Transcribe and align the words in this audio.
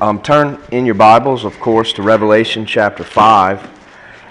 Um, 0.00 0.22
turn 0.22 0.62
in 0.70 0.86
your 0.86 0.94
Bibles, 0.94 1.44
of 1.44 1.58
course, 1.58 1.92
to 1.94 2.02
Revelation 2.02 2.64
chapter 2.64 3.02
5. 3.02 3.68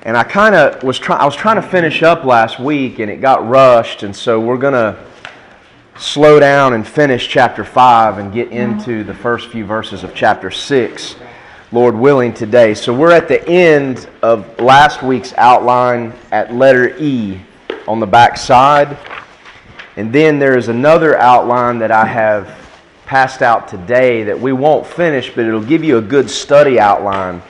And 0.04 0.16
I 0.16 0.24
kind 0.24 0.56
of 0.56 0.82
was 0.82 0.98
trying, 0.98 1.20
I 1.20 1.26
was 1.26 1.36
trying 1.36 1.58
to 1.58 1.62
finish 1.62 2.04
up 2.04 2.24
last 2.24 2.58
week 2.58 3.00
and 3.00 3.12
it 3.12 3.20
got 3.20 3.46
rushed. 3.46 4.04
And 4.04 4.16
so 4.16 4.40
we're 4.40 4.56
going 4.56 4.76
to 4.76 4.98
slow 5.98 6.40
down 6.40 6.72
and 6.72 6.88
finish 6.88 7.28
chapter 7.28 7.66
5 7.66 8.18
and 8.18 8.32
get 8.32 8.50
into 8.54 9.04
the 9.04 9.14
first 9.14 9.50
few 9.50 9.66
verses 9.66 10.06
of 10.06 10.16
chapter 10.16 10.50
6, 10.50 11.18
Lord 11.74 11.96
willing, 11.96 12.34
today. 12.34 12.74
So 12.74 12.94
we're 12.94 13.12
at 13.12 13.28
the 13.28 13.46
end 13.46 14.08
of 14.22 14.62
last 14.62 15.04
week's 15.04 15.34
outline 15.34 16.14
at 16.32 16.54
letter 16.54 16.96
E 16.98 17.42
on 17.90 18.00
the 18.00 18.08
back 18.08 18.38
side. 18.38 18.98
And 19.98 20.14
then 20.14 20.40
there 20.40 20.58
is 20.58 20.70
another 20.70 21.18
outline 21.18 21.80
that 21.80 21.92
I 21.92 22.06
have 22.06 22.67
passed 23.08 23.42
out 23.42 23.70
today 23.70 24.24
that 24.24 24.38
we 24.38 24.52
won't 24.52 24.86
finish, 24.86 25.34
but 25.34 25.46
it'll 25.46 25.64
give 25.64 25.82
you 25.82 25.98
a 25.98 26.02
good 26.02 26.30
study 26.30 26.78
outline 26.78 27.42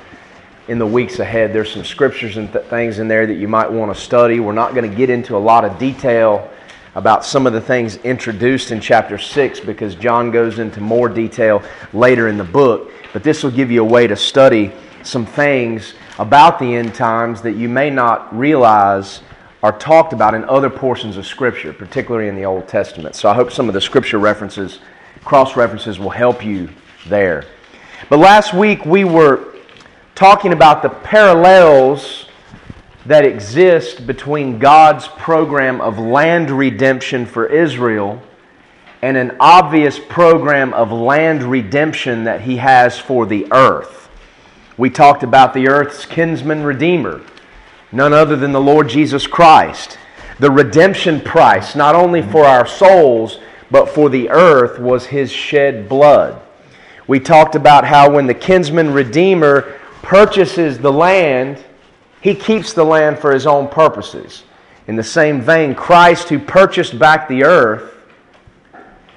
in 0.67 0.77
the 0.77 0.85
weeks 0.85 1.17
ahead. 1.17 1.51
There's 1.51 1.73
some 1.73 1.83
scriptures 1.83 2.37
and 2.37 2.53
th- 2.53 2.65
things 2.65 2.99
in 2.99 3.07
there 3.07 3.25
that 3.25 3.33
you 3.33 3.47
might 3.47 3.69
want 3.69 3.93
to 3.93 3.99
study. 3.99 4.39
We're 4.39 4.53
not 4.53 4.75
going 4.75 4.87
to 4.87 4.95
get 4.95 5.09
into 5.09 5.35
a 5.35 5.39
lot 5.39 5.65
of 5.65 5.79
detail 5.79 6.47
about 6.93 7.25
some 7.25 7.47
of 7.47 7.53
the 7.53 7.61
things 7.61 7.95
introduced 7.97 8.71
in 8.71 8.79
chapter 8.79 9.17
6 9.17 9.59
because 9.61 9.95
John 9.95 10.29
goes 10.29 10.59
into 10.59 10.79
more 10.79 11.09
detail 11.09 11.63
later 11.91 12.27
in 12.27 12.37
the 12.37 12.43
book. 12.43 12.91
But 13.11 13.23
this 13.23 13.43
will 13.43 13.51
give 13.51 13.71
you 13.71 13.81
a 13.81 13.87
way 13.87 14.05
to 14.05 14.15
study 14.15 14.71
some 15.01 15.25
things 15.25 15.95
about 16.19 16.59
the 16.59 16.75
end 16.75 16.93
times 16.93 17.41
that 17.41 17.53
you 17.53 17.67
may 17.67 17.89
not 17.89 18.35
realize 18.37 19.21
are 19.63 19.75
talked 19.79 20.13
about 20.13 20.35
in 20.35 20.43
other 20.45 20.69
portions 20.69 21.17
of 21.17 21.25
Scripture, 21.25 21.73
particularly 21.73 22.27
in 22.27 22.35
the 22.35 22.45
Old 22.45 22.67
Testament. 22.67 23.15
So 23.15 23.27
I 23.27 23.33
hope 23.33 23.51
some 23.51 23.67
of 23.67 23.73
the 23.73 23.81
Scripture 23.81 24.19
references 24.19 24.79
cross 25.27 25.57
references 25.57 25.99
will 25.99 26.09
help 26.09 26.43
you 26.43 26.69
there. 27.07 27.43
But 28.09 28.19
last 28.19 28.53
week 28.53 28.85
we 28.85 29.03
were 29.03 29.55
talking 30.15 30.53
about 30.53 30.81
the 30.81 30.89
parallels 30.89 32.27
that 33.05 33.25
exist 33.25 34.07
between 34.07 34.57
God's 34.57 35.09
program 35.09 35.81
of 35.81 35.99
land 35.99 36.49
redemption 36.49 37.25
for 37.25 37.45
Israel 37.45 38.21
and 39.01 39.17
an 39.17 39.35
obvious 39.41 39.99
program 39.99 40.73
of 40.73 40.93
land 40.93 41.43
redemption 41.43 42.23
that 42.23 42.41
He 42.41 42.55
has 42.55 42.97
for 42.97 43.25
the 43.25 43.47
earth. 43.51 44.09
We 44.77 44.89
talked 44.89 45.23
about 45.23 45.53
the 45.53 45.67
earth's 45.67 46.05
kinsman 46.05 46.63
redeemer, 46.63 47.21
none 47.91 48.13
other 48.13 48.37
than 48.37 48.53
the 48.53 48.61
Lord 48.61 48.87
Jesus 48.87 49.27
Christ. 49.27 49.97
The 50.39 50.51
redemption 50.51 51.19
price, 51.19 51.75
not 51.75 51.95
only 51.95 52.21
for 52.21 52.45
our 52.45 52.65
souls, 52.65 53.39
but 53.71 53.89
for 53.89 54.09
the 54.09 54.29
earth 54.29 54.79
was 54.79 55.05
his 55.05 55.31
shed 55.31 55.89
blood. 55.89 56.41
We 57.07 57.19
talked 57.19 57.55
about 57.55 57.85
how 57.85 58.09
when 58.09 58.27
the 58.27 58.33
kinsman 58.33 58.91
redeemer 58.91 59.79
purchases 60.01 60.77
the 60.77 60.91
land, 60.91 61.63
he 62.21 62.35
keeps 62.35 62.73
the 62.73 62.83
land 62.83 63.19
for 63.19 63.33
his 63.33 63.47
own 63.47 63.67
purposes. 63.67 64.43
In 64.87 64.95
the 64.95 65.03
same 65.03 65.41
vein, 65.41 65.75
Christ, 65.75 66.29
who 66.29 66.39
purchased 66.39 66.97
back 66.97 67.27
the 67.27 67.43
earth 67.43 67.93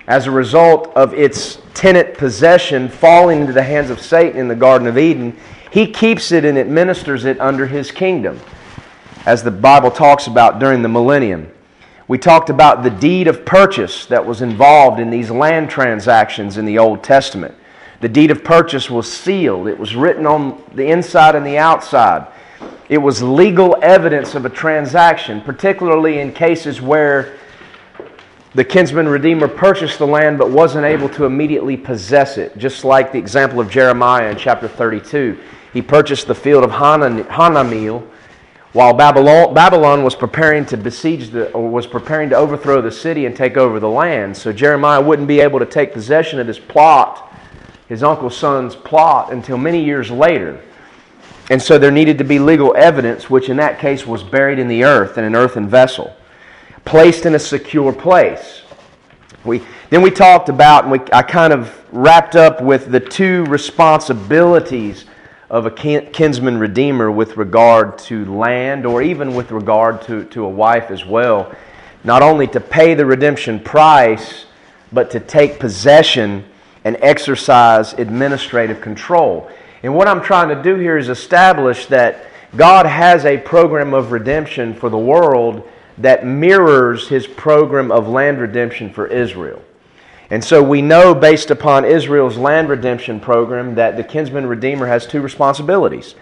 as 0.07 0.27
a 0.27 0.31
result 0.31 0.93
of 0.97 1.15
its 1.15 1.59
tenant 1.75 2.19
possession 2.19 2.89
falling 2.89 3.41
into 3.41 3.53
the 3.53 3.63
hands 3.63 3.91
of 3.91 4.01
Satan 4.01 4.39
in 4.39 4.49
the 4.49 4.57
Garden 4.57 4.89
of 4.89 4.99
Eden, 4.99 5.37
he 5.71 5.87
keeps 5.87 6.33
it 6.33 6.45
and 6.45 6.59
administers 6.59 7.25
it 7.25 7.41
under 7.41 7.67
his 7.67 7.93
kingdom, 7.93 8.41
as 9.27 9.45
the 9.45 9.51
Bible 9.53 9.91
talks 9.91 10.27
about 10.27 10.59
during 10.59 10.83
the 10.83 10.89
millennium. 10.89 11.51
We 12.11 12.19
talked 12.19 12.51
about 12.51 12.83
the 12.83 12.91
deed 12.91 13.29
of 13.29 13.45
purchase 13.45 14.05
that 14.07 14.27
was 14.27 14.43
involved 14.43 14.99
in 14.99 15.11
these 15.11 15.31
land 15.31 15.71
transactions 15.71 16.59
in 16.59 16.65
the 16.65 16.77
Old 16.77 17.05
Testament. 17.05 17.55
The 18.01 18.09
deed 18.09 18.33
of 18.33 18.43
purchase 18.43 18.91
was 18.91 19.09
sealed, 19.09 19.69
it 19.69 19.79
was 19.79 19.95
written 19.95 20.27
on 20.27 20.61
the 20.75 20.87
inside 20.87 21.37
and 21.37 21.47
the 21.47 21.57
outside. 21.57 22.27
It 22.89 22.99
was 22.99 23.23
legal 23.23 23.77
evidence 23.81 24.35
of 24.35 24.45
a 24.45 24.51
transaction, 24.51 25.41
particularly 25.41 26.19
in 26.19 26.33
cases 26.33 26.81
where 26.81 27.39
the 28.57 28.65
kinsman 28.65 29.07
redeemer 29.07 29.47
purchased 29.47 30.01
the 30.01 30.07
land 30.09 30.37
but 30.37 30.51
wasn't 30.51 30.87
able 30.87 31.09
to 31.11 31.27
immediately 31.27 31.77
possess 31.77 32.39
it, 32.39 32.59
just 32.59 32.85
like 32.85 33.13
the 33.13 33.19
example 33.19 33.61
of 33.61 33.71
Jeremiah 33.71 34.33
in 34.33 34.37
chapter 34.37 34.67
32. 34.67 35.39
He 35.73 35.81
purchased 35.81 36.27
the 36.27 36.35
field 36.35 36.65
of 36.65 36.73
Hanameel 36.73 38.05
while 38.73 38.95
Babylon, 38.95 39.53
Babylon 39.53 40.05
was 40.05 40.15
preparing 40.15 40.65
to 40.67 40.77
besiege 40.77 41.31
the, 41.31 41.51
or 41.53 41.69
was 41.69 41.89
preparing 41.89 42.31
to 42.31 42.37
overthrow 42.37 42.81
the 42.81 42.93
city 42.93 43.27
and 43.27 43.35
take 43.35 43.57
over 43.57 43.81
the 43.81 43.89
land, 43.89 44.37
so 44.37 44.53
Jeremiah 44.53 45.01
wouldn't 45.01 45.27
be 45.27 45.41
able 45.41 45.59
to 45.59 45.67
take 45.67 45.93
possession 45.93 46.39
of 46.39 46.47
his 46.47 46.61
plot, 46.61 47.35
his 47.89 48.05
uncle's 48.05 48.37
son's 48.37 48.77
plot, 48.77 49.33
until 49.33 49.59
many 49.59 49.85
years 49.85 50.11
later. 50.11 50.63
And 51.51 51.61
so 51.61 51.79
there 51.79 51.91
needed 51.91 52.17
to 52.19 52.25
be 52.25 52.39
legal 52.39 52.77
evidence, 52.77 53.29
which 53.29 53.49
in 53.49 53.57
that 53.57 53.81
case 53.81 54.07
was 54.07 54.23
buried 54.23 54.61
in 54.61 54.69
the 54.69 54.85
earth 54.85 55.19
in 55.19 55.25
an 55.25 55.35
earthen 55.35 55.69
vessel, 55.69 56.15
placed 56.85 57.27
in 57.27 57.35
a 57.35 57.41
secure 57.41 57.93
place. 57.93 58.63
We, 59.45 59.63
then 59.89 60.01
we 60.01 60.13
talked 60.13 60.49
about, 60.49 60.85
and 60.85 60.93
we, 60.93 61.01
I 61.13 61.23
kind 61.23 61.53
of 61.53 61.77
wrapped 61.93 62.37
up 62.37 62.63
with 62.63 62.93
the 62.93 63.01
two 63.01 63.45
responsibilities 63.47 65.07
of 65.51 65.67
a 65.67 65.71
kinsman 65.71 66.59
redeemer 66.59 67.11
with 67.11 67.37
regard 67.37 67.99
to 67.99 68.25
land 68.25 68.87
or 68.87 69.03
even 69.03 69.35
with 69.35 69.51
regard 69.51 70.01
to, 70.03 70.25
to 70.27 70.45
a 70.45 70.49
wife 70.49 70.93
as 70.93 71.05
well. 71.05 71.53
Not 72.05 72.23
only 72.23 72.47
to 72.49 72.61
pay 72.61 72.95
the 72.95 73.05
redemption 73.05 73.59
price, 73.59 74.47
but 74.93 75.11
to 75.11 75.21
take 75.21 75.59
possession 75.59 76.45
and 76.85 76.97
exercise 77.01 77.93
administrative 77.95 78.81
control. 78.81 79.51
And 79.83 79.95
what 79.95 80.07
I'm 80.07 80.23
trying 80.23 80.49
to 80.57 80.63
do 80.63 80.77
here 80.77 80.97
is 80.97 81.09
establish 81.09 81.87
that 81.87 82.27
God 82.57 82.87
has 82.87 83.25
a 83.25 83.37
program 83.39 83.93
of 83.93 84.13
redemption 84.13 84.73
for 84.73 84.89
the 84.89 84.99
world 84.99 85.69
that 85.99 86.25
mirrors 86.25 87.09
his 87.09 87.27
program 87.27 87.91
of 87.91 88.09
land 88.09 88.39
redemption 88.41 88.93
for 88.93 89.07
Israel. 89.09 89.63
And 90.31 90.45
so 90.45 90.63
we 90.63 90.81
know, 90.81 91.13
based 91.15 91.51
upon 91.51 91.85
Israel's 91.85 92.37
land 92.37 92.69
redemption 92.69 93.19
program, 93.19 93.75
that 93.75 93.97
the 93.97 94.05
kinsman 94.05 94.47
redeemer 94.47 94.87
has 94.87 95.07
two 95.07 95.21
responsibilities 95.21 96.15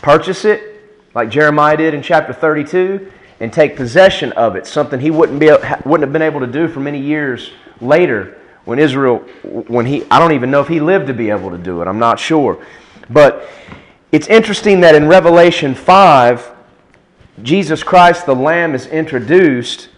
purchase 0.00 0.44
it, 0.44 0.80
like 1.14 1.28
Jeremiah 1.28 1.76
did 1.76 1.92
in 1.92 2.02
chapter 2.02 2.32
32, 2.32 3.10
and 3.40 3.52
take 3.52 3.74
possession 3.74 4.32
of 4.32 4.54
it, 4.54 4.66
something 4.66 5.00
he 5.00 5.10
wouldn't, 5.10 5.40
be, 5.40 5.46
wouldn't 5.84 6.02
have 6.02 6.12
been 6.12 6.22
able 6.22 6.40
to 6.40 6.46
do 6.46 6.68
for 6.68 6.78
many 6.78 7.00
years 7.00 7.50
later 7.80 8.38
when 8.64 8.78
Israel, 8.78 9.18
when 9.42 9.86
he, 9.86 10.04
I 10.10 10.18
don't 10.18 10.32
even 10.32 10.50
know 10.50 10.60
if 10.60 10.68
he 10.68 10.78
lived 10.78 11.06
to 11.06 11.14
be 11.14 11.30
able 11.30 11.50
to 11.50 11.58
do 11.58 11.80
it, 11.82 11.88
I'm 11.88 11.98
not 11.98 12.20
sure. 12.20 12.64
But 13.10 13.48
it's 14.12 14.28
interesting 14.28 14.80
that 14.80 14.94
in 14.94 15.08
Revelation 15.08 15.74
5, 15.74 16.50
Jesus 17.42 17.82
Christ, 17.82 18.26
the 18.26 18.34
Lamb, 18.34 18.74
is 18.74 18.86
introduced, 18.86 19.88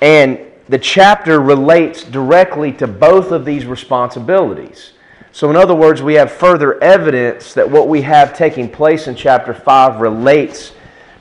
and 0.00 0.38
the 0.68 0.78
chapter 0.78 1.40
relates 1.40 2.04
directly 2.04 2.72
to 2.72 2.86
both 2.86 3.32
of 3.32 3.44
these 3.44 3.64
responsibilities. 3.64 4.92
So, 5.32 5.50
in 5.50 5.56
other 5.56 5.74
words, 5.74 6.02
we 6.02 6.14
have 6.14 6.32
further 6.32 6.82
evidence 6.82 7.54
that 7.54 7.70
what 7.70 7.88
we 7.88 8.02
have 8.02 8.36
taking 8.36 8.68
place 8.68 9.06
in 9.06 9.14
chapter 9.14 9.54
5 9.54 10.00
relates 10.00 10.72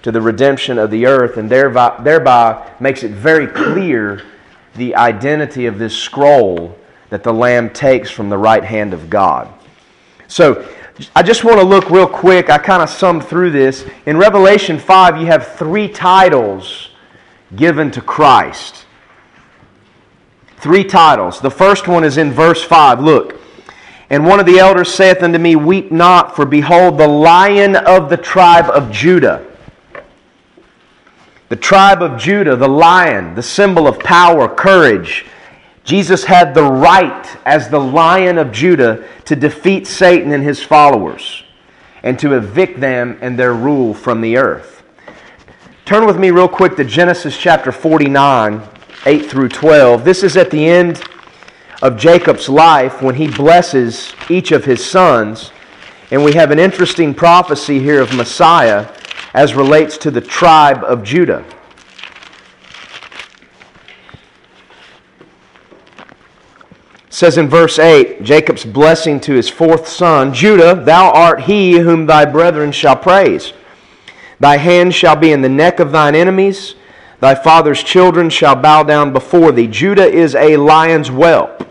to 0.02 0.12
the 0.12 0.22
redemption 0.22 0.78
of 0.78 0.92
the 0.92 1.06
earth 1.06 1.38
and 1.38 1.50
thereby, 1.50 2.00
thereby 2.04 2.72
makes 2.80 3.04
it 3.04 3.12
very 3.12 3.48
clear 3.48 4.24
the 4.76 4.96
identity 4.96 5.66
of 5.66 5.78
this 5.78 5.96
scroll 5.96 6.78
that 7.10 7.24
the 7.24 7.34
Lamb 7.34 7.70
takes 7.70 8.10
from 8.10 8.30
the 8.30 8.38
right 8.38 8.64
hand 8.64 8.94
of 8.94 9.10
God. 9.10 9.48
So, 10.28 10.68
I 11.16 11.22
just 11.22 11.44
want 11.44 11.60
to 11.60 11.66
look 11.66 11.92
real 11.92 12.08
quick. 12.08 12.50
I 12.50 12.58
kind 12.58 12.82
of 12.82 12.90
summed 12.90 13.24
through 13.24 13.52
this. 13.52 13.86
In 14.08 14.18
Revelation 14.18 14.80
5, 14.80 15.18
you 15.18 15.28
have 15.28 15.56
three 15.56 15.88
titles 15.88 16.90
given 17.56 17.92
to 17.92 18.02
Christ. 18.02 18.87
Three 20.58 20.84
titles. 20.84 21.40
The 21.40 21.52
first 21.52 21.88
one 21.88 22.04
is 22.04 22.18
in 22.18 22.32
verse 22.32 22.64
5. 22.64 23.00
Look. 23.00 23.40
And 24.10 24.26
one 24.26 24.40
of 24.40 24.46
the 24.46 24.60
elders 24.60 24.94
saith 24.94 25.22
unto 25.22 25.38
me, 25.38 25.56
Weep 25.56 25.92
not, 25.92 26.36
for 26.36 26.46
behold, 26.46 26.98
the 26.98 27.08
lion 27.08 27.76
of 27.76 28.10
the 28.10 28.18
tribe 28.18 28.70
of 28.70 28.92
Judah. 28.92 29.46
The 31.50 31.56
tribe 31.56 32.02
of 32.02 32.20
Judah, 32.20 32.56
the 32.56 32.68
lion, 32.68 33.36
the 33.36 33.44
symbol 33.44 33.88
of 33.88 34.00
power, 34.00 34.48
courage. 34.48 35.26
Jesus 35.84 36.26
had 36.26 36.54
the 36.54 36.64
right, 36.64 37.38
as 37.46 37.70
the 37.70 37.80
lion 37.80 38.38
of 38.38 38.52
Judah, 38.52 39.08
to 39.26 39.36
defeat 39.36 39.88
Satan 39.88 40.34
and 40.34 40.44
his 40.44 40.62
followers 40.62 41.44
and 42.04 42.20
to 42.20 42.34
evict 42.34 42.80
them 42.80 43.18
and 43.22 43.38
their 43.38 43.54
rule 43.54 43.94
from 43.94 44.22
the 44.22 44.38
earth. 44.38 44.84
Turn 45.86 46.06
with 46.06 46.18
me, 46.18 46.32
real 46.32 46.50
quick, 46.50 46.76
to 46.76 46.84
Genesis 46.84 47.38
chapter 47.38 47.72
49. 47.72 48.62
8 49.08 49.26
through 49.26 49.48
12. 49.48 50.04
This 50.04 50.22
is 50.22 50.36
at 50.36 50.52
the 50.52 50.68
end 50.68 51.02
of 51.82 51.96
Jacob's 51.96 52.50
life 52.50 53.02
when 53.02 53.16
he 53.16 53.30
blesses 53.30 54.14
each 54.30 54.52
of 54.52 54.66
his 54.66 54.84
sons. 54.84 55.52
And 56.12 56.26
we 56.26 56.34
have 56.34 56.52
an 56.52 56.60
interesting 56.60 57.14
prophecy 57.14 57.80
here 57.80 58.02
of 58.02 58.14
Messiah 58.14 58.86
as 59.34 59.56
relates 59.56 59.98
to 60.00 60.12
the 60.12 60.20
tribe 60.20 60.84
of 60.84 61.04
Judah. 61.04 61.46
says 67.10 67.40
in 67.40 67.48
verse 67.48 67.80
8 67.80 68.22
Jacob's 68.22 68.64
blessing 68.64 69.20
to 69.22 69.34
his 69.34 69.50
fourth 69.50 69.88
son 69.88 70.32
Judah, 70.32 70.76
thou 70.76 71.10
art 71.12 71.42
he 71.42 71.80
whom 71.80 72.06
thy 72.06 72.26
brethren 72.26 72.72
shall 72.72 72.96
praise. 72.96 73.54
Thy 74.40 74.58
hand 74.58 74.94
shall 74.94 75.16
be 75.16 75.32
in 75.32 75.42
the 75.42 75.50
neck 75.50 75.80
of 75.80 75.92
thine 75.92 76.14
enemies, 76.14 76.76
thy 77.20 77.36
father's 77.36 77.84
children 77.84 78.30
shall 78.30 78.56
bow 78.56 78.84
down 78.84 79.14
before 79.14 79.52
thee. 79.52 79.68
Judah 79.68 80.08
is 80.08 80.36
a 80.36 80.58
lion's 80.58 81.10
whelp. 81.10 81.68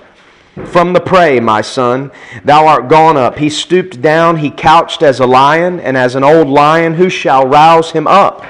From 0.66 0.94
the 0.94 1.00
prey, 1.00 1.38
my 1.38 1.60
son, 1.60 2.10
thou 2.44 2.66
art 2.66 2.88
gone 2.88 3.16
up. 3.18 3.36
He 3.36 3.50
stooped 3.50 4.00
down, 4.00 4.38
he 4.38 4.50
couched 4.50 5.02
as 5.02 5.20
a 5.20 5.26
lion, 5.26 5.80
and 5.80 5.96
as 5.96 6.14
an 6.14 6.24
old 6.24 6.48
lion, 6.48 6.94
who 6.94 7.10
shall 7.10 7.46
rouse 7.46 7.90
him 7.90 8.06
up? 8.06 8.44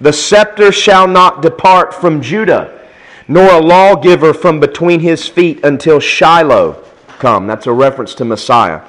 The 0.00 0.12
scepter 0.12 0.72
shall 0.72 1.06
not 1.06 1.42
depart 1.42 1.94
from 1.94 2.20
Judah, 2.20 2.80
nor 3.28 3.48
a 3.52 3.60
lawgiver 3.60 4.34
from 4.34 4.60
between 4.60 5.00
his 5.00 5.28
feet 5.28 5.64
until 5.64 6.00
Shiloh 6.00 6.82
come. 7.18 7.46
That's 7.46 7.66
a 7.66 7.72
reference 7.72 8.14
to 8.16 8.24
Messiah. 8.24 8.82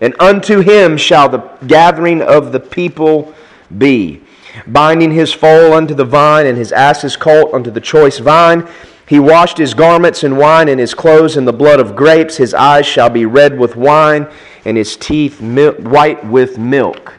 And 0.00 0.14
unto 0.20 0.60
him 0.60 0.96
shall 0.96 1.28
the 1.28 1.38
gathering 1.66 2.22
of 2.22 2.52
the 2.52 2.60
people 2.60 3.34
be, 3.78 4.20
binding 4.66 5.12
his 5.12 5.32
foal 5.32 5.72
unto 5.72 5.94
the 5.94 6.04
vine, 6.04 6.46
and 6.46 6.58
his 6.58 6.72
ass's 6.72 7.16
colt 7.16 7.52
unto 7.54 7.70
the 7.70 7.80
choice 7.80 8.18
vine 8.18 8.68
he 9.12 9.18
washed 9.18 9.58
his 9.58 9.74
garments 9.74 10.24
in 10.24 10.38
wine 10.38 10.70
and 10.70 10.80
his 10.80 10.94
clothes 10.94 11.36
in 11.36 11.44
the 11.44 11.52
blood 11.52 11.80
of 11.80 11.94
grapes. 11.94 12.38
His 12.38 12.54
eyes 12.54 12.86
shall 12.86 13.10
be 13.10 13.26
red 13.26 13.58
with 13.58 13.76
wine 13.76 14.26
and 14.64 14.74
his 14.74 14.96
teeth 14.96 15.38
white 15.38 16.24
with 16.24 16.56
milk. 16.56 17.18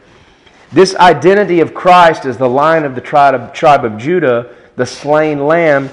This 0.72 0.96
identity 0.96 1.60
of 1.60 1.72
Christ 1.72 2.24
as 2.24 2.36
the 2.36 2.48
lion 2.48 2.84
of 2.84 2.96
the 2.96 3.00
tribe 3.00 3.34
of, 3.34 3.52
tribe 3.52 3.84
of 3.84 3.96
Judah, 3.96 4.56
the 4.74 4.84
slain 4.84 5.46
lamb, 5.46 5.88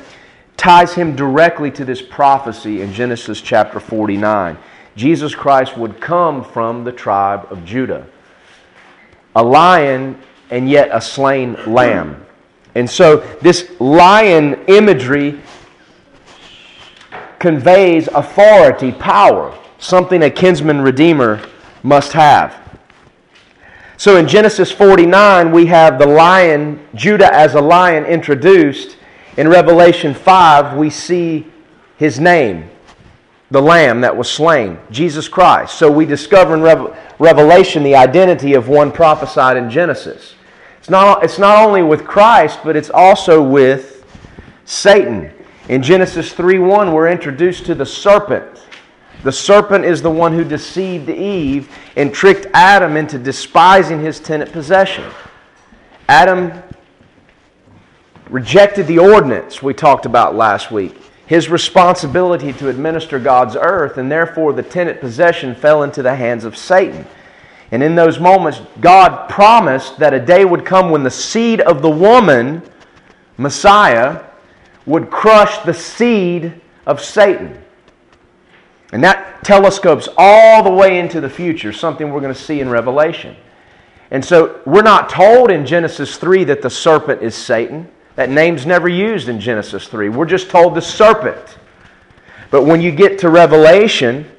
ties 0.57 0.94
him 0.94 1.15
directly 1.15 1.69
to 1.69 1.85
this 1.85 2.01
prophecy 2.01 2.81
in 2.81 2.91
Genesis 2.94 3.39
chapter 3.39 3.79
49. 3.79 4.57
Jesus 4.95 5.35
Christ 5.35 5.77
would 5.77 6.01
come 6.01 6.44
from 6.44 6.83
the 6.83 6.91
tribe 6.91 7.45
of 7.51 7.63
Judah, 7.63 8.07
a 9.35 9.44
lion 9.44 10.19
and 10.51 10.69
yet 10.69 10.89
a 10.92 11.01
slain 11.01 11.57
lamb. 11.65 12.24
And 12.75 12.89
so, 12.89 13.18
this 13.42 13.71
lion 13.80 14.63
imagery 14.68 15.42
conveys 17.39 18.07
authority, 18.09 18.92
power, 18.92 19.57
something 19.80 20.21
a 20.24 20.30
kinsman 20.30 20.81
redeemer 20.81 21.42
must 21.83 22.13
have. 22.13 22.56
So 23.98 24.18
in 24.18 24.27
Genesis 24.27 24.71
49, 24.71 25.51
we 25.51 25.68
have 25.68 26.00
the 26.00 26.07
lion, 26.07 26.88
Judah 26.95 27.33
as 27.33 27.56
a 27.56 27.62
lion 27.62 28.06
introduced. 28.06 28.97
In 29.38 29.47
Revelation 29.47 30.13
5, 30.13 30.77
we 30.77 30.89
see 30.89 31.45
his 31.97 32.19
name, 32.19 32.69
the 33.51 33.62
lamb 33.62 34.01
that 34.01 34.15
was 34.15 34.30
slain, 34.30 34.80
Jesus 34.89 35.27
Christ. 35.27 35.77
So 35.77 35.92
we 35.92 36.06
discover 36.06 36.56
in 36.56 36.94
Revelation 37.19 37.83
the 37.83 37.95
identity 37.95 38.54
of 38.56 38.69
one 38.69 38.92
prophesied 38.92 39.57
in 39.57 39.69
Genesis. 39.69 40.36
It's 40.81 40.89
not, 40.89 41.24
it's 41.24 41.38
not 41.38 41.63
only 41.63 41.83
with 41.83 42.06
Christ, 42.06 42.62
but 42.63 42.75
it's 42.75 42.89
also 42.89 43.39
with 43.39 44.04
Satan. 44.66 45.31
In 45.69 45.83
Genesis 45.83 46.33
3:1, 46.33 46.92
we're 46.92 47.07
introduced 47.07 47.68
to 47.68 47.75
the 47.75 47.86
serpent. 47.86 48.66
The 49.22 49.31
serpent 49.31 49.86
is 49.86 50.01
the 50.01 50.10
one 50.10 50.33
who 50.33 50.44
deceived 50.44 51.07
Eve 51.07 51.69
and 51.95 52.12
tricked 52.12 52.48
Adam 52.56 52.98
into 52.98 53.19
despising 53.19 54.01
his 54.01 54.19
tenant 54.19 54.51
possession. 54.51 55.06
Adam 56.10 56.51
rejected 58.31 58.88
the 58.88 58.98
ordinance 58.98 59.62
we 59.62 59.75
talked 59.75 60.07
about 60.07 60.36
last 60.36 60.72
week, 60.72 61.00
his 61.28 61.48
responsibility 61.48 62.54
to 62.54 62.69
administer 62.69 63.19
God's 63.19 63.56
earth, 63.56 64.00
and 64.00 64.12
therefore 64.12 64.51
the 64.51 64.63
tenant 64.63 65.00
possession 65.00 65.54
fell 65.54 65.83
into 65.83 66.01
the 66.01 66.16
hands 66.16 66.44
of 66.44 66.57
Satan. 66.57 67.06
And 67.71 67.81
in 67.81 67.95
those 67.95 68.19
moments, 68.19 68.62
God 68.81 69.29
promised 69.29 69.97
that 70.00 70.13
a 70.13 70.19
day 70.19 70.44
would 70.44 70.65
come 70.65 70.91
when 70.91 71.03
the 71.03 71.12
seed 71.12 71.62
of 71.62 71.81
the 71.81 71.89
woman, 71.89 72.62
Messiah, 73.38 74.23
would 74.85 75.09
crush 75.09 75.57
the 75.59 75.73
seed 75.73 76.59
of 76.85 77.01
Satan. 77.01 77.57
And 78.91 79.01
that 79.03 79.44
telescopes 79.45 80.09
all 80.18 80.63
the 80.63 80.71
way 80.71 81.00
into 81.00 81.21
the 81.21 81.29
future, 81.29 81.71
something 81.71 82.12
we're 82.12 82.19
going 82.19 82.33
to 82.33 82.39
see 82.39 82.59
in 82.59 82.69
Revelation. 82.69 83.38
And 84.12 84.23
so 84.23 84.59
we're 84.65 84.81
not 84.81 85.09
told 85.09 85.50
in 85.50 85.65
Genesis 85.65 86.18
3 86.18 86.44
that 86.45 86.62
the 86.62 86.69
serpent 86.69 87.21
is 87.21 87.33
Satan. 87.33 87.89
That 88.15 88.29
name's 88.29 88.65
never 88.65 88.89
used 88.89 89.29
in 89.29 89.39
Genesis 89.39 89.88
3. 89.88 90.09
We're 90.09 90.25
just 90.25 90.50
told 90.50 90.75
the 90.75 90.81
serpent. 90.81 91.57
But 92.50 92.65
when 92.65 92.81
you 92.81 92.91
get 92.91 93.19
to 93.19 93.29
Revelation, 93.29 94.29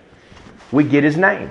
we 0.70 0.84
get 0.84 1.02
his 1.02 1.16
name. 1.16 1.48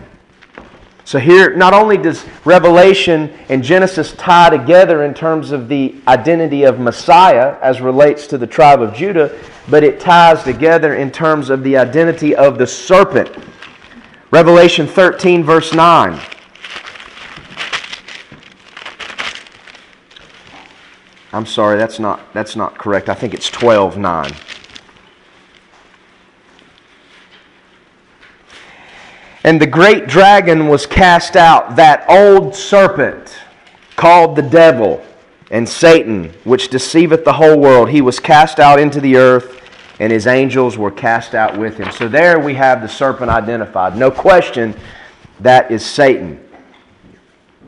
So 1.12 1.19
here, 1.19 1.54
not 1.54 1.74
only 1.74 1.98
does 1.98 2.24
Revelation 2.46 3.38
and 3.50 3.62
Genesis 3.62 4.13
tie 4.13 4.50
together 4.50 5.04
in 5.04 5.13
terms 5.13 5.52
of 5.52 5.68
the 5.68 5.94
identity 6.08 6.63
of 6.63 6.80
Messiah 6.80 7.58
as 7.62 7.81
relates 7.81 8.28
to 8.28 8.38
the 8.38 8.48
tribe 8.48 8.81
of 8.81 8.94
Judah, 8.94 9.38
but 9.69 9.84
it 9.84 10.00
ties 10.00 10.42
together 10.42 10.96
in 10.96 11.12
terms 11.12 11.50
of 11.50 11.63
the 11.63 11.75
identity 11.75 12.34
of 12.34 12.58
the 12.58 12.66
serpent. 12.66 13.30
Revelation 14.31 14.88
13, 14.88 15.44
verse 15.44 15.74
9. 15.74 16.18
I'm 21.34 21.46
sorry, 21.46 21.78
that's 21.78 22.00
not, 22.00 22.34
that's 22.34 22.56
not 22.56 22.78
correct. 22.78 23.10
I 23.10 23.16
think 23.16 23.34
it's 23.34 23.50
12, 23.50 23.98
9. 23.98 24.31
And 29.44 29.60
the 29.60 29.68
great 29.68 30.08
dragon 30.08 30.68
was 30.68 30.86
cast 30.86 31.36
out, 31.36 31.76
that 31.76 32.06
old 32.08 32.56
serpent 32.56 33.40
called 33.96 34.36
the 34.36 34.44
devil 34.44 35.04
and 35.50 35.68
Satan, 35.68 36.32
which 36.44 36.70
deceiveth 36.70 37.26
the 37.26 37.34
whole 37.34 37.60
world. 37.60 37.90
He 37.90 38.02
was 38.02 38.20
cast 38.20 38.60
out 38.60 38.80
into 38.80 39.02
the 39.02 39.18
earth, 39.18 39.62
and 40.00 40.12
his 40.12 40.28
angels 40.28 40.78
were 40.78 40.92
cast 40.92 41.34
out 41.34 41.58
with 41.58 41.78
him. 41.78 41.92
So 41.92 42.08
there 42.08 42.40
we 42.40 42.54
have 42.54 42.82
the 42.82 42.88
serpent 42.88 43.32
identified. 43.32 43.98
No 43.98 44.12
question, 44.12 44.76
that 45.40 45.72
is 45.72 45.84
Satan. 45.84 46.40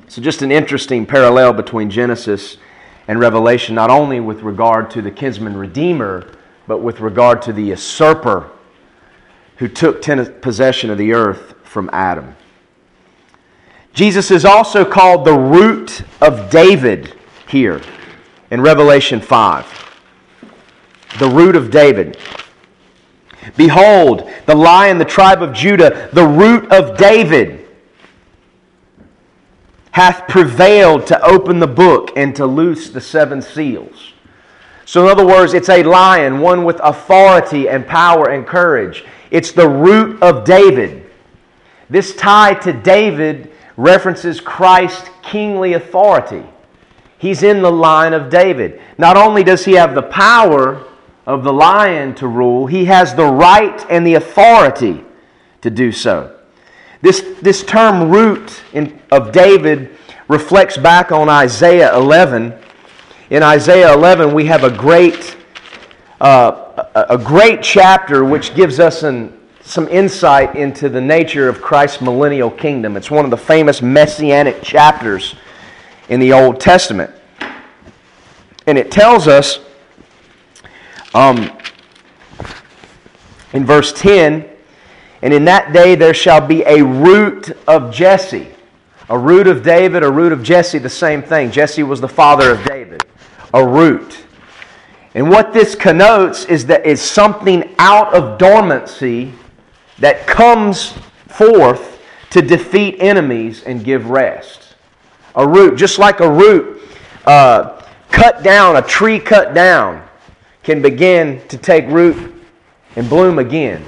So, 0.08 0.22
just 0.22 0.44
an 0.44 0.52
interesting 0.52 1.08
parallel 1.08 1.54
between 1.54 1.90
Genesis 1.90 2.58
and 3.08 3.20
Revelation, 3.20 3.74
not 3.74 3.90
only 3.90 4.20
with 4.20 4.42
regard 4.42 4.92
to 4.92 5.02
the 5.02 5.10
kinsman 5.10 5.58
redeemer, 5.58 6.31
but 6.68 6.80
with 6.80 7.00
regard 7.00 7.42
to 7.44 7.54
the 7.54 7.64
usurper 7.64 8.52
who 9.58 9.68
took 9.68 10.02
possession 10.42 10.90
of 10.90 10.98
the 10.98 11.14
earth 11.14 11.56
from 11.74 11.90
Adam. 11.92 12.36
Jesus 13.94 14.30
is 14.30 14.46
also 14.46 14.86
called 14.86 15.25
the 15.25 15.38
root 15.38 16.03
of 16.22 16.51
David 16.51 17.15
here 17.50 17.82
in 18.51 18.62
Revelation 18.62 19.20
5. 19.20 19.98
The 21.18 21.27
root 21.27 21.56
of 21.56 21.72
David. 21.72 22.18
Behold, 23.58 24.32
the 24.46 24.56
lion, 24.56 25.00
the 25.00 25.06
tribe 25.06 25.42
of 25.42 25.51
Judah, 25.51 26.10
the 26.13 26.25
root 26.25 26.72
of 26.72 26.96
David, 26.96 27.68
hath 29.92 30.27
prevailed 30.27 31.08
to 31.08 31.22
open 31.25 31.60
the 31.60 31.68
book 31.68 32.12
and 32.15 32.36
to 32.36 32.46
loose 32.46 32.89
the 32.89 33.01
seven 33.01 33.42
seals. 33.42 34.13
So, 34.86 35.06
in 35.06 35.12
other 35.12 35.25
words, 35.25 35.53
it's 35.56 35.70
a 35.70 35.82
lion, 35.82 36.39
one 36.39 36.65
with 36.65 36.80
authority 36.84 37.68
and 37.68 37.86
power 37.86 38.30
and 38.30 38.46
courage. 38.46 39.06
It's 39.32 39.51
the 39.51 39.68
root 39.68 40.22
of 40.22 40.46
David. 40.46 41.02
This 41.93 42.15
tie 42.15 42.55
to 42.55 42.73
David 42.73 43.51
references 43.77 44.41
Christ's 44.41 45.12
kingly 45.21 45.73
authority. 45.73 46.43
He's 47.19 47.43
in 47.43 47.62
the 47.62 47.71
line 47.71 48.13
of 48.13 48.31
David. 48.31 48.81
Not 48.97 49.15
only 49.15 49.43
does 49.43 49.63
he 49.63 49.73
have 49.73 49.93
the 49.93 50.01
power 50.01 50.88
of 51.27 51.43
the 51.43 51.53
lion 51.53 52.15
to 52.15 52.27
rule, 52.27 52.65
he 52.65 52.85
has 52.85 53.13
the 53.13 53.27
right 53.27 53.85
and 53.91 54.07
the 54.07 54.15
authority 54.15 55.03
to 55.62 55.69
do 55.69 55.91
so. 55.91 56.35
This, 57.03 57.21
this 57.43 57.63
term 57.63 58.09
root 58.09 58.63
in, 58.73 59.00
of 59.12 59.31
David 59.31 59.95
reflects 60.27 60.77
back 60.77 61.12
on 61.12 61.29
Isaiah 61.29 61.95
11. 61.95 62.55
In 63.29 63.43
Isaiah 63.43 63.93
11, 63.93 64.33
we 64.33 64.45
have 64.45 64.63
a 64.63 64.75
great, 64.75 65.38
uh, 66.19 66.85
a, 66.95 67.19
great 67.19 67.62
chapter 67.62 68.25
which 68.25 68.55
gives 68.55 68.79
us 68.79 69.03
an 69.03 69.38
some 69.63 69.88
insight 69.88 70.55
into 70.55 70.89
the 70.89 71.00
nature 71.00 71.48
of 71.48 71.62
Christ's 71.62 72.01
millennial 72.01 72.51
kingdom. 72.51 72.98
It's 72.98 73.10
one 73.10 73.24
of 73.25 73.32
the 73.32 73.38
famous 73.38 73.82
messianic 73.82 74.62
chapters 74.62 75.36
in 76.10 76.20
the 76.20 76.34
Old 76.34 76.60
Testament. 76.60 77.12
And 78.67 78.77
it 78.77 78.91
tells 78.91 79.27
us 79.27 79.60
um, 81.13 81.50
in 83.53 83.65
verse 83.65 83.93
10 83.93 84.50
And 85.22 85.34
in 85.34 85.46
that 85.46 85.72
day 85.72 85.96
there 85.96 86.13
shall 86.13 86.46
be 86.46 86.63
a 86.63 86.84
root 86.84 87.51
of 87.67 87.93
Jesse. 87.93 88.50
A 89.10 89.17
root 89.17 89.48
of 89.48 89.63
David, 89.63 90.03
a 90.03 90.12
root 90.12 90.32
of 90.32 90.43
Jesse, 90.43 90.77
the 90.77 90.89
same 90.89 91.22
thing. 91.22 91.51
Jesse 91.51 91.84
was 91.84 92.01
the 92.01 92.08
father 92.08 92.51
of 92.51 92.65
David. 92.65 93.05
A 93.53 93.65
root. 93.65 94.25
And 95.13 95.29
what 95.29 95.53
this 95.53 95.75
connotes 95.75 96.46
is 96.46 96.65
that 96.65 96.86
is 96.86 97.01
something 97.01 97.75
out 97.77 98.13
of 98.13 98.38
dormancy 98.38 99.34
that 100.00 100.25
comes 100.27 100.93
forth 101.27 102.01
to 102.31 102.41
defeat 102.41 102.97
enemies 103.00 103.63
and 103.63 103.83
give 103.83 104.09
rest. 104.09 104.75
A 105.35 105.47
root, 105.47 105.77
just 105.77 106.00
like 106.00 106.19
a 106.19 106.29
root 106.29 106.81
uh, 107.25 107.81
cut 108.09 108.43
down, 108.43 108.75
a 108.75 108.81
tree 108.81 109.19
cut 109.19 109.53
down, 109.53 110.03
can 110.63 110.81
begin 110.81 111.45
to 111.47 111.57
take 111.57 111.88
root 111.88 112.33
and 112.95 113.09
bloom 113.09 113.39
again. 113.39 113.83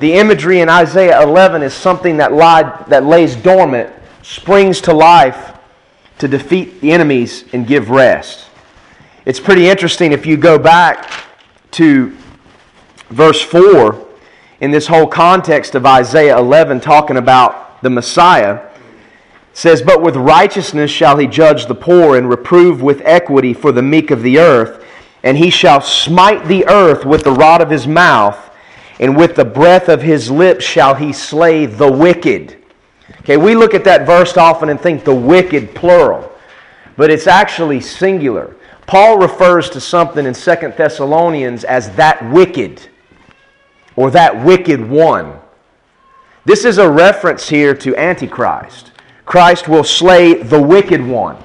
The 0.00 0.14
imagery 0.14 0.60
in 0.60 0.68
Isaiah 0.68 1.22
11 1.22 1.62
is 1.62 1.72
something 1.72 2.16
that, 2.16 2.32
lied, 2.32 2.86
that 2.88 3.04
lays 3.04 3.36
dormant, 3.36 3.92
springs 4.22 4.80
to 4.82 4.92
life 4.92 5.52
to 6.18 6.28
defeat 6.28 6.80
the 6.80 6.92
enemies 6.92 7.44
and 7.52 7.66
give 7.66 7.90
rest. 7.90 8.46
It's 9.24 9.40
pretty 9.40 9.68
interesting 9.68 10.12
if 10.12 10.26
you 10.26 10.36
go 10.36 10.58
back 10.58 11.10
to 11.72 12.16
verse 13.10 13.40
4 13.40 14.08
in 14.62 14.70
this 14.70 14.86
whole 14.86 15.08
context 15.08 15.74
of 15.74 15.84
Isaiah 15.84 16.38
11 16.38 16.80
talking 16.80 17.16
about 17.16 17.82
the 17.82 17.90
Messiah 17.90 18.60
says 19.52 19.82
but 19.82 20.00
with 20.00 20.14
righteousness 20.14 20.88
shall 20.88 21.18
he 21.18 21.26
judge 21.26 21.66
the 21.66 21.74
poor 21.74 22.16
and 22.16 22.30
reprove 22.30 22.80
with 22.80 23.02
equity 23.04 23.52
for 23.52 23.72
the 23.72 23.82
meek 23.82 24.12
of 24.12 24.22
the 24.22 24.38
earth 24.38 24.84
and 25.24 25.36
he 25.36 25.50
shall 25.50 25.80
smite 25.80 26.46
the 26.46 26.64
earth 26.68 27.04
with 27.04 27.24
the 27.24 27.32
rod 27.32 27.60
of 27.60 27.70
his 27.70 27.88
mouth 27.88 28.38
and 29.00 29.16
with 29.16 29.34
the 29.34 29.44
breath 29.44 29.88
of 29.88 30.00
his 30.00 30.30
lips 30.30 30.64
shall 30.64 30.94
he 30.94 31.12
slay 31.12 31.66
the 31.66 31.90
wicked. 31.90 32.56
Okay 33.22 33.36
we 33.36 33.56
look 33.56 33.74
at 33.74 33.82
that 33.82 34.06
verse 34.06 34.36
often 34.36 34.68
and 34.68 34.80
think 34.80 35.02
the 35.02 35.12
wicked 35.12 35.74
plural 35.74 36.30
but 36.96 37.10
it's 37.10 37.26
actually 37.26 37.80
singular. 37.80 38.54
Paul 38.86 39.18
refers 39.18 39.68
to 39.70 39.80
something 39.80 40.24
in 40.24 40.34
Second 40.34 40.76
thessalonians 40.76 41.64
as 41.64 41.90
that 41.96 42.22
wicked 42.30 42.88
or 43.96 44.10
that 44.10 44.44
wicked 44.44 44.88
one. 44.88 45.38
This 46.44 46.64
is 46.64 46.78
a 46.78 46.88
reference 46.88 47.48
here 47.48 47.74
to 47.76 47.96
Antichrist. 47.96 48.92
Christ 49.24 49.68
will 49.68 49.84
slay 49.84 50.34
the 50.34 50.60
wicked 50.60 51.04
one. 51.04 51.36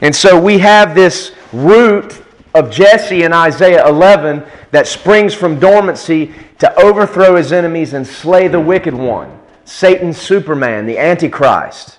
And 0.00 0.14
so 0.14 0.40
we 0.40 0.58
have 0.58 0.94
this 0.94 1.32
root 1.52 2.22
of 2.54 2.70
Jesse 2.70 3.22
in 3.22 3.32
Isaiah 3.32 3.86
11 3.86 4.44
that 4.70 4.86
springs 4.86 5.34
from 5.34 5.58
dormancy 5.58 6.34
to 6.58 6.74
overthrow 6.80 7.36
his 7.36 7.52
enemies 7.52 7.92
and 7.92 8.06
slay 8.06 8.48
the 8.48 8.60
wicked 8.60 8.94
one, 8.94 9.38
Satan's 9.64 10.18
Superman, 10.18 10.86
the 10.86 10.98
Antichrist. 10.98 11.98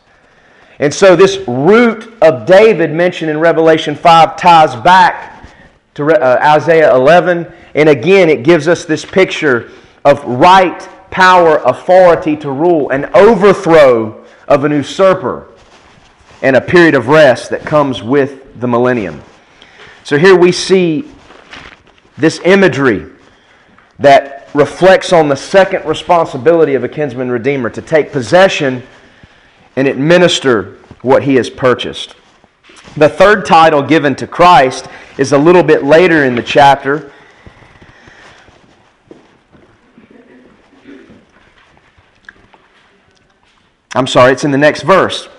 And 0.79 0.91
so 0.91 1.15
this 1.15 1.37
root 1.47 2.11
of 2.23 2.47
David 2.47 2.91
mentioned 2.91 3.29
in 3.29 3.39
Revelation 3.39 3.95
5 3.95 4.35
ties 4.35 4.75
back 4.77 5.30
to 6.07 6.21
uh, 6.21 6.39
Isaiah 6.55 6.93
11 6.95 7.51
and 7.73 7.89
again, 7.89 8.29
it 8.29 8.43
gives 8.43 8.67
us 8.67 8.85
this 8.85 9.05
picture 9.05 9.71
of 10.03 10.23
right 10.25 10.79
power, 11.09 11.57
authority 11.57 12.35
to 12.37 12.51
rule, 12.51 12.89
an 12.89 13.05
overthrow 13.13 14.25
of 14.47 14.63
an 14.63 14.71
usurper, 14.71 15.47
and 16.41 16.55
a 16.55 16.61
period 16.61 16.95
of 16.95 17.07
rest 17.07 17.49
that 17.51 17.61
comes 17.61 18.01
with 18.01 18.59
the 18.59 18.67
millennium. 18.67 19.21
So 20.03 20.17
here 20.17 20.35
we 20.35 20.51
see 20.51 21.09
this 22.17 22.39
imagery 22.43 23.09
that 23.99 24.49
reflects 24.53 25.13
on 25.13 25.29
the 25.29 25.35
second 25.35 25.85
responsibility 25.85 26.73
of 26.73 26.83
a 26.83 26.89
kinsman 26.89 27.29
redeemer 27.29 27.69
to 27.69 27.81
take 27.81 28.11
possession 28.11 28.83
and 29.75 29.87
administer 29.87 30.77
what 31.01 31.23
he 31.23 31.35
has 31.35 31.49
purchased. 31.49 32.15
The 32.97 33.07
third 33.07 33.45
title 33.45 33.81
given 33.81 34.15
to 34.15 34.27
Christ 34.27 34.87
is 35.17 35.31
a 35.31 35.37
little 35.37 35.63
bit 35.63 35.83
later 35.83 36.25
in 36.25 36.35
the 36.35 36.43
chapter. 36.43 37.11
I'm 43.95 44.07
sorry, 44.07 44.33
it's 44.33 44.43
in 44.43 44.51
the 44.51 44.57
next 44.57 44.83
verse. 44.83 45.29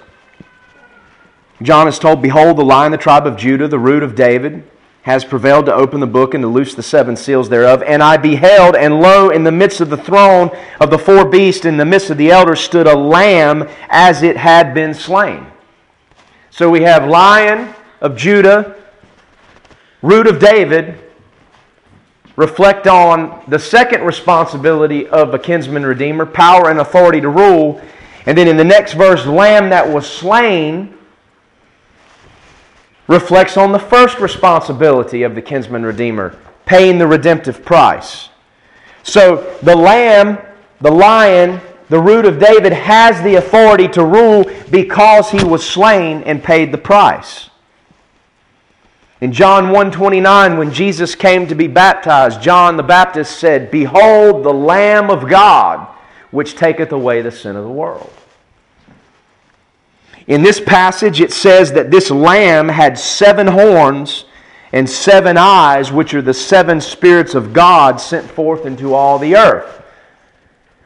John 1.63 1.89
is 1.89 1.99
told, 1.99 2.23
Behold, 2.23 2.57
the 2.57 2.65
lion, 2.65 2.93
the 2.93 2.99
tribe 2.99 3.27
of 3.27 3.37
Judah, 3.37 3.69
the 3.69 3.79
root 3.79 4.03
of 4.03 4.15
David, 4.15 4.69
has 5.03 5.25
prevailed 5.25 5.67
to 5.67 5.75
open 5.75 6.01
the 6.01 6.07
book 6.07 6.35
and 6.35 6.43
to 6.43 6.49
loose 6.49 6.75
the 6.75 6.83
seven 6.83 7.17
seals 7.17 7.49
thereof. 7.49 7.83
And 7.83 8.03
I 8.03 8.17
beheld, 8.17 8.77
and 8.77 9.01
lo, 9.01 9.31
in 9.31 9.45
the 9.45 9.53
midst 9.53 9.81
of 9.81 9.91
the 9.91 9.97
throne 9.97 10.51
of 10.81 10.91
the 10.91 10.99
four 10.99 11.25
beasts, 11.25 11.65
in 11.65 11.77
the 11.77 11.85
midst 11.85 12.11
of 12.11 12.19
the 12.19 12.31
elders, 12.31 12.61
stood 12.61 12.87
a 12.87 12.97
lamb 12.97 13.69
as 13.91 14.23
it 14.23 14.37
had 14.37 14.75
been 14.75 14.95
slain. 14.95 15.52
So 16.53 16.69
we 16.69 16.83
have 16.83 17.09
lion 17.09 17.75
of 18.03 18.15
Judah, 18.15 18.77
root 20.03 20.27
of 20.27 20.39
David, 20.39 20.99
reflect 22.37 22.87
on 22.87 23.43
the 23.49 23.59
second 23.59 24.03
responsibility 24.03 25.09
of 25.09 25.33
a 25.33 25.39
kinsman 25.39 25.87
redeemer 25.87 26.27
power 26.27 26.69
and 26.69 26.79
authority 26.79 27.23
to 27.23 27.31
rule. 27.31 27.81
And 28.27 28.37
then 28.37 28.49
in 28.49 28.59
the 28.59 28.65
next 28.65 28.93
verse, 28.93 29.25
lamb 29.25 29.71
that 29.71 29.89
was 29.89 30.07
slain 30.07 30.93
reflects 33.07 33.57
on 33.57 33.73
the 33.73 33.79
first 33.79 34.19
responsibility 34.19 35.23
of 35.23 35.35
the 35.35 35.41
kinsman 35.41 35.87
redeemer, 35.87 36.39
paying 36.67 36.99
the 36.99 37.07
redemptive 37.07 37.65
price. 37.65 38.29
So 39.05 39.57
the 39.63 39.75
lamb, 39.75 40.37
the 40.83 40.91
lion, 40.91 41.63
the 41.93 42.01
root 42.01 42.25
of 42.25 42.39
David 42.39 42.73
has 42.73 43.21
the 43.21 43.35
authority 43.35 43.87
to 43.89 44.03
rule 44.03 44.51
because 44.71 45.31
he 45.31 45.45
was 45.45 45.63
slain 45.63 46.23
and 46.23 46.43
paid 46.43 46.73
the 46.73 46.79
price. 46.79 47.51
In 49.21 49.31
John 49.31 49.69
1:29 49.69 50.57
when 50.57 50.73
Jesus 50.73 51.15
came 51.15 51.47
to 51.49 51.55
be 51.55 51.67
baptized, 51.67 52.41
John 52.41 52.79
the 52.79 52.83
Baptist 52.83 53.39
said, 53.39 53.71
"Behold 53.71 54.43
the 54.43 54.55
lamb 54.55 55.11
of 55.11 55.29
God 55.29 55.87
which 56.31 56.57
taketh 56.57 56.93
away 56.93 57.21
the 57.21 57.31
sin 57.31 57.57
of 57.57 57.63
the 57.63 57.69
world. 57.69 58.11
In 60.27 60.43
this 60.43 60.61
passage, 60.61 61.21
it 61.21 61.31
says 61.31 61.73
that 61.73 61.91
this 61.91 62.11
lamb 62.11 62.71
had 62.71 62.99
seven 62.99 63.49
horns 63.49 64.25
and 64.73 64.89
seven 64.89 65.37
eyes, 65.37 65.93
which 65.93 66.15
are 66.15 66.23
the 66.23 66.33
seven 66.33 66.81
spirits 66.81 67.35
of 67.35 67.53
God 67.53 68.01
sent 68.01 68.31
forth 68.31 68.65
into 68.65 68.95
all 68.95 69.19
the 69.19 69.37
earth. 69.37 69.82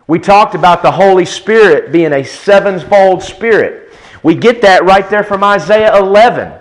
We 0.07 0.19
talked 0.19 0.55
about 0.55 0.83
the 0.83 0.91
Holy 0.91 1.25
Spirit 1.25 1.91
being 1.91 2.13
a 2.13 2.25
sevenfold 2.25 3.23
spirit. 3.23 3.93
We 4.23 4.35
get 4.35 4.63
that 4.63 4.85
right 4.85 5.09
there 5.11 5.25
from 5.25 5.43
Isaiah 5.43 5.97
11. 5.97 6.53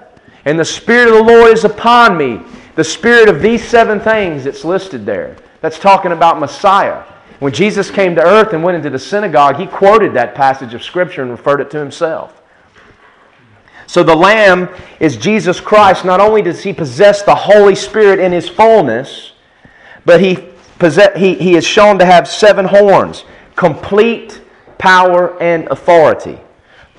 And 0.46 0.60
the 0.60 0.66
Spirit 0.66 1.10
of 1.10 1.16
the 1.16 1.24
Lord 1.24 1.52
is 1.52 1.64
upon 1.64 2.18
me. 2.18 2.42
The 2.76 2.84
Spirit 2.84 3.30
of 3.30 3.42
these 3.42 3.64
seven 3.64 4.00
things, 4.00 4.46
it's 4.46 4.64
listed 4.64 5.06
there. 5.06 5.36
That's 5.62 5.80
talking 5.80 6.12
about 6.12 6.40
Messiah. 6.40 7.04
When 7.40 7.54
Jesus 7.54 7.92
came 7.92 8.16
to 8.16 8.22
earth 8.22 8.54
and 8.54 8.64
went 8.64 8.78
into 8.78 8.90
the 8.90 9.00
synagogue, 9.00 9.58
he 9.58 9.68
quoted 9.68 10.14
that 10.14 10.36
passage 10.36 10.74
of 10.74 10.84
Scripture 10.84 11.22
and 11.22 11.32
referred 11.32 11.62
it 11.62 11.70
to 11.72 11.80
himself. 11.80 12.42
So 13.88 14.04
the 14.04 14.16
Lamb 14.16 14.70
is 15.00 15.18
Jesus 15.18 15.60
Christ. 15.60 16.06
Not 16.06 16.20
only 16.20 16.42
does 16.42 16.64
he 16.64 16.74
possess 16.74 17.22
the 17.22 17.36
Holy 17.36 17.76
Spirit 17.76 18.20
in 18.20 18.32
his 18.32 18.50
fullness, 18.50 19.34
but 20.06 20.22
he, 20.22 20.50
possess, 20.80 21.18
he, 21.18 21.36
he 21.36 21.56
is 21.56 21.66
shown 21.66 22.00
to 22.00 22.06
have 22.06 22.28
seven 22.28 22.66
horns, 22.66 23.26
complete 23.56 24.42
power 24.78 25.42
and 25.42 25.68
authority, 25.68 26.40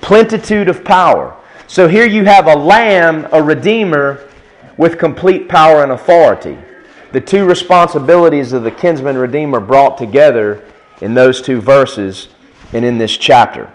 plentitude 0.01 0.69
of 0.69 0.83
power. 0.83 1.35
So 1.67 1.87
here 1.87 2.05
you 2.05 2.25
have 2.25 2.47
a 2.47 2.55
lamb, 2.55 3.27
a 3.31 3.41
redeemer, 3.41 4.27
with 4.77 4.97
complete 4.97 5.49
power 5.49 5.83
and 5.83 5.91
authority 5.91 6.57
the 7.11 7.21
two 7.21 7.45
responsibilities 7.45 8.53
of 8.53 8.63
the 8.63 8.71
kinsman 8.71 9.17
redeemer 9.17 9.59
brought 9.59 9.97
together 9.97 10.63
in 11.01 11.13
those 11.13 11.41
two 11.41 11.61
verses 11.61 12.27
and 12.73 12.83
in 12.83 12.97
this 12.97 13.15
chapter. 13.15 13.71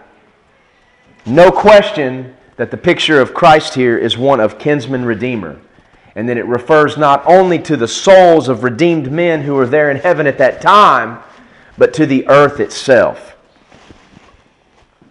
No 1.25 1.51
question 1.51 2.37
that 2.57 2.71
the 2.71 2.77
picture 2.77 3.21
of 3.21 3.33
Christ 3.33 3.75
here 3.75 3.97
is 3.97 4.19
one 4.19 4.41
of 4.41 4.59
kinsman 4.59 5.05
redeemer, 5.05 5.59
and 6.15 6.29
that 6.29 6.37
it 6.37 6.47
refers 6.47 6.99
not 6.99 7.25
only 7.27 7.59
to 7.61 7.77
the 7.77 7.89
souls 7.89 8.49
of 8.49 8.65
redeemed 8.65 9.11
men 9.11 9.43
who 9.43 9.55
were 9.55 9.67
there 9.67 9.91
in 9.91 9.97
heaven 9.97 10.27
at 10.27 10.39
that 10.39 10.61
time, 10.61 11.19
but 11.79 11.95
to 11.95 12.07
the 12.07 12.27
earth 12.29 12.61
itself. 12.61 13.37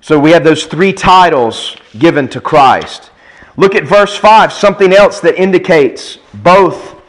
So 0.01 0.19
we 0.19 0.31
have 0.31 0.43
those 0.43 0.65
three 0.65 0.93
titles 0.93 1.75
given 1.97 2.27
to 2.29 2.41
Christ. 2.41 3.11
Look 3.57 3.75
at 3.75 3.83
verse 3.83 4.17
5, 4.17 4.51
something 4.51 4.93
else 4.93 5.19
that 5.21 5.35
indicates 5.35 6.17
both 6.33 6.99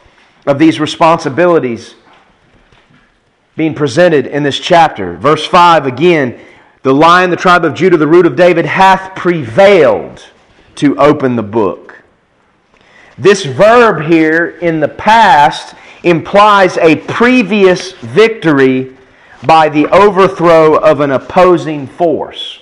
of 0.45 0.59
these 0.59 0.79
responsibilities 0.79 1.95
being 3.55 3.73
presented 3.73 4.27
in 4.27 4.43
this 4.43 4.59
chapter. 4.59 5.15
Verse 5.15 5.45
5 5.45 5.85
again, 5.85 6.39
the 6.81 6.93
lion, 6.93 7.29
the 7.29 7.35
tribe 7.35 7.63
of 7.65 7.73
Judah, 7.73 7.97
the 7.97 8.07
root 8.07 8.25
of 8.25 8.35
David, 8.35 8.65
hath 8.65 9.15
prevailed 9.15 10.23
to 10.75 10.97
open 10.97 11.35
the 11.35 11.43
book. 11.43 12.03
This 13.17 13.45
verb 13.45 14.03
here 14.03 14.57
in 14.61 14.79
the 14.79 14.87
past 14.87 15.75
implies 16.03 16.77
a 16.77 16.97
previous 16.97 17.93
victory 17.93 18.92
by 19.45 19.69
the 19.69 19.87
overthrow 19.87 20.75
of 20.75 20.99
an 20.99 21.11
opposing 21.11 21.87
force. 21.87 22.59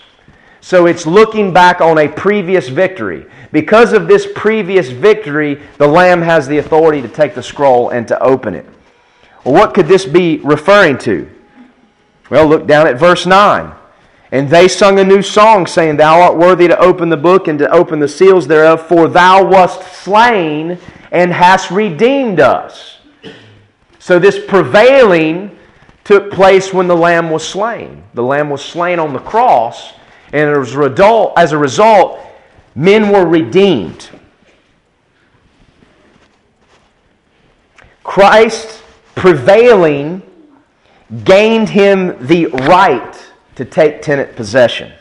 So 0.61 0.85
it's 0.85 1.05
looking 1.05 1.53
back 1.53 1.81
on 1.81 1.97
a 1.97 2.07
previous 2.07 2.69
victory. 2.69 3.25
Because 3.51 3.93
of 3.93 4.07
this 4.07 4.27
previous 4.35 4.89
victory, 4.89 5.61
the 5.77 5.88
Lamb 5.88 6.21
has 6.21 6.47
the 6.47 6.59
authority 6.59 7.01
to 7.01 7.07
take 7.07 7.35
the 7.35 7.43
scroll 7.43 7.89
and 7.89 8.07
to 8.07 8.21
open 8.21 8.55
it. 8.55 8.65
Well, 9.43 9.55
what 9.55 9.73
could 9.73 9.88
this 9.88 10.05
be 10.05 10.38
referring 10.38 10.97
to? 11.00 11.29
Well, 12.29 12.47
look 12.47 12.67
down 12.67 12.88
at 12.88 12.97
verse 12.97 13.25
9. 13.25 13.73
And 14.31 14.50
they 14.50 14.69
sung 14.69 15.00
a 15.00 15.03
new 15.03 15.21
song, 15.21 15.67
saying, 15.67 15.97
Thou 15.97 16.21
art 16.21 16.38
worthy 16.38 16.67
to 16.67 16.79
open 16.79 17.09
the 17.09 17.17
book 17.17 17.50
and 17.50 17.59
to 17.59 17.69
open 17.69 18.00
the 18.00 18.07
seals 18.07 18.47
thereof, 18.47 18.88
for 18.88 19.09
thou 19.09 19.43
wast 19.43 19.81
slain 20.03 20.77
and 21.11 21.33
hast 21.33 21.69
redeemed 21.69 22.39
us. 22.39 23.00
So 24.00 24.19
this 24.19 24.39
prevailing 24.47 25.57
took 26.03 26.31
place 26.31 26.74
when 26.74 26.88
the 26.88 26.96
Lamb 26.96 27.29
was 27.29 27.48
slain. 27.48 28.03
The 28.13 28.24
Lamb 28.24 28.50
was 28.50 28.63
slain 28.63 29.00
on 29.00 29.13
the 29.13 29.20
cross, 29.20 29.93
and 30.34 30.50
as 30.50 30.74
a 30.74 30.79
result, 30.79 31.34
as 31.38 31.51
a 31.51 31.58
result 31.58 32.20
men 32.75 33.10
were 33.10 33.25
redeemed. 33.25 34.10
Christ 38.03 38.84
prevailing 39.15 40.22
gained 41.24 41.70
him 41.70 42.25
the 42.25 42.48
right 42.48 43.15
to 43.55 43.65
take 43.65 44.01
tenant 44.01 44.36
possession. 44.36 44.91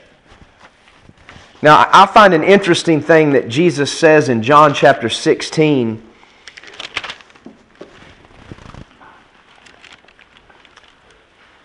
Now, 1.62 1.88
I 1.92 2.06
find 2.06 2.34
an 2.34 2.42
interesting 2.42 3.00
thing 3.00 3.32
that 3.32 3.48
Jesus 3.48 3.92
says 3.92 4.28
in 4.28 4.42
John 4.42 4.74
chapter 4.74 5.08
16. 5.08 6.09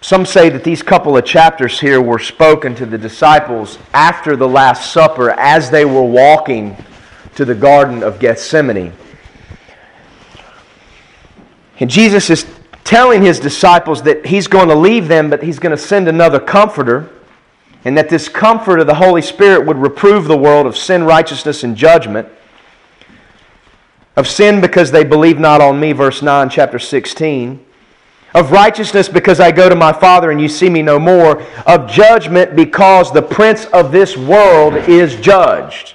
Some 0.05 0.24
say 0.24 0.50
that 0.50 0.63
these 0.63 0.83
couple 0.83 1.17
of 1.17 1.25
chapters 1.25 1.79
here 1.79 2.00
were 2.00 2.19
spoken 2.19 2.75
to 2.75 2.85
the 2.85 2.95
disciples 2.95 3.79
after 3.91 4.35
the 4.35 4.47
Last 4.47 4.93
Supper 4.93 5.31
as 5.31 5.71
they 5.71 5.83
were 5.83 6.03
walking 6.03 6.77
to 7.33 7.43
the 7.43 7.55
Garden 7.55 8.03
of 8.03 8.19
Gethsemane. 8.19 8.93
And 11.79 11.89
Jesus 11.89 12.29
is 12.29 12.45
telling 12.83 13.24
his 13.24 13.39
disciples 13.39 14.03
that 14.03 14.27
he's 14.27 14.45
going 14.45 14.67
to 14.67 14.75
leave 14.75 15.07
them, 15.07 15.31
but 15.31 15.41
he's 15.41 15.57
going 15.57 15.75
to 15.75 15.83
send 15.83 16.07
another 16.07 16.39
comforter, 16.39 17.09
and 17.83 17.97
that 17.97 18.07
this 18.07 18.29
comfort 18.29 18.79
of 18.79 18.85
the 18.85 18.93
Holy 18.93 19.24
Spirit 19.24 19.65
would 19.65 19.77
reprove 19.77 20.25
the 20.25 20.38
world 20.38 20.67
of 20.67 20.77
sin, 20.77 21.03
righteousness, 21.03 21.63
and 21.63 21.75
judgment. 21.75 22.27
Of 24.15 24.27
sin 24.27 24.62
because 24.62 24.91
they 24.91 25.03
believe 25.03 25.39
not 25.39 25.62
on 25.62 25.79
me, 25.79 25.93
verse 25.93 26.21
9, 26.21 26.51
chapter 26.51 26.77
16. 26.77 27.64
Of 28.36 28.51
righteousness 28.51 29.08
because 29.08 29.39
I 29.39 29.50
go 29.51 29.70
to 29.70 29.75
my 29.75 29.94
Father 29.94 30.30
and 30.30 30.42
you 30.42 30.50
see 30.50 30.70
me 30.70 30.82
no 30.82 31.00
more. 31.00 31.42
Of 31.65 31.89
judgment 31.89 32.54
because 32.54 33.13
the 33.13 33.22
prince 33.22 33.63
of 33.68 33.94
this 33.94 34.18
world 34.18 34.75
is 34.89 35.15
judged. 35.15 35.94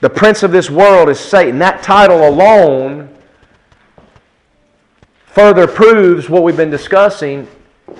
The 0.00 0.10
prince 0.10 0.42
of 0.42 0.50
this 0.50 0.68
world 0.68 1.08
is 1.08 1.20
Satan. 1.20 1.60
That 1.60 1.84
title 1.84 2.28
alone 2.28 3.08
further 5.26 5.68
proves 5.68 6.28
what 6.28 6.42
we've 6.42 6.56
been 6.56 6.68
discussing 6.68 7.46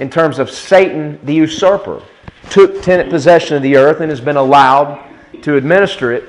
in 0.01 0.11
terms 0.11 0.41
of 0.41 0.51
Satan 0.51 1.21
the 1.23 1.35
usurper. 1.35 2.03
Took 2.51 2.83
tenant 2.83 3.11
possession 3.11 3.57
of 3.57 3.63
the 3.63 3.77
earth 3.77 4.01
and 4.01 4.11
has 4.11 4.21
been 4.21 4.37
allowed 4.37 5.01
to 5.43 5.55
administer 5.57 6.11
it 6.11 6.25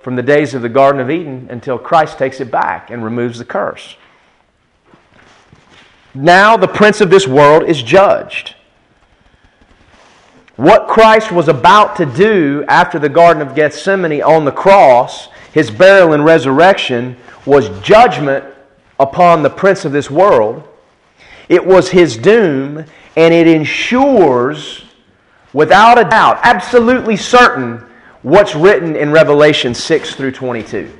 from 0.00 0.16
the 0.16 0.22
days 0.22 0.54
of 0.54 0.62
the 0.62 0.70
Garden 0.70 1.02
of 1.02 1.10
Eden 1.10 1.48
until 1.50 1.78
Christ 1.78 2.16
takes 2.16 2.40
it 2.40 2.50
back 2.50 2.90
and 2.90 3.04
removes 3.04 3.38
the 3.38 3.44
curse. 3.44 3.96
Now 6.16 6.56
the 6.56 6.66
prince 6.66 7.02
of 7.02 7.10
this 7.10 7.28
world 7.28 7.64
is 7.64 7.82
judged. 7.82 8.54
What 10.56 10.88
Christ 10.88 11.30
was 11.30 11.48
about 11.48 11.96
to 11.96 12.06
do 12.06 12.64
after 12.68 12.98
the 12.98 13.10
Garden 13.10 13.46
of 13.46 13.54
Gethsemane 13.54 14.22
on 14.22 14.46
the 14.46 14.52
cross, 14.52 15.28
his 15.52 15.70
burial 15.70 16.14
and 16.14 16.24
resurrection, 16.24 17.18
was 17.44 17.68
judgment 17.80 18.46
upon 18.98 19.42
the 19.42 19.50
prince 19.50 19.84
of 19.84 19.92
this 19.92 20.10
world. 20.10 20.66
It 21.50 21.64
was 21.64 21.90
his 21.90 22.16
doom, 22.16 22.82
and 23.14 23.34
it 23.34 23.46
ensures, 23.46 24.86
without 25.52 25.98
a 25.98 26.04
doubt, 26.04 26.40
absolutely 26.42 27.18
certain, 27.18 27.84
what's 28.22 28.54
written 28.54 28.96
in 28.96 29.12
Revelation 29.12 29.74
6 29.74 30.14
through 30.14 30.32
22. 30.32 30.90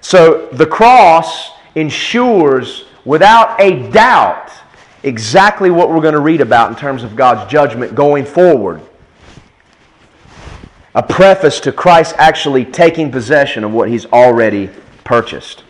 So 0.00 0.46
the 0.52 0.66
cross 0.66 1.50
ensures, 1.74 2.84
without 3.06 3.58
a 3.60 3.90
doubt, 3.90 4.52
exactly 5.02 5.70
what 5.70 5.88
we're 5.88 6.00
going 6.00 6.14
to 6.14 6.20
read 6.20 6.42
about 6.42 6.70
in 6.70 6.76
terms 6.76 7.04
of 7.04 7.16
God's 7.16 7.50
judgment 7.50 7.94
going 7.94 8.26
forward. 8.26 8.82
A 10.94 11.02
preface 11.02 11.60
to 11.60 11.72
Christ 11.72 12.14
actually 12.18 12.64
taking 12.64 13.10
possession 13.10 13.64
of 13.64 13.72
what 13.72 13.88
he's 13.88 14.06
already 14.06 14.68
purchased. 15.04 15.62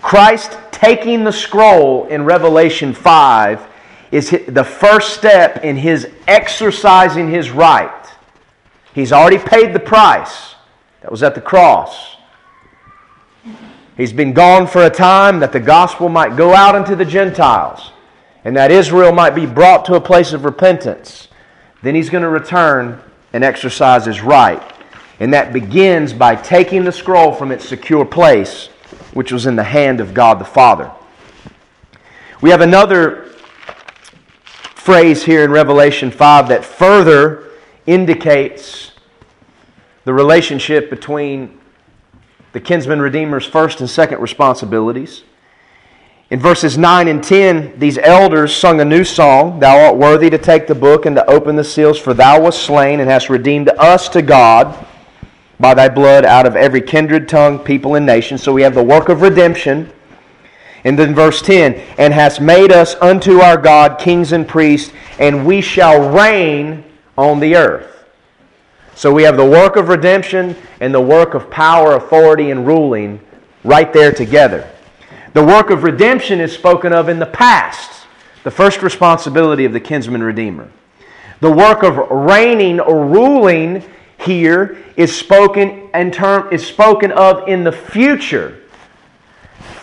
Christ 0.00 0.56
taking 0.70 1.24
the 1.24 1.32
scroll 1.32 2.06
in 2.06 2.24
Revelation 2.24 2.94
5 2.94 3.66
is 4.10 4.30
the 4.48 4.64
first 4.64 5.14
step 5.14 5.64
in 5.64 5.76
his 5.76 6.08
exercising 6.26 7.30
his 7.30 7.50
right. 7.50 8.06
He's 8.94 9.12
already 9.12 9.38
paid 9.38 9.74
the 9.74 9.80
price. 9.80 10.54
That 11.02 11.10
was 11.10 11.22
at 11.22 11.34
the 11.34 11.40
cross. 11.40 12.16
He's 13.98 14.12
been 14.12 14.32
gone 14.32 14.68
for 14.68 14.86
a 14.86 14.90
time 14.90 15.40
that 15.40 15.50
the 15.50 15.58
gospel 15.58 16.08
might 16.08 16.36
go 16.36 16.54
out 16.54 16.76
into 16.76 16.94
the 16.94 17.04
Gentiles 17.04 17.90
and 18.44 18.56
that 18.56 18.70
Israel 18.70 19.12
might 19.12 19.34
be 19.34 19.44
brought 19.44 19.84
to 19.86 19.96
a 19.96 20.00
place 20.00 20.32
of 20.32 20.44
repentance. 20.44 21.26
Then 21.82 21.96
he's 21.96 22.08
going 22.08 22.22
to 22.22 22.28
return 22.28 23.02
and 23.32 23.42
exercise 23.42 24.06
his 24.06 24.20
right. 24.20 24.62
And 25.18 25.34
that 25.34 25.52
begins 25.52 26.12
by 26.12 26.36
taking 26.36 26.84
the 26.84 26.92
scroll 26.92 27.32
from 27.32 27.50
its 27.50 27.68
secure 27.68 28.04
place 28.04 28.68
which 29.14 29.32
was 29.32 29.46
in 29.46 29.56
the 29.56 29.64
hand 29.64 30.00
of 30.00 30.14
God 30.14 30.38
the 30.38 30.44
Father. 30.44 30.92
We 32.40 32.50
have 32.50 32.60
another 32.60 33.32
phrase 34.76 35.24
here 35.24 35.42
in 35.42 35.50
Revelation 35.50 36.12
5 36.12 36.48
that 36.48 36.64
further 36.64 37.48
indicates 37.84 38.92
the 40.04 40.14
relationship 40.14 40.88
between 40.88 41.57
the 42.58 42.64
kinsman 42.64 43.00
redeemer's 43.00 43.46
first 43.46 43.78
and 43.78 43.88
second 43.88 44.20
responsibilities. 44.20 45.22
In 46.28 46.40
verses 46.40 46.76
9 46.76 47.06
and 47.06 47.22
10, 47.22 47.78
these 47.78 47.98
elders 47.98 48.52
sung 48.52 48.80
a 48.80 48.84
new 48.84 49.04
song 49.04 49.60
Thou 49.60 49.86
art 49.86 49.96
worthy 49.96 50.28
to 50.28 50.38
take 50.38 50.66
the 50.66 50.74
book 50.74 51.06
and 51.06 51.14
to 51.14 51.24
open 51.30 51.54
the 51.54 51.62
seals, 51.62 52.00
for 52.00 52.14
thou 52.14 52.40
wast 52.40 52.64
slain 52.64 52.98
and 52.98 53.08
hast 53.08 53.30
redeemed 53.30 53.68
us 53.78 54.08
to 54.08 54.22
God 54.22 54.84
by 55.60 55.72
thy 55.72 55.88
blood 55.88 56.24
out 56.24 56.46
of 56.46 56.56
every 56.56 56.80
kindred, 56.80 57.28
tongue, 57.28 57.60
people, 57.60 57.94
and 57.94 58.04
nation. 58.04 58.36
So 58.36 58.52
we 58.52 58.62
have 58.62 58.74
the 58.74 58.82
work 58.82 59.08
of 59.08 59.22
redemption. 59.22 59.92
And 60.82 60.98
then 60.98 61.14
verse 61.14 61.40
10 61.40 61.74
And 61.96 62.12
hast 62.12 62.40
made 62.40 62.72
us 62.72 62.96
unto 62.96 63.38
our 63.38 63.56
God 63.56 64.00
kings 64.00 64.32
and 64.32 64.48
priests, 64.48 64.92
and 65.20 65.46
we 65.46 65.60
shall 65.60 66.10
reign 66.10 66.82
on 67.16 67.38
the 67.38 67.54
earth. 67.54 67.97
So 68.98 69.14
we 69.14 69.22
have 69.22 69.36
the 69.36 69.46
work 69.46 69.76
of 69.76 69.90
redemption 69.90 70.56
and 70.80 70.92
the 70.92 71.00
work 71.00 71.34
of 71.34 71.48
power, 71.48 71.94
authority, 71.94 72.50
and 72.50 72.66
ruling 72.66 73.20
right 73.62 73.92
there 73.92 74.10
together. 74.10 74.68
The 75.34 75.44
work 75.44 75.70
of 75.70 75.84
redemption 75.84 76.40
is 76.40 76.52
spoken 76.52 76.92
of 76.92 77.08
in 77.08 77.20
the 77.20 77.26
past, 77.26 78.08
the 78.42 78.50
first 78.50 78.82
responsibility 78.82 79.64
of 79.64 79.72
the 79.72 79.78
kinsman 79.78 80.20
redeemer. 80.20 80.68
The 81.38 81.52
work 81.52 81.84
of 81.84 81.96
reigning 82.10 82.80
or 82.80 83.06
ruling 83.06 83.84
here 84.18 84.82
is 84.96 85.16
spoken 85.16 85.88
in 85.94 86.10
term 86.10 86.52
is 86.52 86.66
spoken 86.66 87.12
of 87.12 87.46
in 87.46 87.62
the 87.62 87.70
future. 87.70 88.58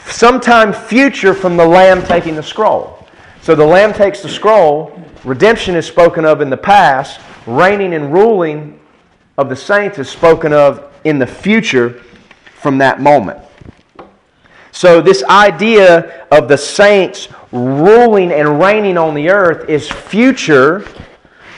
Sometime 0.08 0.73
future 0.73 1.34
from 1.34 1.56
the 1.56 1.65
Lamb 1.65 2.04
taking 2.04 2.36
the 2.36 2.43
scroll. 2.43 3.08
So 3.41 3.56
the 3.56 3.65
Lamb 3.65 3.93
takes 3.93 4.21
the 4.21 4.28
scroll, 4.28 5.01
redemption 5.23 5.78
is 5.78 5.88
spoken 5.88 6.25
of 6.25 6.41
in 6.41 6.49
the 6.49 6.58
past, 6.58 7.21
reigning 7.47 7.93
and 7.93 8.12
ruling 8.12 8.74
of 9.37 9.49
the 9.49 9.55
saints 9.55 9.99
is 9.99 10.09
spoken 10.09 10.53
of 10.53 10.91
in 11.03 11.19
the 11.19 11.27
future 11.27 12.01
from 12.61 12.77
that 12.79 13.01
moment. 13.01 13.39
So, 14.71 15.01
this 15.01 15.23
idea 15.23 16.25
of 16.31 16.47
the 16.47 16.57
saints 16.57 17.29
ruling 17.51 18.31
and 18.31 18.59
reigning 18.59 18.97
on 18.97 19.13
the 19.13 19.29
earth 19.29 19.69
is 19.69 19.89
future 19.89 20.81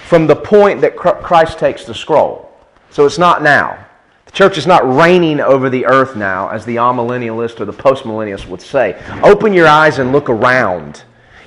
from 0.07 0.27
the 0.27 0.35
point 0.35 0.79
that 0.81 0.95
Christ 0.95 1.59
takes 1.59 1.83
the 1.83 1.93
scroll. 1.93 2.49
So 2.91 3.05
it's 3.05 3.17
not 3.17 3.43
now. 3.43 3.85
The 4.25 4.31
church 4.31 4.57
is 4.57 4.65
not 4.65 4.87
reigning 4.87 5.41
over 5.41 5.69
the 5.69 5.85
earth 5.85 6.15
now, 6.15 6.47
as 6.47 6.63
the 6.65 6.77
amillennialist 6.77 7.59
or 7.59 7.65
the 7.65 7.73
postmillennialist 7.73 8.47
would 8.47 8.61
say. 8.61 9.01
Open 9.23 9.51
your 9.53 9.67
eyes 9.67 9.99
and 9.99 10.13
look 10.13 10.29
around. 10.29 11.03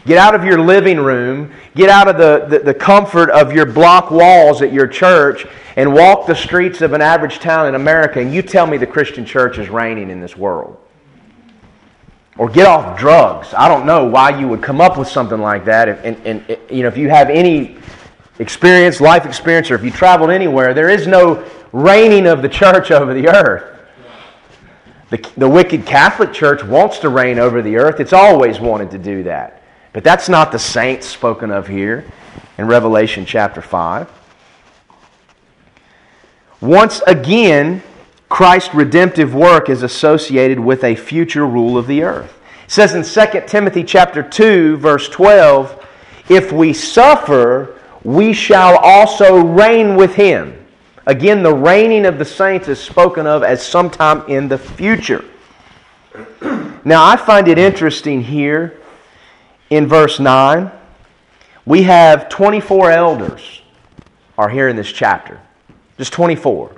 Get 0.06 0.16
out 0.16 0.34
of 0.34 0.44
your 0.44 0.58
living 0.58 0.98
room, 0.98 1.52
get 1.74 1.90
out 1.90 2.08
of 2.08 2.16
the, 2.16 2.46
the, 2.48 2.64
the, 2.64 2.74
comfort 2.74 3.28
of 3.30 3.52
your 3.52 3.66
block 3.66 4.10
walls 4.10 4.62
at 4.62 4.72
your 4.72 4.86
church, 4.86 5.46
and 5.76 5.92
walk 5.92 6.26
the 6.26 6.34
streets 6.34 6.80
of 6.80 6.94
an 6.94 7.02
average 7.02 7.38
town 7.38 7.68
in 7.68 7.74
America, 7.74 8.18
and 8.18 8.32
you 8.32 8.40
tell 8.40 8.66
me 8.66 8.78
the 8.78 8.86
Christian 8.86 9.26
church 9.26 9.58
is 9.58 9.68
reigning 9.68 10.08
in 10.08 10.20
this 10.20 10.36
world. 10.36 10.78
Or 12.38 12.48
get 12.48 12.66
off 12.66 12.98
drugs. 12.98 13.52
I 13.52 13.68
don't 13.68 13.84
know 13.84 14.06
why 14.06 14.38
you 14.38 14.48
would 14.48 14.62
come 14.62 14.80
up 14.80 14.96
with 14.96 15.08
something 15.08 15.40
like 15.40 15.66
that. 15.66 15.88
and, 15.90 16.16
and, 16.26 16.44
and 16.48 16.58
you 16.70 16.82
know, 16.82 16.88
if 16.88 16.96
you 16.96 17.10
have 17.10 17.28
any 17.28 17.76
experience, 18.38 19.02
life 19.02 19.26
experience, 19.26 19.70
or 19.70 19.74
if 19.74 19.84
you 19.84 19.90
traveled 19.90 20.30
anywhere, 20.30 20.72
there 20.72 20.88
is 20.88 21.06
no 21.06 21.46
reigning 21.72 22.26
of 22.26 22.40
the 22.40 22.48
church 22.48 22.90
over 22.90 23.12
the 23.12 23.28
earth. 23.28 23.78
The, 25.10 25.28
the 25.36 25.48
wicked 25.48 25.84
Catholic 25.84 26.32
Church 26.32 26.62
wants 26.62 27.00
to 27.00 27.08
reign 27.08 27.38
over 27.38 27.62
the 27.62 27.76
earth. 27.76 28.00
It's 28.00 28.12
always 28.12 28.60
wanted 28.60 28.92
to 28.92 28.98
do 28.98 29.24
that. 29.24 29.59
But 29.92 30.04
that's 30.04 30.28
not 30.28 30.52
the 30.52 30.58
saints 30.58 31.06
spoken 31.06 31.50
of 31.50 31.66
here. 31.66 32.04
in 32.58 32.66
Revelation 32.66 33.24
chapter 33.24 33.62
5. 33.62 34.08
Once 36.60 37.00
again, 37.06 37.82
Christ's 38.28 38.74
redemptive 38.74 39.34
work 39.34 39.70
is 39.70 39.82
associated 39.82 40.60
with 40.60 40.84
a 40.84 40.94
future 40.94 41.46
rule 41.46 41.78
of 41.78 41.86
the 41.86 42.02
earth. 42.02 42.38
It 42.66 42.70
says 42.70 42.94
in 42.94 43.02
2 43.02 43.46
Timothy 43.46 43.82
chapter 43.82 44.22
2 44.22 44.76
verse 44.76 45.08
12, 45.08 45.86
if 46.28 46.52
we 46.52 46.72
suffer, 46.74 47.78
we 48.04 48.32
shall 48.32 48.76
also 48.76 49.42
reign 49.44 49.96
with 49.96 50.14
him. 50.14 50.66
Again, 51.06 51.42
the 51.42 51.54
reigning 51.54 52.04
of 52.04 52.18
the 52.18 52.24
saints 52.24 52.68
is 52.68 52.78
spoken 52.78 53.26
of 53.26 53.42
as 53.42 53.66
sometime 53.66 54.22
in 54.28 54.48
the 54.48 54.58
future. 54.58 55.24
Now, 56.82 57.04
I 57.04 57.16
find 57.16 57.46
it 57.46 57.58
interesting 57.58 58.22
here 58.22 58.79
in 59.70 59.86
verse 59.86 60.20
9. 60.20 60.70
We 61.64 61.84
have 61.84 62.28
24 62.28 62.90
elders 62.90 63.62
are 64.36 64.48
here 64.48 64.68
in 64.68 64.76
this 64.76 64.90
chapter. 64.90 65.40
Just 65.98 66.12
24. 66.12 66.72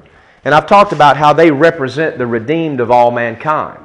And 0.45 0.55
I've 0.55 0.67
talked 0.67 0.93
about 0.93 1.17
how 1.17 1.33
they 1.33 1.51
represent 1.51 2.19
the 2.19 2.27
redeemed 2.27 2.81
of 2.81 2.91
all 2.91 3.11
mankind. 3.11 3.79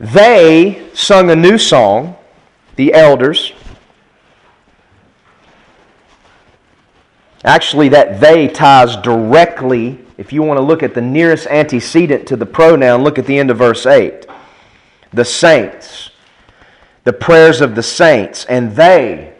They 0.00 0.88
sung 0.94 1.30
a 1.30 1.36
new 1.36 1.58
song, 1.58 2.16
the 2.76 2.94
elders. 2.94 3.52
Actually, 7.44 7.90
that 7.90 8.20
they 8.20 8.48
ties 8.48 8.96
directly, 8.96 9.98
if 10.16 10.32
you 10.32 10.42
want 10.42 10.56
to 10.56 10.64
look 10.64 10.82
at 10.82 10.94
the 10.94 11.02
nearest 11.02 11.46
antecedent 11.48 12.26
to 12.28 12.36
the 12.36 12.46
pronoun, 12.46 13.04
look 13.04 13.18
at 13.18 13.26
the 13.26 13.38
end 13.38 13.50
of 13.50 13.58
verse 13.58 13.84
8. 13.84 14.26
The 15.12 15.24
saints, 15.24 16.10
the 17.04 17.12
prayers 17.12 17.60
of 17.60 17.74
the 17.74 17.82
saints, 17.82 18.46
and 18.46 18.74
they 18.74 19.34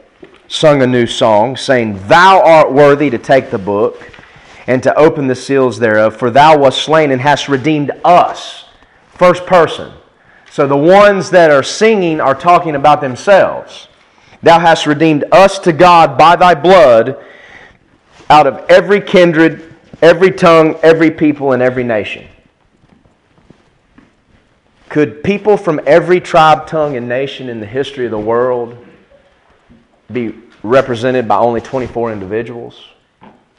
sung 0.48 0.82
a 0.82 0.86
new 0.86 1.06
song, 1.06 1.56
saying, 1.56 2.06
Thou 2.06 2.42
art 2.42 2.72
worthy 2.72 3.10
to 3.10 3.18
take 3.18 3.50
the 3.50 3.58
book 3.58 4.10
and 4.66 4.82
to 4.82 4.94
open 4.96 5.26
the 5.26 5.34
seals 5.34 5.78
thereof, 5.78 6.16
for 6.16 6.30
thou 6.30 6.58
wast 6.58 6.82
slain 6.82 7.10
and 7.10 7.20
hast 7.20 7.48
redeemed 7.48 7.90
us. 8.04 8.64
First 9.08 9.46
person. 9.46 9.92
So 10.50 10.66
the 10.66 10.76
ones 10.76 11.30
that 11.30 11.50
are 11.50 11.62
singing 11.62 12.20
are 12.20 12.34
talking 12.34 12.76
about 12.76 13.00
themselves. 13.00 13.88
Thou 14.42 14.58
hast 14.58 14.86
redeemed 14.86 15.24
us 15.32 15.58
to 15.60 15.72
God 15.72 16.16
by 16.18 16.36
thy 16.36 16.54
blood 16.54 17.22
out 18.30 18.46
of 18.46 18.64
every 18.68 19.00
kindred, 19.00 19.74
every 20.02 20.30
tongue, 20.30 20.76
every 20.82 21.10
people, 21.10 21.52
and 21.52 21.62
every 21.62 21.84
nation. 21.84 22.26
Could 24.88 25.24
people 25.24 25.56
from 25.56 25.80
every 25.86 26.20
tribe, 26.20 26.66
tongue, 26.66 26.96
and 26.96 27.08
nation 27.08 27.48
in 27.48 27.60
the 27.60 27.66
history 27.66 28.04
of 28.04 28.10
the 28.10 28.18
world 28.18 28.76
be 30.12 30.34
represented 30.62 31.26
by 31.26 31.38
only 31.38 31.60
24 31.60 32.12
individuals? 32.12 32.80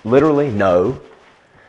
Literally, 0.04 0.50
no. 0.50 1.00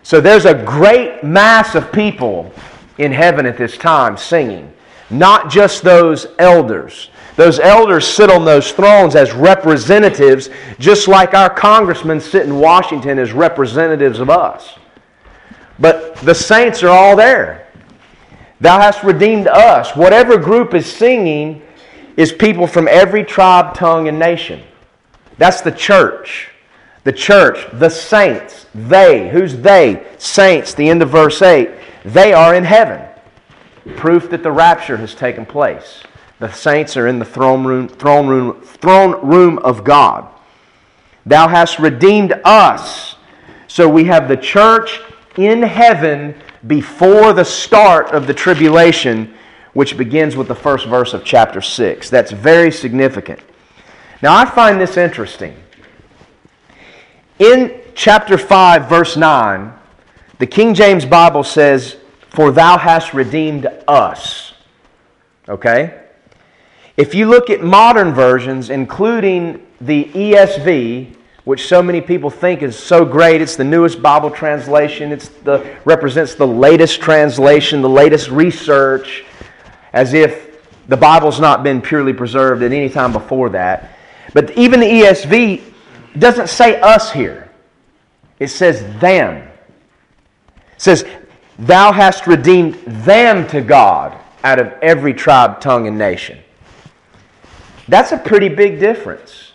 So 0.02 0.20
there's 0.20 0.44
a 0.44 0.54
great 0.54 1.24
mass 1.24 1.74
of 1.74 1.90
people 1.90 2.52
in 2.98 3.12
heaven 3.12 3.46
at 3.46 3.56
this 3.56 3.76
time 3.76 4.16
singing, 4.16 4.72
not 5.10 5.50
just 5.50 5.82
those 5.82 6.26
elders. 6.38 7.10
Those 7.36 7.58
elders 7.58 8.06
sit 8.06 8.30
on 8.30 8.44
those 8.44 8.72
thrones 8.72 9.14
as 9.14 9.32
representatives, 9.32 10.48
just 10.78 11.06
like 11.06 11.34
our 11.34 11.50
congressmen 11.50 12.20
sit 12.20 12.46
in 12.46 12.58
Washington 12.58 13.18
as 13.18 13.32
representatives 13.32 14.20
of 14.20 14.30
us. 14.30 14.78
But 15.78 16.16
the 16.16 16.34
saints 16.34 16.82
are 16.82 16.88
all 16.88 17.14
there. 17.14 17.65
Thou 18.60 18.80
hast 18.80 19.02
redeemed 19.02 19.48
us. 19.48 19.94
Whatever 19.94 20.38
group 20.38 20.74
is 20.74 20.86
singing 20.86 21.62
is 22.16 22.32
people 22.32 22.66
from 22.66 22.88
every 22.88 23.24
tribe, 23.24 23.74
tongue, 23.74 24.08
and 24.08 24.18
nation. 24.18 24.62
That's 25.38 25.60
the 25.60 25.72
church. 25.72 26.50
The 27.04 27.12
church, 27.12 27.68
the 27.74 27.88
saints, 27.88 28.66
they, 28.74 29.28
who's 29.28 29.56
they? 29.58 30.04
Saints, 30.18 30.74
the 30.74 30.88
end 30.88 31.02
of 31.02 31.10
verse 31.10 31.40
8, 31.40 31.70
they 32.04 32.32
are 32.32 32.54
in 32.54 32.64
heaven. 32.64 33.06
Proof 33.96 34.28
that 34.30 34.42
the 34.42 34.50
rapture 34.50 34.96
has 34.96 35.14
taken 35.14 35.46
place. 35.46 36.02
The 36.40 36.50
saints 36.50 36.96
are 36.96 37.06
in 37.06 37.18
the 37.18 37.24
throne 37.24 37.64
room, 37.64 37.88
throne 37.88 38.26
room, 38.26 38.60
throne 38.62 39.24
room 39.24 39.58
of 39.58 39.84
God. 39.84 40.28
Thou 41.24 41.46
hast 41.48 41.78
redeemed 41.78 42.40
us. 42.44 43.14
So 43.68 43.88
we 43.88 44.04
have 44.04 44.26
the 44.26 44.36
church 44.36 45.00
in 45.36 45.62
heaven 45.62 46.34
before 46.66 47.32
the 47.32 47.44
start 47.44 48.10
of 48.12 48.26
the 48.26 48.34
tribulation, 48.34 49.34
which 49.72 49.96
begins 49.96 50.36
with 50.36 50.48
the 50.48 50.54
first 50.54 50.86
verse 50.86 51.14
of 51.14 51.24
chapter 51.24 51.60
6. 51.60 52.10
That's 52.10 52.32
very 52.32 52.70
significant. 52.70 53.40
Now, 54.22 54.36
I 54.36 54.44
find 54.46 54.80
this 54.80 54.96
interesting. 54.96 55.56
In 57.38 57.80
chapter 57.94 58.38
5, 58.38 58.88
verse 58.88 59.16
9, 59.16 59.72
the 60.38 60.46
King 60.46 60.74
James 60.74 61.04
Bible 61.04 61.44
says, 61.44 61.96
For 62.30 62.50
thou 62.50 62.78
hast 62.78 63.12
redeemed 63.12 63.66
us. 63.86 64.54
Okay? 65.48 66.02
If 66.96 67.14
you 67.14 67.26
look 67.26 67.50
at 67.50 67.62
modern 67.62 68.14
versions, 68.14 68.70
including 68.70 69.66
the 69.80 70.04
ESV, 70.04 71.15
which 71.46 71.68
so 71.68 71.80
many 71.80 72.00
people 72.00 72.28
think 72.28 72.60
is 72.60 72.76
so 72.76 73.04
great, 73.04 73.40
it's 73.40 73.54
the 73.54 73.62
newest 73.62 74.02
Bible 74.02 74.32
translation, 74.32 75.12
it 75.12 75.30
the, 75.44 75.76
represents 75.84 76.34
the 76.34 76.46
latest 76.46 77.00
translation, 77.00 77.82
the 77.82 77.88
latest 77.88 78.30
research, 78.30 79.24
as 79.92 80.12
if 80.12 80.60
the 80.88 80.96
Bible's 80.96 81.38
not 81.38 81.62
been 81.62 81.80
purely 81.80 82.12
preserved 82.12 82.64
at 82.64 82.72
any 82.72 82.88
time 82.88 83.12
before 83.12 83.48
that. 83.50 83.96
But 84.34 84.58
even 84.58 84.80
the 84.80 84.86
ESV 84.86 85.62
doesn't 86.18 86.48
say 86.48 86.80
us 86.80 87.12
here, 87.12 87.48
it 88.40 88.48
says 88.48 88.80
them. 89.00 89.36
It 89.36 90.82
says, 90.82 91.06
Thou 91.60 91.92
hast 91.92 92.26
redeemed 92.26 92.74
them 92.86 93.46
to 93.50 93.60
God 93.60 94.18
out 94.42 94.58
of 94.58 94.72
every 94.82 95.14
tribe, 95.14 95.60
tongue, 95.60 95.86
and 95.86 95.96
nation. 95.96 96.40
That's 97.86 98.10
a 98.10 98.18
pretty 98.18 98.48
big 98.48 98.80
difference. 98.80 99.45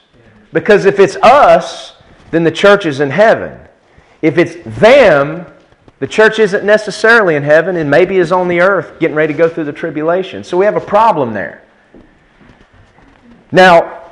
Because 0.54 0.86
if 0.86 1.00
it's 1.00 1.16
us, 1.18 1.94
then 2.32 2.44
the 2.44 2.52
church 2.52 2.86
is 2.86 3.00
in 3.00 3.10
heaven. 3.10 3.60
If 4.22 4.38
it's 4.38 4.56
them, 4.80 5.46
the 6.00 6.08
church 6.08 6.40
isn't 6.40 6.66
necessarily 6.66 7.36
in 7.36 7.44
heaven 7.44 7.76
and 7.78 7.90
maybe 7.90 8.18
is 8.18 8.32
on 8.32 8.48
the 8.48 8.62
earth 8.62 9.00
getting 9.00 9.16
ready 9.16 9.34
to 9.34 9.38
go 9.38 9.48
through 9.48 9.66
the 9.66 9.74
tribulation. 9.74 10.44
So 10.44 10.58
we 10.58 10.66
have 10.66 10.76
a 10.76 10.82
problem 10.82 11.34
there. 11.34 11.64
Now, 13.52 14.12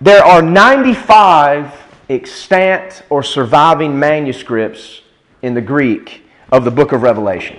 there 0.00 0.24
are 0.24 0.42
95 0.42 1.72
extant 2.08 3.02
or 3.10 3.22
surviving 3.22 3.98
manuscripts 3.98 5.02
in 5.42 5.54
the 5.54 5.60
Greek 5.60 6.24
of 6.50 6.64
the 6.64 6.70
book 6.70 6.92
of 6.92 7.02
Revelation. 7.02 7.58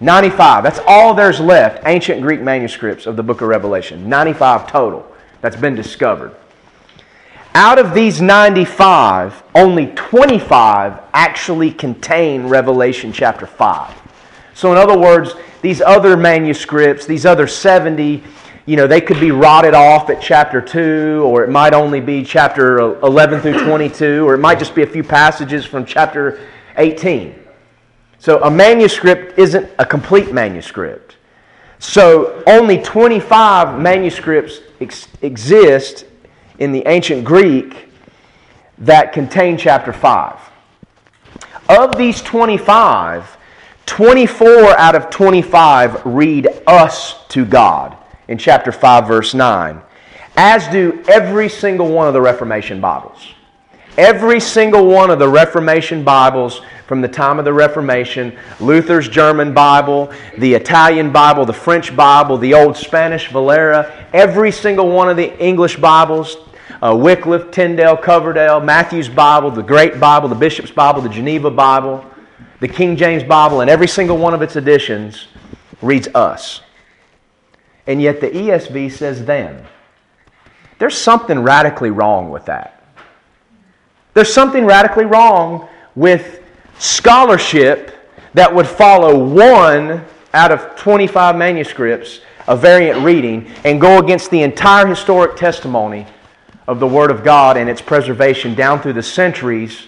95. 0.00 0.62
That's 0.62 0.80
all 0.86 1.14
there's 1.14 1.40
left, 1.40 1.82
ancient 1.84 2.22
Greek 2.22 2.40
manuscripts 2.40 3.06
of 3.06 3.16
the 3.16 3.22
book 3.22 3.40
of 3.40 3.48
Revelation. 3.48 4.08
95 4.08 4.70
total 4.70 5.06
that's 5.40 5.56
been 5.56 5.74
discovered. 5.74 6.34
Out 7.54 7.78
of 7.78 7.94
these 7.94 8.20
95, 8.20 9.42
only 9.54 9.86
25 9.94 11.00
actually 11.12 11.70
contain 11.70 12.46
Revelation 12.46 13.12
chapter 13.12 13.46
5. 13.46 13.94
So, 14.54 14.70
in 14.70 14.78
other 14.78 14.98
words, 14.98 15.34
these 15.62 15.80
other 15.80 16.16
manuscripts, 16.16 17.06
these 17.06 17.24
other 17.24 17.46
70, 17.46 18.22
you 18.66 18.76
know, 18.76 18.86
they 18.86 19.00
could 19.00 19.18
be 19.18 19.30
rotted 19.30 19.74
off 19.74 20.10
at 20.10 20.20
chapter 20.20 20.60
2, 20.60 21.22
or 21.24 21.42
it 21.42 21.50
might 21.50 21.74
only 21.74 22.00
be 22.00 22.22
chapter 22.22 22.78
11 22.78 23.40
through 23.40 23.64
22, 23.64 24.28
or 24.28 24.34
it 24.34 24.38
might 24.38 24.58
just 24.58 24.74
be 24.74 24.82
a 24.82 24.86
few 24.86 25.02
passages 25.02 25.64
from 25.64 25.86
chapter 25.86 26.40
18. 26.76 27.34
So, 28.18 28.42
a 28.42 28.50
manuscript 28.50 29.38
isn't 29.38 29.70
a 29.78 29.86
complete 29.86 30.32
manuscript. 30.32 31.16
So, 31.78 32.42
only 32.46 32.82
25 32.82 33.80
manuscripts 33.80 34.60
ex- 34.80 35.08
exist 35.22 36.04
in 36.58 36.72
the 36.72 36.86
ancient 36.86 37.24
Greek 37.24 37.88
that 38.78 39.12
contain 39.12 39.56
chapter 39.56 39.92
5. 39.92 40.38
Of 41.68 41.96
these 41.96 42.22
25, 42.22 43.36
24 43.86 44.78
out 44.78 44.94
of 44.94 45.10
25 45.10 46.06
read 46.06 46.48
us 46.66 47.26
to 47.28 47.44
God 47.44 47.96
in 48.28 48.38
chapter 48.38 48.72
5, 48.72 49.06
verse 49.06 49.34
9, 49.34 49.80
as 50.36 50.68
do 50.68 51.02
every 51.08 51.48
single 51.48 51.88
one 51.88 52.06
of 52.06 52.14
the 52.14 52.20
Reformation 52.20 52.80
Bibles. 52.80 53.34
Every 53.96 54.38
single 54.38 54.86
one 54.86 55.10
of 55.10 55.18
the 55.18 55.28
Reformation 55.28 56.04
Bibles 56.04 56.60
from 56.86 57.00
the 57.00 57.08
time 57.08 57.40
of 57.40 57.44
the 57.44 57.52
Reformation 57.52 58.38
Luther's 58.60 59.08
German 59.08 59.52
Bible, 59.52 60.12
the 60.38 60.54
Italian 60.54 61.10
Bible, 61.10 61.44
the 61.44 61.52
French 61.52 61.96
Bible, 61.96 62.38
the 62.38 62.54
Old 62.54 62.76
Spanish 62.76 63.28
Valera, 63.28 64.08
every 64.12 64.52
single 64.52 64.88
one 64.88 65.10
of 65.10 65.16
the 65.16 65.36
English 65.44 65.78
Bibles, 65.78 66.36
uh, 66.82 66.94
Wycliffe, 66.96 67.50
Tyndale, 67.50 67.96
Coverdale, 67.96 68.60
Matthew's 68.60 69.08
Bible, 69.08 69.50
the 69.50 69.62
Great 69.62 69.98
Bible, 69.98 70.28
the 70.28 70.34
Bishop's 70.34 70.70
Bible, 70.70 71.00
the 71.00 71.08
Geneva 71.08 71.50
Bible, 71.50 72.04
the 72.60 72.68
King 72.68 72.96
James 72.96 73.22
Bible, 73.22 73.60
and 73.60 73.70
every 73.70 73.88
single 73.88 74.16
one 74.16 74.34
of 74.34 74.42
its 74.42 74.56
editions 74.56 75.28
reads 75.82 76.08
us. 76.14 76.60
And 77.86 78.02
yet 78.02 78.20
the 78.20 78.28
ESV 78.28 78.92
says 78.92 79.24
them. 79.24 79.64
There's 80.78 80.96
something 80.96 81.40
radically 81.40 81.90
wrong 81.90 82.30
with 82.30 82.44
that. 82.46 82.82
There's 84.14 84.32
something 84.32 84.64
radically 84.64 85.04
wrong 85.04 85.68
with 85.94 86.42
scholarship 86.78 87.94
that 88.34 88.54
would 88.54 88.66
follow 88.66 89.24
one 89.24 90.04
out 90.34 90.52
of 90.52 90.76
25 90.76 91.36
manuscripts 91.36 92.20
of 92.46 92.60
variant 92.60 93.02
reading 93.02 93.50
and 93.64 93.80
go 93.80 93.98
against 93.98 94.30
the 94.30 94.42
entire 94.42 94.86
historic 94.86 95.36
testimony 95.36 96.06
of 96.68 96.78
the 96.78 96.86
Word 96.86 97.10
of 97.10 97.24
God 97.24 97.56
and 97.56 97.68
its 97.68 97.80
preservation 97.80 98.54
down 98.54 98.80
through 98.80 98.92
the 98.92 99.02
centuries 99.02 99.86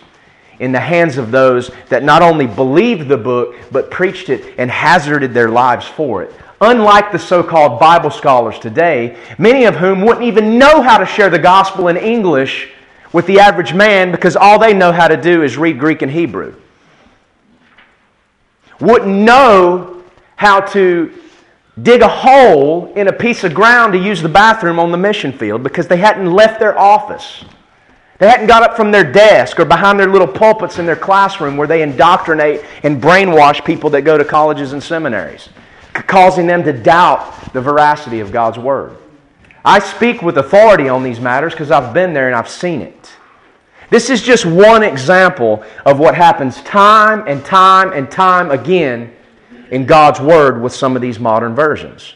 in 0.59 0.73
the 0.73 0.81
hands 0.81 1.19
of 1.19 1.31
those 1.31 1.71
that 1.91 2.03
not 2.03 2.23
only 2.23 2.47
believed 2.47 3.07
the 3.07 3.19
book, 3.19 3.55
but 3.71 3.91
preached 3.91 4.31
it 4.31 4.55
and 4.59 4.71
hazarded 4.71 5.35
their 5.35 5.51
lives 5.51 5.87
for 5.87 6.23
it. 6.23 6.35
Unlike 6.63 7.13
the 7.13 7.19
so 7.19 7.43
called 7.43 7.79
Bible 7.79 8.11
scholars 8.11 8.59
today, 8.59 9.17
many 9.39 9.65
of 9.65 9.77
whom 9.77 10.01
wouldn't 10.01 10.25
even 10.25 10.59
know 10.59 10.81
how 10.81 10.97
to 10.97 11.07
share 11.07 11.31
the 11.31 11.39
gospel 11.39 11.89
in 11.89 11.99
English 11.99 12.71
with 13.13 13.27
the 13.27 13.41
average 13.41 13.75
man 13.75 14.11
because 14.11 14.35
all 14.35 14.59
they 14.59 14.73
know 14.73 14.91
how 14.91 15.09
to 15.09 15.17
do 15.17 15.43
is 15.43 15.59
read 15.59 15.79
Greek 15.79 16.01
and 16.01 16.11
Hebrew. 16.11 16.55
Wouldn't 18.81 19.15
know 19.15 20.03
how 20.37 20.61
to 20.61 21.13
dig 21.83 22.03
a 22.03 22.09
hole 22.09 22.93
in 22.95 23.09
a 23.09 23.13
piece 23.13 23.45
of 23.45 23.55
ground 23.55 23.93
to 23.93 23.99
use 23.99 24.21
the 24.23 24.29
bathroom 24.29 24.79
on 24.79 24.91
the 24.91 24.99
mission 24.99 25.33
field 25.33 25.63
because 25.63 25.87
they 25.87 25.97
hadn't 25.97 26.31
left 26.31 26.59
their 26.59 26.79
office. 26.79 27.45
They 28.19 28.29
hadn't 28.29 28.49
got 28.49 28.63
up 28.63 28.77
from 28.77 28.91
their 28.91 29.11
desk 29.11 29.59
or 29.59 29.65
behind 29.65 29.99
their 29.99 30.09
little 30.09 30.29
pulpits 30.29 30.79
in 30.79 30.85
their 30.85 30.97
classroom 30.97 31.57
where 31.57 31.67
they 31.67 31.83
indoctrinate 31.83 32.63
and 32.83 33.03
brainwash 33.03 33.65
people 33.65 33.89
that 33.91 34.03
go 34.03 34.19
to 34.19 34.25
colleges 34.25 34.75
and 34.75 34.83
seminaries, 34.83 35.49
causing 35.95 36.47
them 36.47 36.63
to 36.65 36.73
doubt 36.73 37.53
the 37.55 37.61
veracity 37.61 38.21
of 38.21 38.31
God's 38.31 38.59
Word. 38.59 38.97
I 39.65 39.79
speak 39.79 40.23
with 40.23 40.37
authority 40.39 40.89
on 40.89 41.03
these 41.03 41.21
matters 41.21 41.53
because 41.53 41.71
I've 41.71 41.95
been 41.95 42.13
there 42.13 42.27
and 42.27 42.37
I've 42.37 42.49
seen 42.49 42.83
it. 42.83 43.11
This 43.89 44.11
is 44.11 44.23
just 44.23 44.45
one 44.45 44.83
example 44.83 45.65
of 45.85 45.99
what 45.99 46.15
happens 46.15 46.63
time 46.63 47.25
and 47.27 47.45
time 47.45 47.93
and 47.93 48.11
time 48.11 48.51
again 48.51 49.15
in 49.71 49.87
God's 49.87 50.21
Word 50.21 50.61
with 50.61 50.75
some 50.75 50.97
of 50.97 51.03
these 51.03 51.19
modern 51.19 51.55
versions. 51.55 52.15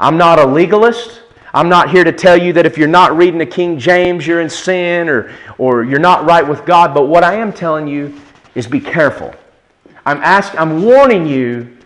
I'm 0.00 0.16
not 0.16 0.38
a 0.38 0.44
legalist. 0.44 1.22
I'm 1.54 1.68
not 1.68 1.90
here 1.90 2.04
to 2.04 2.12
tell 2.12 2.36
you 2.36 2.52
that 2.54 2.66
if 2.66 2.76
you're 2.76 2.88
not 2.88 3.16
reading 3.16 3.38
the 3.38 3.46
King 3.46 3.78
James, 3.78 4.26
you're 4.26 4.40
in 4.40 4.50
sin 4.50 5.08
or, 5.08 5.32
or 5.56 5.84
you're 5.84 5.98
not 5.98 6.26
right 6.26 6.46
with 6.46 6.64
God. 6.64 6.94
But 6.94 7.06
what 7.06 7.24
I 7.24 7.34
am 7.34 7.52
telling 7.52 7.88
you 7.88 8.20
is 8.54 8.66
be 8.66 8.80
careful. 8.80 9.34
I'm, 10.04 10.18
asking, 10.18 10.60
I'm 10.60 10.82
warning 10.82 11.26
you 11.26 11.76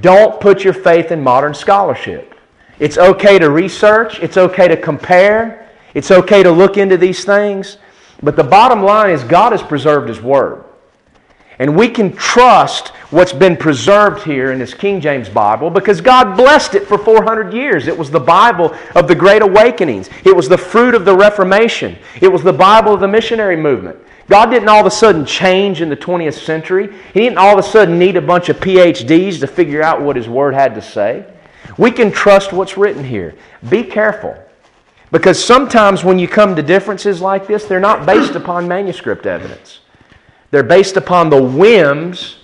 don't 0.00 0.40
put 0.40 0.64
your 0.64 0.74
faith 0.74 1.12
in 1.12 1.22
modern 1.22 1.54
scholarship. 1.54 2.34
It's 2.78 2.98
okay 2.98 3.38
to 3.38 3.50
research, 3.50 4.20
it's 4.20 4.36
okay 4.36 4.68
to 4.68 4.76
compare, 4.76 5.68
it's 5.94 6.10
okay 6.10 6.42
to 6.42 6.50
look 6.50 6.76
into 6.76 6.96
these 6.96 7.24
things. 7.24 7.78
But 8.22 8.36
the 8.36 8.44
bottom 8.44 8.82
line 8.82 9.10
is 9.10 9.22
God 9.24 9.52
has 9.52 9.62
preserved 9.62 10.08
His 10.08 10.20
Word. 10.20 10.64
And 11.58 11.76
we 11.76 11.88
can 11.88 12.14
trust 12.14 12.88
what's 13.10 13.32
been 13.32 13.56
preserved 13.56 14.22
here 14.22 14.52
in 14.52 14.58
this 14.58 14.74
King 14.74 15.00
James 15.00 15.28
Bible 15.28 15.70
because 15.70 16.00
God 16.00 16.36
blessed 16.36 16.74
it 16.74 16.86
for 16.86 16.98
400 16.98 17.52
years. 17.52 17.88
It 17.88 17.98
was 17.98 18.10
the 18.10 18.20
Bible 18.20 18.76
of 18.94 19.08
the 19.08 19.14
Great 19.14 19.42
Awakenings, 19.42 20.08
it 20.24 20.34
was 20.34 20.48
the 20.48 20.58
fruit 20.58 20.94
of 20.94 21.04
the 21.04 21.16
Reformation, 21.16 21.96
it 22.20 22.28
was 22.28 22.42
the 22.42 22.52
Bible 22.52 22.94
of 22.94 23.00
the 23.00 23.08
missionary 23.08 23.56
movement. 23.56 23.98
God 24.28 24.50
didn't 24.50 24.68
all 24.68 24.80
of 24.80 24.86
a 24.86 24.90
sudden 24.90 25.24
change 25.24 25.80
in 25.80 25.88
the 25.88 25.96
20th 25.96 26.34
century. 26.34 26.94
He 27.14 27.20
didn't 27.20 27.38
all 27.38 27.58
of 27.58 27.64
a 27.64 27.68
sudden 27.68 27.98
need 27.98 28.16
a 28.16 28.20
bunch 28.20 28.50
of 28.50 28.58
PhDs 28.58 29.40
to 29.40 29.46
figure 29.46 29.82
out 29.82 30.02
what 30.02 30.16
His 30.16 30.28
Word 30.28 30.52
had 30.52 30.74
to 30.74 30.82
say. 30.82 31.24
We 31.78 31.90
can 31.90 32.12
trust 32.12 32.52
what's 32.52 32.76
written 32.76 33.02
here. 33.02 33.34
Be 33.70 33.82
careful. 33.82 34.36
Because 35.10 35.42
sometimes 35.42 36.04
when 36.04 36.18
you 36.18 36.28
come 36.28 36.54
to 36.56 36.62
differences 36.62 37.22
like 37.22 37.46
this, 37.46 37.64
they're 37.64 37.80
not 37.80 38.04
based 38.04 38.34
upon 38.34 38.68
manuscript 38.68 39.24
evidence. 39.24 39.80
They're 40.50 40.62
based 40.62 40.96
upon 40.96 41.30
the 41.30 41.42
whims 41.42 42.36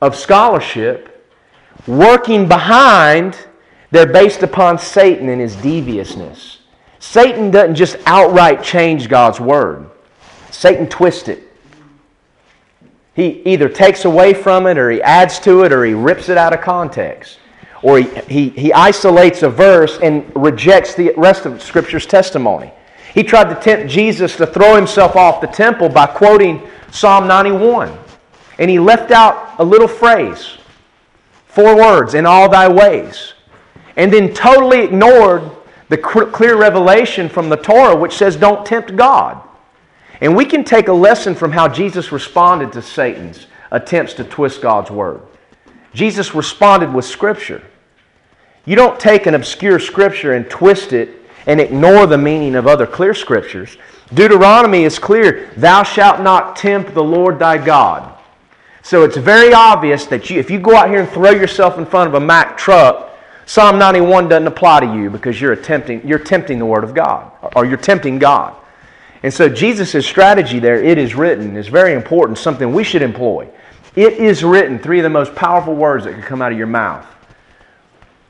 of 0.00 0.14
scholarship. 0.16 1.28
Working 1.86 2.46
behind, 2.46 3.38
they're 3.90 4.12
based 4.12 4.42
upon 4.42 4.78
Satan 4.78 5.28
and 5.28 5.40
his 5.40 5.56
deviousness. 5.56 6.58
Satan 6.98 7.50
doesn't 7.50 7.76
just 7.76 7.96
outright 8.04 8.62
change 8.62 9.08
God's 9.08 9.40
word, 9.40 9.90
Satan 10.50 10.86
twists 10.88 11.28
it. 11.28 11.44
He 13.14 13.42
either 13.44 13.68
takes 13.68 14.04
away 14.04 14.34
from 14.34 14.66
it, 14.66 14.78
or 14.78 14.90
he 14.90 15.02
adds 15.02 15.38
to 15.40 15.64
it, 15.64 15.72
or 15.72 15.84
he 15.84 15.94
rips 15.94 16.28
it 16.28 16.38
out 16.38 16.52
of 16.52 16.60
context. 16.60 17.38
Or 17.82 17.98
he, 17.98 18.08
he, 18.28 18.48
he 18.50 18.72
isolates 18.72 19.42
a 19.42 19.48
verse 19.48 19.98
and 20.02 20.30
rejects 20.36 20.94
the 20.94 21.12
rest 21.16 21.46
of 21.46 21.62
Scripture's 21.62 22.06
testimony. 22.06 22.72
He 23.14 23.22
tried 23.22 23.52
to 23.52 23.60
tempt 23.60 23.90
Jesus 23.90 24.36
to 24.36 24.46
throw 24.46 24.76
himself 24.76 25.16
off 25.16 25.40
the 25.40 25.46
temple 25.46 25.88
by 25.88 26.06
quoting 26.06 26.68
Psalm 26.90 27.26
91. 27.26 27.96
And 28.58 28.70
he 28.70 28.78
left 28.78 29.10
out 29.10 29.54
a 29.58 29.64
little 29.64 29.88
phrase, 29.88 30.58
four 31.46 31.76
words, 31.76 32.14
in 32.14 32.26
all 32.26 32.48
thy 32.48 32.68
ways. 32.68 33.34
And 33.96 34.12
then 34.12 34.32
totally 34.32 34.80
ignored 34.80 35.50
the 35.88 35.98
clear 35.98 36.56
revelation 36.56 37.28
from 37.28 37.48
the 37.48 37.56
Torah, 37.56 37.96
which 37.96 38.16
says, 38.16 38.36
don't 38.36 38.64
tempt 38.64 38.94
God. 38.94 39.42
And 40.20 40.36
we 40.36 40.44
can 40.44 40.62
take 40.62 40.88
a 40.88 40.92
lesson 40.92 41.34
from 41.34 41.50
how 41.50 41.66
Jesus 41.66 42.12
responded 42.12 42.72
to 42.72 42.82
Satan's 42.82 43.46
attempts 43.70 44.14
to 44.14 44.24
twist 44.24 44.62
God's 44.62 44.90
word. 44.90 45.22
Jesus 45.94 46.34
responded 46.34 46.92
with 46.92 47.04
Scripture. 47.04 47.62
You 48.66 48.76
don't 48.76 49.00
take 49.00 49.26
an 49.26 49.34
obscure 49.34 49.80
Scripture 49.80 50.34
and 50.34 50.48
twist 50.48 50.92
it 50.92 51.19
and 51.50 51.60
ignore 51.60 52.06
the 52.06 52.16
meaning 52.16 52.54
of 52.54 52.68
other 52.68 52.86
clear 52.86 53.12
Scriptures. 53.12 53.76
Deuteronomy 54.14 54.84
is 54.84 55.00
clear 55.00 55.50
Thou 55.56 55.82
shalt 55.82 56.20
not 56.20 56.54
tempt 56.54 56.94
the 56.94 57.02
Lord 57.02 57.40
thy 57.40 57.58
God. 57.58 58.16
So 58.82 59.02
it's 59.02 59.16
very 59.16 59.52
obvious 59.52 60.06
that 60.06 60.30
you, 60.30 60.38
if 60.38 60.48
you 60.48 60.60
go 60.60 60.76
out 60.76 60.90
here 60.90 61.00
and 61.00 61.08
throw 61.08 61.32
yourself 61.32 61.76
in 61.76 61.84
front 61.84 62.06
of 62.06 62.14
a 62.14 62.24
Mack 62.24 62.56
truck, 62.56 63.10
Psalm 63.46 63.80
91 63.80 64.28
doesn't 64.28 64.46
apply 64.46 64.78
to 64.78 64.94
you 64.94 65.10
because 65.10 65.40
you're 65.40 65.50
attempting, 65.50 66.06
you're 66.06 66.20
tempting 66.20 66.60
the 66.60 66.66
Word 66.66 66.84
of 66.84 66.94
God, 66.94 67.32
or 67.56 67.66
you're 67.66 67.76
tempting 67.76 68.20
God. 68.20 68.54
And 69.24 69.34
so 69.34 69.48
Jesus' 69.48 70.06
strategy 70.06 70.60
there, 70.60 70.80
it 70.80 70.98
is 70.98 71.16
written, 71.16 71.56
is 71.56 71.66
very 71.66 71.94
important, 71.94 72.38
something 72.38 72.72
we 72.72 72.84
should 72.84 73.02
employ. 73.02 73.48
It 73.96 74.12
is 74.14 74.44
written, 74.44 74.78
three 74.78 75.00
of 75.00 75.02
the 75.02 75.10
most 75.10 75.34
powerful 75.34 75.74
words 75.74 76.04
that 76.04 76.12
can 76.12 76.22
come 76.22 76.42
out 76.42 76.52
of 76.52 76.58
your 76.58 76.68
mouth 76.68 77.04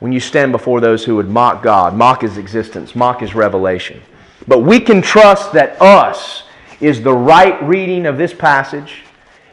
when 0.01 0.13
you 0.13 0.21
stand 0.21 0.51
before 0.51 0.81
those 0.81 1.05
who 1.05 1.17
would 1.17 1.29
mock 1.29 1.63
God, 1.63 1.95
mock 1.95 2.23
His 2.23 2.37
existence, 2.37 2.97
mock 2.97 3.21
His 3.21 3.35
revelation. 3.35 4.03
But 4.49 4.61
we 4.61 4.81
can 4.81 5.01
trust 5.01 5.53
that 5.53 5.81
us 5.81 6.45
is 6.81 7.03
the 7.03 7.13
right 7.13 7.63
reading 7.63 8.07
of 8.07 8.19
this 8.19 8.35
passage 8.35 9.03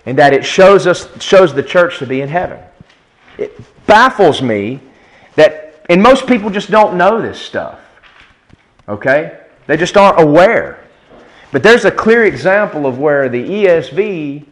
and 0.06 0.18
that 0.18 0.34
it 0.34 0.46
shows 0.46 0.88
us 0.88 1.10
shows 1.22 1.54
the 1.54 1.62
church 1.62 2.00
to 2.00 2.08
be 2.08 2.22
in 2.22 2.30
heaven. 2.30 2.60
It 3.38 3.60
baffles 3.86 4.42
me 4.42 4.80
that 5.36 5.84
and 5.90 6.02
most 6.02 6.28
people 6.28 6.50
just 6.50 6.72
don't 6.72 6.98
know 6.98 7.22
this 7.22 7.40
stuff. 7.40 7.80
Okay? 8.88 9.40
They 9.68 9.76
just 9.76 9.98
aren't 9.98 10.20
aware. 10.20 10.84
But 11.52 11.64
there's 11.64 11.86
a 11.86 11.92
clear 11.92 12.26
example 12.26 12.86
of 12.86 13.00
where 13.00 13.30
the 13.30 13.44
ESV 13.44 14.46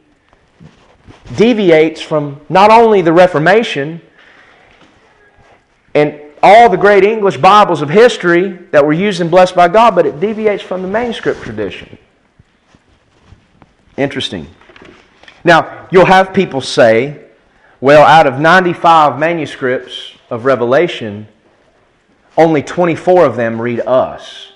deviates 1.36 2.02
from 2.02 2.42
not 2.50 2.72
only 2.72 3.02
the 3.02 3.14
Reformation 3.14 4.02
and 5.96 6.20
all 6.44 6.70
the 6.70 6.78
great 6.78 7.04
English 7.04 7.38
Bibles 7.38 7.82
of 7.82 7.90
history 7.90 8.50
that 8.72 8.86
were 8.86 8.94
used 8.94 9.22
and 9.22 9.32
blessed 9.32 9.56
by 9.56 9.68
God, 9.70 9.96
but 9.96 10.06
it 10.06 10.20
deviates 10.20 10.62
from 10.62 10.82
the 10.82 10.88
manuscript 10.88 11.42
tradition. 11.42 11.98
Interesting. 13.98 14.48
Now, 15.44 15.88
you'll 15.92 16.06
have 16.06 16.34
people 16.34 16.60
say, 16.60 17.24
well, 17.80 18.06
out 18.06 18.28
of 18.28 18.40
95 18.40 19.18
manuscripts 19.18 20.12
of 20.30 20.44
Revelation, 20.44 21.28
only 22.38 22.62
24 22.62 23.26
of 23.26 23.36
them 23.38 23.62
read 23.62 23.80
us. 23.80 24.52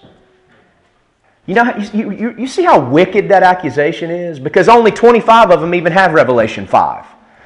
You 1.46 1.56
know, 1.56 1.76
you, 1.94 2.12
you, 2.12 2.36
you 2.38 2.48
see 2.48 2.64
how 2.64 2.80
wicked 2.80 3.30
that 3.30 3.44
accusation 3.44 4.12
is? 4.12 4.40
Because 4.40 4.68
only 4.68 4.92
25 4.92 5.52
of 5.52 5.62
them 5.62 5.74
even 5.74 5.94
have 5.94 6.14
Revelation 6.14 6.68
5. 6.68 7.06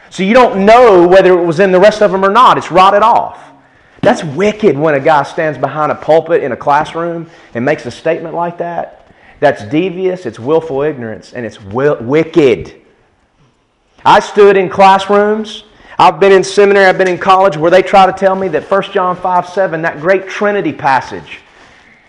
So 0.09 0.23
you 0.23 0.33
don't 0.33 0.65
know 0.65 1.07
whether 1.07 1.39
it 1.39 1.45
was 1.45 1.59
in 1.59 1.71
the 1.71 1.79
rest 1.79 2.01
of 2.01 2.11
them 2.11 2.25
or 2.25 2.31
not. 2.31 2.57
It's 2.57 2.71
rotted 2.71 3.03
off. 3.03 3.52
That's 4.03 4.21
wicked 4.21 4.77
when 4.77 4.95
a 4.95 4.99
guy 4.99 5.23
stands 5.23 5.57
behind 5.57 5.89
a 5.89 5.95
pulpit 5.95 6.43
in 6.43 6.51
a 6.51 6.57
classroom 6.57 7.29
and 7.53 7.63
makes 7.63 7.85
a 7.85 7.91
statement 7.91 8.35
like 8.35 8.57
that. 8.57 9.07
That's 9.39 9.63
devious, 9.63 10.25
it's 10.25 10.37
willful 10.37 10.81
ignorance, 10.81 11.31
and 11.31 11.45
it's 11.45 11.61
wicked. 11.63 12.81
I 14.03 14.19
stood 14.19 14.57
in 14.57 14.69
classrooms. 14.69 15.63
I've 15.97 16.19
been 16.19 16.33
in 16.33 16.43
seminary, 16.43 16.87
I've 16.87 16.97
been 16.97 17.07
in 17.07 17.17
college 17.17 17.55
where 17.55 17.71
they 17.71 17.81
try 17.81 18.05
to 18.05 18.11
tell 18.11 18.35
me 18.35 18.49
that 18.49 18.69
1 18.69 18.83
John 18.91 19.15
5 19.15 19.47
7, 19.47 19.81
that 19.83 20.01
great 20.01 20.27
Trinity 20.27 20.73
passage 20.73 21.39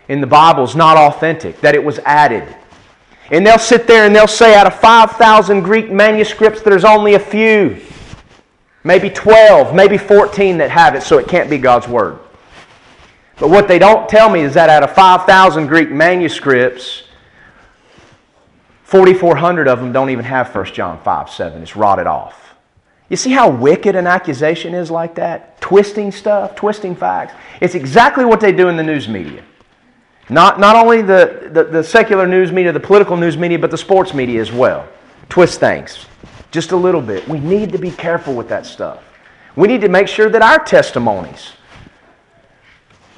in 0.08 0.20
the 0.20 0.26
Bible, 0.26 0.64
is 0.64 0.74
not 0.74 0.96
authentic, 0.96 1.60
that 1.60 1.76
it 1.76 1.84
was 1.84 2.00
added. 2.00 2.56
And 3.30 3.46
they'll 3.46 3.56
sit 3.56 3.86
there 3.86 4.04
and 4.04 4.14
they'll 4.14 4.26
say, 4.26 4.56
out 4.56 4.66
of 4.66 4.74
5,000 4.80 5.60
Greek 5.60 5.92
manuscripts, 5.92 6.60
there's 6.60 6.84
only 6.84 7.14
a 7.14 7.20
few. 7.20 7.80
Maybe 8.84 9.08
12, 9.08 9.74
maybe 9.74 9.96
14 9.96 10.58
that 10.58 10.70
have 10.70 10.94
it, 10.94 11.02
so 11.02 11.18
it 11.18 11.26
can't 11.26 11.48
be 11.48 11.56
God's 11.56 11.88
Word. 11.88 12.18
But 13.38 13.48
what 13.48 13.66
they 13.66 13.78
don't 13.78 14.08
tell 14.08 14.28
me 14.28 14.40
is 14.40 14.54
that 14.54 14.68
out 14.68 14.82
of 14.82 14.94
5,000 14.94 15.66
Greek 15.66 15.90
manuscripts, 15.90 17.04
4,400 18.84 19.66
of 19.66 19.80
them 19.80 19.90
don't 19.90 20.10
even 20.10 20.26
have 20.26 20.54
1 20.54 20.66
John 20.66 21.00
5 21.02 21.30
7. 21.30 21.62
It's 21.62 21.74
rotted 21.74 22.06
off. 22.06 22.54
You 23.08 23.16
see 23.16 23.32
how 23.32 23.50
wicked 23.50 23.96
an 23.96 24.06
accusation 24.06 24.74
is 24.74 24.90
like 24.90 25.14
that? 25.16 25.60
Twisting 25.60 26.12
stuff, 26.12 26.54
twisting 26.54 26.94
facts. 26.94 27.34
It's 27.60 27.74
exactly 27.74 28.24
what 28.24 28.40
they 28.40 28.52
do 28.52 28.68
in 28.68 28.76
the 28.76 28.82
news 28.82 29.08
media. 29.08 29.42
Not, 30.28 30.60
not 30.60 30.76
only 30.76 31.02
the, 31.02 31.50
the, 31.52 31.64
the 31.64 31.84
secular 31.84 32.26
news 32.26 32.52
media, 32.52 32.72
the 32.72 32.80
political 32.80 33.16
news 33.16 33.36
media, 33.36 33.58
but 33.58 33.70
the 33.70 33.78
sports 33.78 34.14
media 34.14 34.40
as 34.40 34.52
well. 34.52 34.86
Twist 35.28 35.60
things 35.60 36.06
just 36.54 36.70
a 36.70 36.76
little 36.76 37.02
bit. 37.02 37.26
We 37.28 37.40
need 37.40 37.72
to 37.72 37.78
be 37.78 37.90
careful 37.90 38.32
with 38.32 38.48
that 38.48 38.64
stuff. 38.64 39.02
We 39.56 39.66
need 39.66 39.80
to 39.80 39.88
make 39.88 40.06
sure 40.06 40.30
that 40.30 40.40
our 40.40 40.64
testimonies 40.64 41.52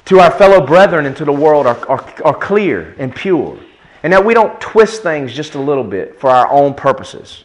to 0.05 0.19
our 0.19 0.31
fellow 0.31 0.65
brethren 0.65 1.05
and 1.05 1.15
to 1.17 1.23
the 1.23 1.31
world 1.31 1.67
are, 1.67 1.77
are, 1.87 2.13
are 2.25 2.33
clear 2.33 2.95
and 2.97 3.13
pure. 3.15 3.59
And 4.01 4.11
that 4.11 4.25
we 4.25 4.33
don't 4.33 4.59
twist 4.59 5.03
things 5.03 5.33
just 5.33 5.53
a 5.53 5.59
little 5.59 5.83
bit 5.83 6.19
for 6.19 6.31
our 6.31 6.51
own 6.51 6.73
purposes. 6.73 7.43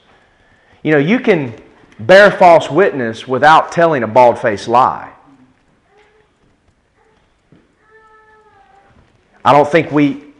You 0.83 0.93
know, 0.93 0.99
you 0.99 1.21
can 1.21 1.55
bear 2.01 2.31
false 2.31 2.71
witness 2.71 3.29
without 3.29 3.71
telling 3.71 4.03
a 4.03 4.07
bald 4.07 4.39
faced 4.39 4.69
lie. 4.69 5.13
I 9.45 9.53
don't 9.53 9.69
think 9.71 9.93
we 9.93 10.32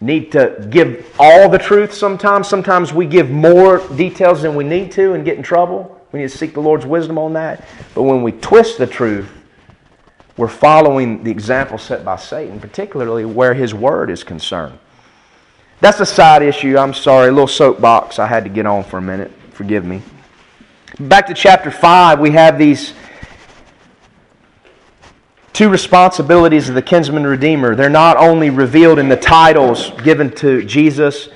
need 0.00 0.32
to 0.32 0.66
give 0.70 1.14
all 1.18 1.48
the 1.48 1.58
truth 1.58 1.92
sometimes. 1.92 2.48
Sometimes 2.48 2.92
we 2.92 3.06
give 3.06 3.30
more 3.30 3.78
details 3.96 4.42
than 4.42 4.54
we 4.54 4.64
need 4.64 4.92
to 4.92 5.14
and 5.14 5.24
get 5.24 5.36
in 5.36 5.42
trouble. 5.42 6.00
We 6.12 6.20
need 6.20 6.30
to 6.30 6.36
seek 6.36 6.54
the 6.54 6.60
Lord's 6.60 6.86
wisdom 6.86 7.18
on 7.18 7.32
that. 7.32 7.66
But 7.94 8.02
when 8.02 8.22
we 8.22 8.32
twist 8.32 8.78
the 8.78 8.86
truth, 8.86 9.30
we're 10.36 10.48
following 10.48 11.22
the 11.22 11.30
example 11.30 11.78
set 11.78 12.04
by 12.04 12.16
Satan, 12.16 12.60
particularly 12.60 13.24
where 13.24 13.54
his 13.54 13.72
word 13.72 14.10
is 14.10 14.24
concerned. 14.24 14.78
That's 15.80 16.00
a 16.00 16.06
side 16.06 16.42
issue. 16.42 16.78
I'm 16.78 16.94
sorry, 16.94 17.28
a 17.28 17.32
little 17.32 17.46
soapbox 17.46 18.18
I 18.18 18.26
had 18.26 18.44
to 18.44 18.50
get 18.50 18.66
on 18.66 18.84
for 18.84 18.98
a 18.98 19.02
minute. 19.02 19.30
Forgive 19.52 19.84
me. 19.84 20.02
Back 20.98 21.26
to 21.26 21.34
chapter 21.34 21.70
5, 21.70 22.20
we 22.20 22.30
have 22.30 22.58
these 22.58 22.94
two 25.54 25.68
responsibilities 25.68 26.68
of 26.68 26.74
the 26.74 26.82
kinsman 26.82 27.24
redeemer. 27.24 27.76
They're 27.76 27.88
not 27.88 28.16
only 28.16 28.50
revealed 28.50 28.98
in 28.98 29.08
the 29.08 29.16
titles 29.16 29.92
given 30.02 30.30
to 30.36 30.64
Jesus, 30.64 31.28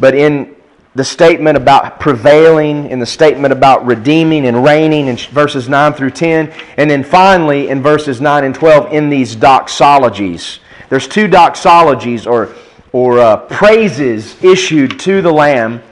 but 0.00 0.16
in 0.16 0.56
the 0.96 1.04
statement 1.04 1.56
about 1.56 2.00
prevailing, 2.00 2.90
in 2.90 2.98
the 2.98 3.06
statement 3.06 3.52
about 3.52 3.86
redeeming 3.86 4.46
and 4.46 4.64
reigning 4.64 5.06
in 5.06 5.16
verses 5.16 5.68
9 5.68 5.92
through 5.92 6.10
10, 6.10 6.52
and 6.76 6.90
then 6.90 7.04
finally 7.04 7.68
in 7.68 7.82
verses 7.82 8.20
9 8.20 8.42
and 8.42 8.54
12 8.54 8.92
in 8.92 9.10
these 9.10 9.36
doxologies. 9.36 10.58
There's 10.88 11.06
two 11.06 11.28
doxologies 11.28 12.26
or, 12.26 12.52
or 12.90 13.20
uh, 13.20 13.36
praises 13.36 14.42
issued 14.42 14.98
to 15.00 15.22
the 15.22 15.32
Lamb 15.32 15.82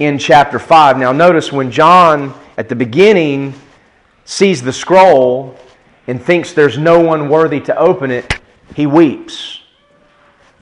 in 0.00 0.18
chapter 0.18 0.58
5. 0.58 0.98
Now, 0.98 1.12
notice 1.12 1.52
when 1.52 1.70
John 1.70 2.34
at 2.56 2.68
the 2.68 2.74
beginning 2.74 3.54
sees 4.24 4.62
the 4.62 4.72
scroll, 4.72 5.56
and 6.06 6.22
thinks 6.22 6.52
there's 6.52 6.78
no 6.78 7.00
one 7.00 7.28
worthy 7.28 7.60
to 7.60 7.76
open 7.76 8.10
it, 8.10 8.40
he 8.74 8.86
weeps. 8.86 9.60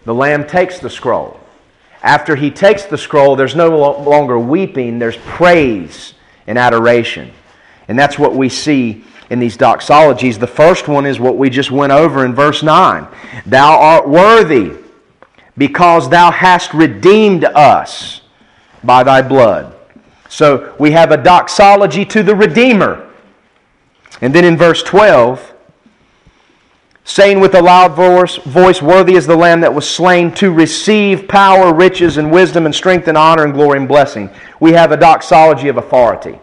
The 0.04 0.14
Lamb 0.14 0.46
takes 0.46 0.78
the 0.78 0.90
scroll. 0.90 1.38
After 2.02 2.34
he 2.34 2.50
takes 2.50 2.84
the 2.84 2.98
scroll, 2.98 3.36
there's 3.36 3.54
no 3.54 3.68
longer 4.00 4.38
weeping, 4.38 4.98
there's 4.98 5.16
praise 5.18 6.14
and 6.46 6.58
adoration. 6.58 7.32
And 7.88 7.98
that's 7.98 8.18
what 8.18 8.34
we 8.34 8.48
see 8.48 9.04
in 9.30 9.38
these 9.38 9.56
doxologies. 9.56 10.38
The 10.38 10.46
first 10.46 10.88
one 10.88 11.06
is 11.06 11.20
what 11.20 11.36
we 11.36 11.48
just 11.48 11.70
went 11.70 11.92
over 11.92 12.24
in 12.24 12.34
verse 12.34 12.62
9 12.62 13.06
Thou 13.46 13.78
art 13.78 14.08
worthy 14.08 14.76
because 15.56 16.08
thou 16.08 16.30
hast 16.30 16.74
redeemed 16.74 17.44
us 17.44 18.22
by 18.82 19.02
thy 19.02 19.22
blood. 19.22 19.74
So 20.28 20.74
we 20.78 20.92
have 20.92 21.12
a 21.12 21.16
doxology 21.16 22.04
to 22.06 22.22
the 22.22 22.34
Redeemer. 22.34 23.11
And 24.22 24.32
then 24.32 24.44
in 24.44 24.56
verse 24.56 24.82
12, 24.84 25.52
saying 27.04 27.40
with 27.40 27.56
a 27.56 27.60
loud 27.60 27.94
voice, 27.94 28.36
voice, 28.36 28.80
Worthy 28.80 29.14
is 29.14 29.26
the 29.26 29.36
Lamb 29.36 29.60
that 29.62 29.74
was 29.74 29.88
slain 29.88 30.32
to 30.34 30.52
receive 30.52 31.26
power, 31.26 31.74
riches, 31.74 32.16
and 32.16 32.30
wisdom, 32.30 32.64
and 32.64 32.74
strength, 32.74 33.08
and 33.08 33.18
honor, 33.18 33.44
and 33.44 33.52
glory, 33.52 33.78
and 33.78 33.88
blessing. 33.88 34.30
We 34.60 34.72
have 34.72 34.92
a 34.92 34.96
doxology 34.96 35.66
of 35.66 35.76
authority. 35.76 36.38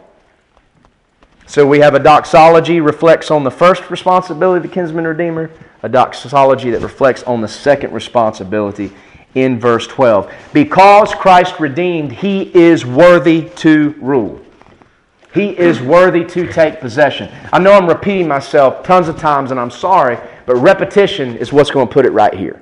So 1.47 1.65
we 1.65 1.79
have 1.79 1.95
a 1.95 1.99
doxology 1.99 2.81
reflects 2.81 3.31
on 3.31 3.45
the 3.45 3.49
first 3.49 3.89
responsibility 3.89 4.57
of 4.57 4.63
the 4.63 4.75
kinsman 4.75 5.07
redeemer, 5.07 5.49
a 5.81 5.89
doxology 5.89 6.69
that 6.71 6.81
reflects 6.81 7.23
on 7.23 7.39
the 7.39 7.47
second 7.47 7.93
responsibility 7.93 8.91
in 9.35 9.57
verse 9.57 9.87
12. 9.87 10.31
Because 10.51 11.15
Christ 11.15 11.59
redeemed, 11.61 12.11
he 12.11 12.53
is 12.53 12.85
worthy 12.85 13.49
to 13.55 13.95
rule. 14.01 14.41
He 15.33 15.57
is 15.57 15.79
worthy 15.79 16.25
to 16.25 16.51
take 16.51 16.79
possession. 16.79 17.29
I 17.53 17.59
know 17.59 17.73
I'm 17.73 17.87
repeating 17.87 18.27
myself 18.27 18.83
tons 18.83 19.07
of 19.07 19.17
times, 19.17 19.51
and 19.51 19.59
I'm 19.59 19.69
sorry, 19.69 20.17
but 20.45 20.55
repetition 20.55 21.37
is 21.37 21.53
what's 21.53 21.69
going 21.69 21.87
to 21.87 21.93
put 21.93 22.05
it 22.05 22.11
right 22.11 22.33
here. 22.33 22.61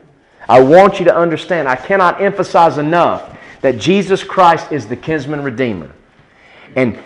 I 0.49 0.61
want 0.61 0.99
you 0.99 1.05
to 1.05 1.15
understand, 1.15 1.67
I 1.67 1.75
cannot 1.75 2.21
emphasize 2.21 2.77
enough 2.77 3.37
that 3.61 3.77
Jesus 3.77 4.23
Christ 4.23 4.71
is 4.71 4.87
the 4.87 4.95
kinsman 4.95 5.43
redeemer. 5.43 5.91
And 6.75 6.99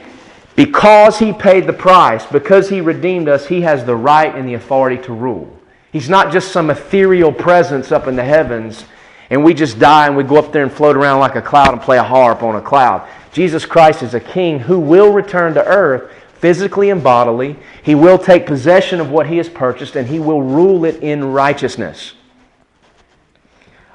because 0.55 1.17
he 1.17 1.31
paid 1.31 1.65
the 1.65 1.73
price, 1.73 2.25
because 2.25 2.69
he 2.69 2.81
redeemed 2.81 3.29
us, 3.29 3.47
he 3.47 3.61
has 3.61 3.85
the 3.85 3.95
right 3.95 4.33
and 4.33 4.47
the 4.47 4.55
authority 4.55 5.01
to 5.03 5.13
rule. 5.13 5.59
He's 5.91 6.09
not 6.09 6.31
just 6.31 6.51
some 6.51 6.69
ethereal 6.69 7.31
presence 7.31 7.91
up 7.91 8.07
in 8.07 8.15
the 8.15 8.23
heavens 8.23 8.85
and 9.31 9.45
we 9.45 9.53
just 9.53 9.79
die 9.79 10.07
and 10.07 10.17
we 10.17 10.23
go 10.23 10.35
up 10.35 10.51
there 10.51 10.61
and 10.61 10.71
float 10.71 10.97
around 10.97 11.21
like 11.21 11.35
a 11.35 11.41
cloud 11.41 11.71
and 11.71 11.81
play 11.81 11.97
a 11.97 12.03
harp 12.03 12.43
on 12.43 12.57
a 12.57 12.61
cloud. 12.61 13.07
Jesus 13.31 13.65
Christ 13.65 14.03
is 14.03 14.13
a 14.13 14.19
king 14.19 14.59
who 14.59 14.77
will 14.77 15.13
return 15.13 15.53
to 15.53 15.65
earth 15.65 16.11
physically 16.35 16.89
and 16.89 17.01
bodily. 17.01 17.55
He 17.81 17.95
will 17.95 18.17
take 18.17 18.45
possession 18.45 18.99
of 18.99 19.09
what 19.09 19.27
he 19.27 19.37
has 19.37 19.47
purchased 19.47 19.95
and 19.95 20.05
he 20.05 20.19
will 20.19 20.41
rule 20.41 20.83
it 20.83 21.01
in 21.01 21.23
righteousness. 21.23 22.13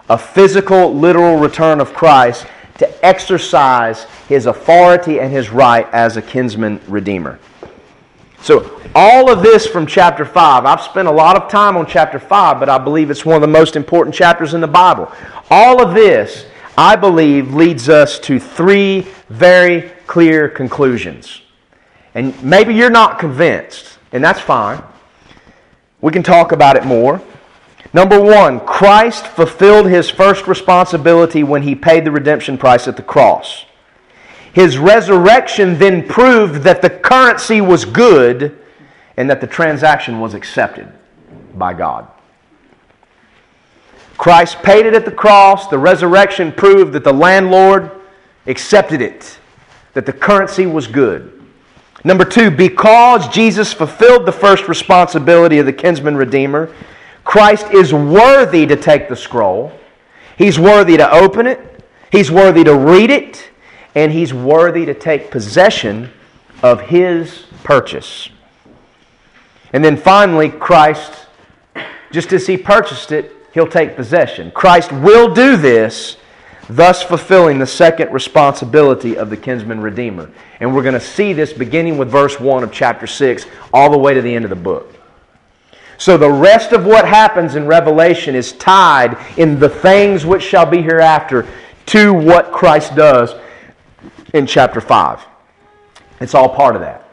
A 0.09 0.17
physical, 0.17 0.95
literal 0.95 1.37
return 1.37 1.81
of 1.81 1.93
Christ 1.93 2.47
to 2.79 3.05
exercise 3.05 4.05
his 4.29 4.47
authority 4.47 5.21
and 5.21 5.31
his 5.31 5.51
right 5.51 5.87
as 5.93 6.17
a 6.17 6.23
kinsman 6.23 6.81
redeemer. 6.89 7.39
So, 8.43 8.81
all 8.95 9.31
of 9.31 9.43
this 9.43 9.67
from 9.67 9.87
chapter 9.87 10.25
5. 10.25 10.65
I've 10.65 10.81
spent 10.81 11.09
a 11.09 11.13
lot 11.13 11.37
of 11.37 11.51
time 11.51 11.77
on 11.77 11.87
chapter 11.87 12.19
5, 12.19 12.59
but 12.59 12.69
I 12.69 12.79
believe 12.79 13.11
it's 13.11 13.27
one 13.27 13.37
of 13.37 13.43
the 13.43 13.49
most 13.49 13.77
important 13.77 14.15
chapters 14.15 14.55
in 14.55 14.61
the 14.61 14.67
Bible. 14.67 15.11
All 15.51 15.83
of 15.83 15.95
this, 15.95 16.47
I 16.79 16.97
believe, 16.97 17.53
leads 17.53 17.89
us 17.89 18.19
to 18.21 18.39
three 18.39 19.07
very 19.29 19.91
clear 20.07 20.49
conclusions. 20.49 21.43
And 22.15 22.43
maybe 22.43 22.75
you're 22.75 22.89
not 22.89 23.19
convinced, 23.19 23.99
and 24.13 24.25
that's 24.25 24.41
fine. 24.41 24.83
We 26.01 26.13
can 26.13 26.23
talk 26.23 26.53
about 26.53 26.77
it 26.77 26.85
more. 26.87 27.21
Number 27.93 28.19
one, 28.19 28.61
Christ 28.61 29.27
fulfilled 29.27 29.87
his 29.87 30.09
first 30.09 30.47
responsibility 30.47 31.43
when 31.43 31.63
he 31.63 31.75
paid 31.75 32.05
the 32.05 32.11
redemption 32.11 32.57
price 32.57 32.89
at 32.89 32.97
the 32.97 33.03
cross. 33.03 33.66
His 34.57 34.79
resurrection 34.79 35.79
then 35.79 36.09
proved 36.09 36.63
that 36.63 36.81
the 36.81 36.89
currency 36.89 37.61
was 37.61 37.85
good 37.85 38.59
and 39.19 39.29
that 39.29 39.43
the 39.43 39.47
transaction 39.47 40.19
was 40.19 40.33
accepted 40.33 40.91
by 41.57 41.75
God. 41.75 42.09
Christ 44.17 44.63
paid 44.63 44.87
it 44.87 44.95
at 44.95 45.05
the 45.05 45.11
cross. 45.11 45.69
The 45.69 45.77
resurrection 45.77 46.53
proved 46.53 46.95
that 46.95 47.05
the 47.05 47.13
landlord 47.13 48.01
accepted 48.47 49.03
it, 49.03 49.39
that 49.93 50.07
the 50.07 50.13
currency 50.15 50.65
was 50.65 50.87
good. 50.87 51.39
Number 52.03 52.25
two, 52.25 52.51
because 52.51 53.29
Jesus 53.29 53.75
fulfilled 53.75 54.25
the 54.25 54.33
first 54.33 54.69
responsibility 54.69 55.59
of 55.59 55.67
the 55.67 55.73
kinsman 55.75 56.17
redeemer, 56.17 56.75
Christ 57.25 57.67
is 57.75 57.93
worthy 57.93 58.65
to 58.65 58.77
take 58.77 59.11
the 59.11 59.17
scroll. 59.17 59.71
He's 60.39 60.59
worthy 60.59 60.97
to 60.97 61.11
open 61.13 61.47
it. 61.47 61.85
He's 62.11 62.31
worthy 62.31 62.65
to 62.65 62.75
read 62.75 63.11
it 63.11 63.51
and 63.97 64.13
he's 64.13 64.33
worthy 64.33 64.85
to 64.85 64.95
take 64.95 65.31
possession 65.31 66.11
of 66.63 66.83
his 66.83 67.47
purchase. 67.65 68.29
And 69.73 69.83
then 69.83 69.97
finally, 69.97 70.51
Christ, 70.51 71.13
just 72.13 72.33
as 72.33 72.47
he 72.47 72.59
purchased 72.59 73.11
it, 73.11 73.33
he'll 73.53 73.67
take 73.67 73.97
possession. 73.97 74.51
Christ 74.51 74.93
will 74.93 75.33
do 75.33 75.57
this, 75.57 76.19
thus 76.69 77.03
fulfilling 77.03 77.59
the 77.59 77.67
second 77.67 78.13
responsibility 78.13 79.17
of 79.17 79.31
the 79.31 79.37
kinsman 79.37 79.81
redeemer. 79.81 80.31
And 80.61 80.75
we're 80.75 80.83
going 80.83 80.95
to 80.95 81.01
see 81.01 81.33
this 81.33 81.55
beginning 81.55 81.97
with 81.97 82.11
verse 82.11 82.39
1 82.39 82.63
of 82.63 82.71
chapter 82.71 83.07
6 83.07 83.47
all 83.73 83.91
the 83.91 83.99
way 83.99 84.13
to 84.13 84.21
the 84.21 84.35
end 84.35 84.45
of 84.45 84.51
the 84.51 84.57
book. 84.57 84.95
So 85.97 86.19
the 86.19 86.31
rest 86.31 86.73
of 86.73 86.85
what 86.85 87.09
happens 87.09 87.55
in 87.55 87.67
Revelation 87.67 88.35
is 88.35 88.53
tied 88.53 89.17
in 89.39 89.59
the 89.59 89.71
things 89.71 90.27
which 90.27 90.43
shall 90.43 90.67
be 90.67 90.83
hereafter 90.83 91.47
to 91.87 92.13
what 92.13 92.53
Christ 92.53 92.95
does 92.95 93.35
in 94.33 94.47
chapter 94.47 94.81
5. 94.81 95.25
It's 96.21 96.35
all 96.35 96.49
part 96.49 96.77
of 96.77 96.83
that. 96.83 97.07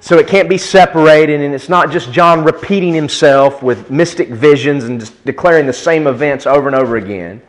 So 0.00 0.18
it 0.18 0.28
can't 0.28 0.48
be 0.48 0.58
separated, 0.58 1.40
and 1.40 1.54
it's 1.54 1.68
not 1.68 1.90
just 1.90 2.12
John 2.12 2.44
repeating 2.44 2.94
himself 2.94 3.62
with 3.62 3.90
mystic 3.90 4.28
visions 4.28 4.84
and 4.84 5.10
declaring 5.24 5.66
the 5.66 5.72
same 5.72 6.06
events 6.06 6.46
over 6.46 6.68
and 6.68 6.76
over 6.76 6.96
again. 6.96 7.42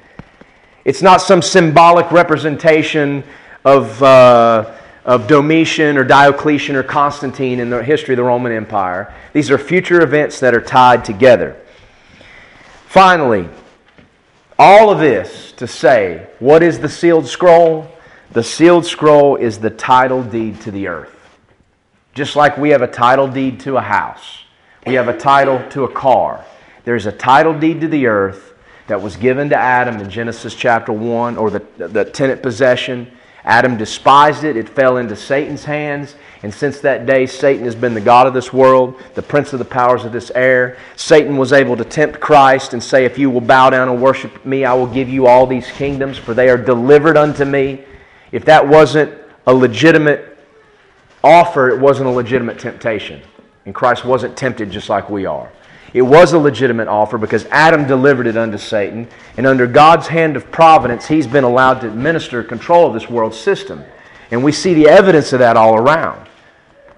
It's 0.84 1.04
not 1.04 1.22
some 1.22 1.42
symbolic 1.42 2.12
representation 2.12 3.24
of, 3.64 4.02
uh, 4.02 4.74
of 5.06 5.28
Domitian 5.28 5.98
or 5.98 6.04
Diocletian 6.04 6.76
or 6.76 6.82
Constantine 6.82 7.60
in 7.60 7.70
the 7.70 7.84
history 7.84 8.14
of 8.14 8.18
the 8.18 8.24
Roman 8.24 8.52
Empire. 8.52 9.14
These 9.34 9.52
are 9.52 9.60
future 9.60 10.02
events 10.02 10.40
that 10.40 10.56
are 10.56 10.62
tied 10.62 11.06
together. 11.06 11.56
Finally, 12.88 13.48
all 14.58 14.90
of 14.90 15.00
this 15.00 15.52
to 15.54 15.68
say, 15.68 16.28
what 16.40 16.64
is 16.64 16.80
the 16.80 16.90
sealed 16.90 17.28
scroll? 17.28 17.88
The 18.32 18.44
sealed 18.44 18.86
scroll 18.86 19.38
is 19.38 19.58
the 19.58 19.72
title 19.72 20.24
deed 20.24 20.62
to 20.62 20.72
the 20.72 20.88
earth. 20.88 21.16
Just 22.14 22.36
like 22.36 22.58
we 22.58 22.70
have 22.70 22.84
a 22.84 22.88
title 22.88 23.28
deed 23.28 23.60
to 23.62 23.78
a 23.78 23.82
house, 23.82 24.44
we 24.86 24.94
have 24.96 25.08
a 25.08 25.18
title 25.18 25.68
to 25.72 25.84
a 25.84 25.92
car. 25.92 26.46
There's 26.84 27.08
a 27.08 27.12
title 27.12 27.58
deed 27.58 27.82
to 27.82 27.88
the 27.88 28.06
earth 28.06 28.54
that 28.88 29.02
was 29.02 29.16
given 29.16 29.50
to 29.50 29.56
Adam 29.56 29.98
in 29.98 30.10
Genesis 30.10 30.54
chapter 30.54 30.92
1, 30.92 31.38
or 31.38 31.50
the, 31.50 31.64
the 31.78 32.06
tenant 32.06 32.44
possession. 32.44 33.12
Adam 33.46 33.78
despised 33.78 34.44
it, 34.44 34.58
it 34.58 34.70
fell 34.70 34.98
into 34.98 35.16
Satan's 35.16 35.64
hands, 35.64 36.16
and 36.44 36.54
since 36.54 36.80
that 36.82 37.06
day, 37.06 37.26
Satan 37.26 37.66
has 37.66 37.76
been 37.76 37.94
the 37.94 38.02
God 38.02 38.28
of 38.28 38.34
this 38.34 38.54
world, 38.54 39.02
the 39.16 39.22
prince 39.22 39.54
of 39.54 39.60
the 39.60 39.66
powers 39.66 40.06
of 40.06 40.12
this 40.12 40.32
air. 40.36 40.78
Satan 40.96 41.38
was 41.38 41.54
able 41.54 41.76
to 41.78 41.86
tempt 41.86 42.20
Christ 42.20 42.74
and 42.74 42.84
say, 42.84 43.06
If 43.06 43.18
you 43.18 43.30
will 43.30 43.42
bow 43.42 43.70
down 43.72 43.90
and 43.90 44.02
worship 44.02 44.46
me, 44.46 44.66
I 44.66 44.74
will 44.74 44.88
give 44.88 45.10
you 45.10 45.26
all 45.26 45.48
these 45.48 45.70
kingdoms, 45.72 46.18
for 46.18 46.34
they 46.34 46.50
are 46.50 46.58
delivered 46.58 47.18
unto 47.18 47.46
me. 47.46 47.86
If 48.32 48.46
that 48.46 48.68
wasn't 48.68 49.14
a 49.48 49.54
legitimate 49.54 50.38
offer, 51.24 51.70
it 51.70 51.80
wasn't 51.80 52.08
a 52.08 52.12
legitimate 52.12 52.60
temptation. 52.60 53.22
And 53.66 53.76
Christ 53.76 54.06
wasn't 54.06 54.38
tempted 54.38 54.72
just 54.72 54.90
like 54.90 55.10
we 55.10 55.26
are. 55.26 55.52
It 55.94 56.02
was 56.04 56.34
a 56.34 56.40
legitimate 56.40 56.88
offer 56.88 57.18
because 57.18 57.46
Adam 57.46 57.88
delivered 57.88 58.28
it 58.28 58.38
unto 58.38 58.58
Satan, 58.58 59.08
and 59.38 59.48
under 59.48 59.66
God's 59.66 60.08
hand 60.08 60.36
of 60.36 60.52
providence, 60.52 61.08
he's 61.08 61.26
been 61.26 61.44
allowed 61.44 61.82
to 61.82 61.88
administer 61.88 62.44
control 62.44 62.88
of 62.88 62.94
this 62.94 63.10
world 63.10 63.34
system. 63.34 63.84
And 64.32 64.44
we 64.44 64.52
see 64.52 64.76
the 64.76 64.88
evidence 64.88 65.34
of 65.34 65.40
that 65.40 65.58
all 65.58 65.76
around. 65.76 66.30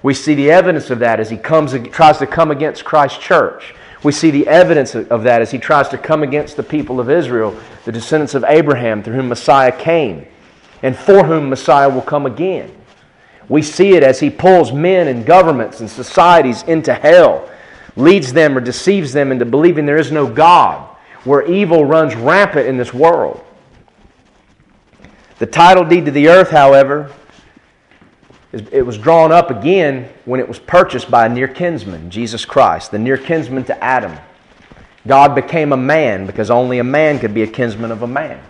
We 0.04 0.14
see 0.14 0.36
the 0.36 0.52
evidence 0.52 0.90
of 0.90 1.00
that 1.00 1.20
as 1.20 1.30
he 1.30 1.38
comes, 1.38 1.74
tries 1.90 2.18
to 2.18 2.28
come 2.28 2.52
against 2.52 2.84
Christ's 2.84 3.20
church. 3.20 3.74
We 4.04 4.12
see 4.12 4.32
the 4.32 4.48
evidence 4.48 4.96
of 4.96 5.24
that 5.24 5.42
as 5.42 5.52
he 5.52 5.60
tries 5.60 5.88
to 5.90 5.98
come 5.98 6.24
against 6.24 6.58
the 6.58 6.64
people 6.64 7.00
of 7.00 7.10
Israel, 7.10 7.56
the 7.86 7.92
descendants 7.92 8.34
of 8.34 8.44
Abraham, 8.46 9.04
through 9.04 9.14
whom 9.14 9.30
Messiah 9.30 9.72
came, 9.72 10.26
and 10.82 10.96
for 10.96 11.24
whom 11.24 11.50
Messiah 11.50 11.90
will 11.90 12.02
come 12.02 12.26
again. 12.26 12.76
We 13.50 13.62
see 13.62 13.96
it 13.96 14.04
as 14.04 14.20
he 14.20 14.30
pulls 14.30 14.72
men 14.72 15.08
and 15.08 15.26
governments 15.26 15.80
and 15.80 15.90
societies 15.90 16.64
into 16.64 16.94
hell, 16.94 17.50
leads 17.96 18.32
them 18.34 18.58
or 18.58 18.62
deceives 18.62 19.12
them 19.12 19.32
into 19.32 19.46
believing 19.46 19.86
there 19.86 19.98
is 19.98 20.12
no 20.12 20.32
God, 20.32 20.88
where 21.24 21.46
evil 21.46 21.86
runs 21.86 22.16
rampant 22.16 22.68
in 22.68 22.78
this 22.78 22.94
world. 22.94 23.44
The 25.40 25.46
title 25.46 25.84
deed 25.84 26.06
to 26.06 26.12
the 26.12 26.30
earth, 26.30 26.50
however, 26.50 27.12
it 28.54 28.86
was 28.86 28.98
drawn 28.98 29.32
up 29.32 29.50
again 29.50 30.10
when 30.26 30.40
it 30.40 30.48
was 30.48 30.60
purchased 30.60 31.10
by 31.10 31.26
a 31.26 31.30
near 31.30 31.48
kinsman, 31.48 32.10
Jesus 32.10 32.44
Christ, 32.44 32.92
the 32.92 33.00
near 33.00 33.18
kinsman 33.18 33.64
to 33.66 33.84
Adam. 33.84 34.18
God 35.08 35.36
became 35.36 35.72
a 35.72 35.78
man 35.78 36.26
because 36.26 36.52
only 36.52 36.80
a 36.80 36.84
man 36.84 37.18
could 37.18 37.34
be 37.34 37.44
a 37.44 37.48
kinsman 37.48 37.92
of 37.92 38.02
a 38.02 38.08
man. 38.08 38.42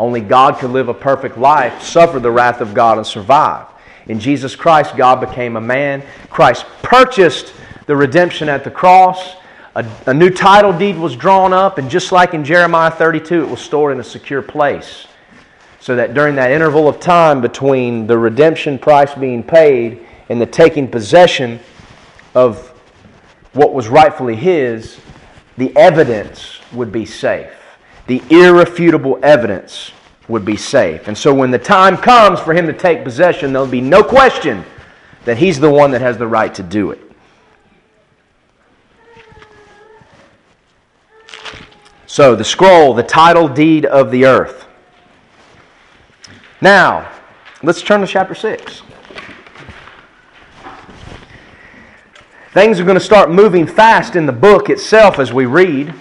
Only 0.00 0.22
God 0.22 0.56
could 0.56 0.70
live 0.70 0.88
a 0.88 0.94
perfect 0.94 1.36
life, 1.36 1.82
suffer 1.82 2.18
the 2.18 2.30
wrath 2.30 2.62
of 2.62 2.72
God, 2.72 2.96
and 2.96 3.06
survive. 3.06 3.66
In 4.06 4.18
Jesus 4.18 4.56
Christ, 4.56 4.96
God 4.96 5.20
became 5.20 5.56
a 5.56 5.60
man. 5.60 6.02
Christ 6.30 6.64
purchased 6.80 7.52
the 7.84 7.94
redemption 7.94 8.48
at 8.48 8.64
the 8.64 8.70
cross. 8.70 9.36
A, 9.74 9.86
a, 10.06 10.14
new 10.14 10.30
title 10.30 10.72
deed 10.72 10.96
was 10.96 11.14
drawn 11.16 11.52
up, 11.52 11.76
and 11.76 11.90
just 11.90 12.12
like 12.12 12.32
in 12.32 12.44
Jeremiah 12.44 12.90
32, 12.90 13.42
it 13.42 13.50
was 13.50 13.60
stored 13.60 13.92
in 13.92 14.00
a 14.00 14.04
secure 14.04 14.40
place 14.40 15.06
so 15.80 15.94
that 15.96 16.14
during 16.14 16.34
that 16.36 16.50
interval 16.50 16.88
of 16.88 16.98
time 16.98 17.42
between 17.42 18.06
the 18.06 18.16
redemption 18.16 18.78
price 18.78 19.12
being 19.12 19.42
paid 19.42 20.06
and 20.30 20.40
the 20.40 20.46
taking 20.46 20.88
possession 20.88 21.60
of 22.34 22.68
what 23.52 23.74
was 23.74 23.86
rightfully 23.88 24.34
his, 24.34 24.98
the 25.58 25.76
evidence 25.76 26.58
would 26.72 26.90
be 26.90 27.04
safe. 27.04 27.59
The 28.10 28.20
irrefutable 28.28 29.20
evidence 29.22 29.92
would 30.26 30.44
be 30.44 30.56
safe. 30.56 31.06
And 31.06 31.16
so 31.16 31.32
when 31.32 31.52
the 31.52 31.60
time 31.60 31.96
comes 31.96 32.40
for 32.40 32.52
him 32.52 32.66
to 32.66 32.72
take 32.72 33.04
possession, 33.04 33.52
there'll 33.52 33.68
be 33.68 33.80
no 33.80 34.02
question 34.02 34.64
that 35.24 35.38
he's 35.38 35.60
the 35.60 35.70
one 35.70 35.92
that 35.92 36.00
has 36.00 36.18
the 36.18 36.26
right 36.26 36.52
to 36.56 36.64
do 36.64 36.90
it. 36.90 37.00
So, 42.08 42.34
the 42.34 42.42
scroll, 42.42 42.94
the 42.94 43.04
title 43.04 43.46
deed 43.46 43.86
of 43.86 44.10
the 44.10 44.24
earth. 44.24 44.66
Now, 46.60 47.12
let's 47.62 47.80
turn 47.80 48.00
to 48.00 48.08
chapter 48.08 48.34
6. 48.34 48.82
Things 52.54 52.80
are 52.80 52.84
going 52.84 52.98
to 52.98 53.04
start 53.04 53.30
moving 53.30 53.68
fast 53.68 54.16
in 54.16 54.26
the 54.26 54.32
book 54.32 54.68
itself 54.68 55.20
as 55.20 55.32
we 55.32 55.46
read. 55.46 55.94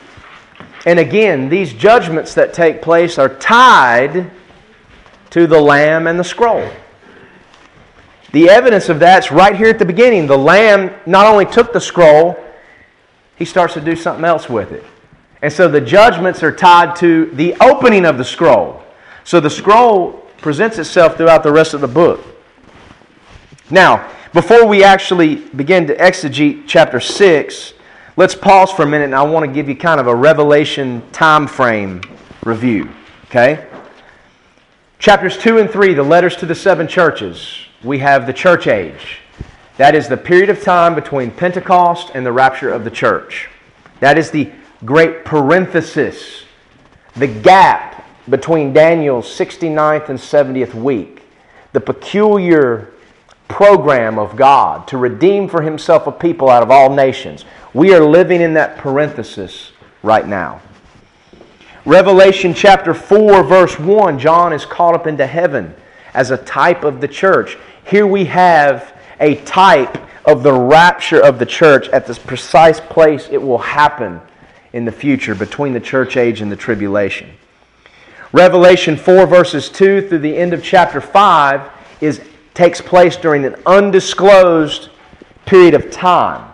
And 0.85 0.99
again, 0.99 1.49
these 1.49 1.73
judgments 1.73 2.33
that 2.35 2.53
take 2.53 2.81
place 2.81 3.17
are 3.17 3.29
tied 3.29 4.31
to 5.31 5.47
the 5.47 5.59
lamb 5.59 6.07
and 6.07 6.19
the 6.19 6.23
scroll. 6.23 6.67
The 8.31 8.49
evidence 8.49 8.89
of 8.89 8.99
that's 8.99 9.31
right 9.31 9.55
here 9.55 9.69
at 9.69 9.79
the 9.79 9.85
beginning. 9.85 10.27
The 10.27 10.37
lamb 10.37 10.93
not 11.05 11.25
only 11.25 11.45
took 11.45 11.73
the 11.73 11.81
scroll, 11.81 12.37
he 13.35 13.45
starts 13.45 13.73
to 13.73 13.81
do 13.81 13.95
something 13.95 14.25
else 14.25 14.49
with 14.49 14.71
it. 14.71 14.83
And 15.41 15.51
so 15.51 15.67
the 15.67 15.81
judgments 15.81 16.43
are 16.43 16.51
tied 16.51 16.95
to 16.97 17.27
the 17.27 17.55
opening 17.61 18.05
of 18.05 18.17
the 18.17 18.25
scroll. 18.25 18.83
So 19.23 19.39
the 19.39 19.49
scroll 19.49 20.11
presents 20.37 20.77
itself 20.77 21.17
throughout 21.17 21.43
the 21.43 21.51
rest 21.51 21.73
of 21.73 21.81
the 21.81 21.87
book. 21.87 22.21
Now, 23.69 24.11
before 24.33 24.65
we 24.65 24.83
actually 24.83 25.35
begin 25.35 25.87
to 25.87 25.95
exegete 25.95 26.63
chapter 26.67 26.99
6, 26.99 27.73
let's 28.19 28.35
pause 28.35 28.69
for 28.69 28.83
a 28.83 28.85
minute 28.85 29.05
and 29.05 29.15
I 29.15 29.21
want 29.21 29.45
to 29.45 29.51
give 29.51 29.69
you 29.69 29.77
kind 29.77 29.97
of 29.97 30.07
a 30.07 30.13
revelation 30.13 31.01
time 31.13 31.47
frame 31.47 32.01
review. 32.43 32.89
Okay? 33.27 33.65
Chapters 34.99 35.37
2 35.37 35.59
and 35.59 35.69
3, 35.69 35.93
the 35.93 36.03
letters 36.03 36.35
to 36.35 36.45
the 36.45 36.53
seven 36.53 36.85
churches, 36.85 37.59
we 37.81 37.99
have 37.99 38.27
the 38.27 38.33
church 38.33 38.67
age. 38.67 39.19
That 39.77 39.95
is 39.95 40.09
the 40.09 40.17
period 40.17 40.49
of 40.49 40.61
time 40.61 40.95
between 40.95 41.31
Pentecost 41.31 42.11
and 42.13 42.25
the 42.25 42.33
rapture 42.33 42.69
of 42.69 42.83
the 42.83 42.91
church. 42.91 43.47
That 44.01 44.17
is 44.17 44.31
the 44.31 44.51
great 44.83 45.23
parenthesis, 45.23 46.43
the 47.15 47.27
gap 47.27 48.05
between 48.29 48.73
Daniel's 48.73 49.27
69th 49.27 50.09
and 50.09 50.19
70th 50.19 50.73
week, 50.73 51.21
the 51.71 51.79
peculiar 51.79 52.91
program 53.49 54.17
of 54.17 54.35
God 54.37 54.87
to 54.87 54.97
redeem 54.97 55.49
for 55.49 55.61
himself 55.61 56.07
a 56.07 56.11
people 56.11 56.49
out 56.49 56.63
of 56.63 56.71
all 56.71 56.93
nations. 56.93 57.43
We 57.73 57.93
are 57.93 58.03
living 58.03 58.41
in 58.41 58.55
that 58.55 58.77
parenthesis 58.77 59.71
right 60.01 60.27
now. 60.27 60.61
Revelation 61.85 62.55
chapter 62.55 62.95
4, 62.95 63.43
verse 63.43 63.77
1, 63.79 64.17
John 64.17 64.53
is 64.53 64.65
caught 64.65 64.95
up 64.95 65.05
into 65.05 65.27
heaven 65.27 65.75
as 66.15 66.31
a 66.31 66.37
type 66.37 66.83
of 66.83 66.99
the 66.99 67.07
church. 67.07 67.59
Here 67.85 68.07
we 68.07 68.25
have 68.25 68.95
a 69.19 69.35
type 69.43 69.97
of 70.25 70.41
the 70.41 70.53
rapture 70.53 71.23
of 71.23 71.37
the 71.37 71.45
church 71.45 71.87
at 71.89 72.07
this 72.07 72.17
precise 72.17 72.79
place 72.79 73.27
it 73.31 73.41
will 73.41 73.59
happen 73.59 74.19
in 74.73 74.85
the 74.85 74.91
future 74.91 75.35
between 75.35 75.73
the 75.73 75.79
church 75.79 76.17
age 76.17 76.41
and 76.41 76.51
the 76.51 76.55
tribulation. 76.55 77.29
Revelation 78.31 78.97
4, 78.97 79.27
verses 79.27 79.69
2 79.69 80.09
through 80.09 80.19
the 80.19 80.35
end 80.35 80.53
of 80.53 80.63
chapter 80.63 81.01
5 81.01 81.69
is, 82.01 82.21
takes 82.55 82.81
place 82.81 83.15
during 83.15 83.45
an 83.45 83.55
undisclosed 83.67 84.89
period 85.45 85.75
of 85.75 85.91
time 85.91 86.48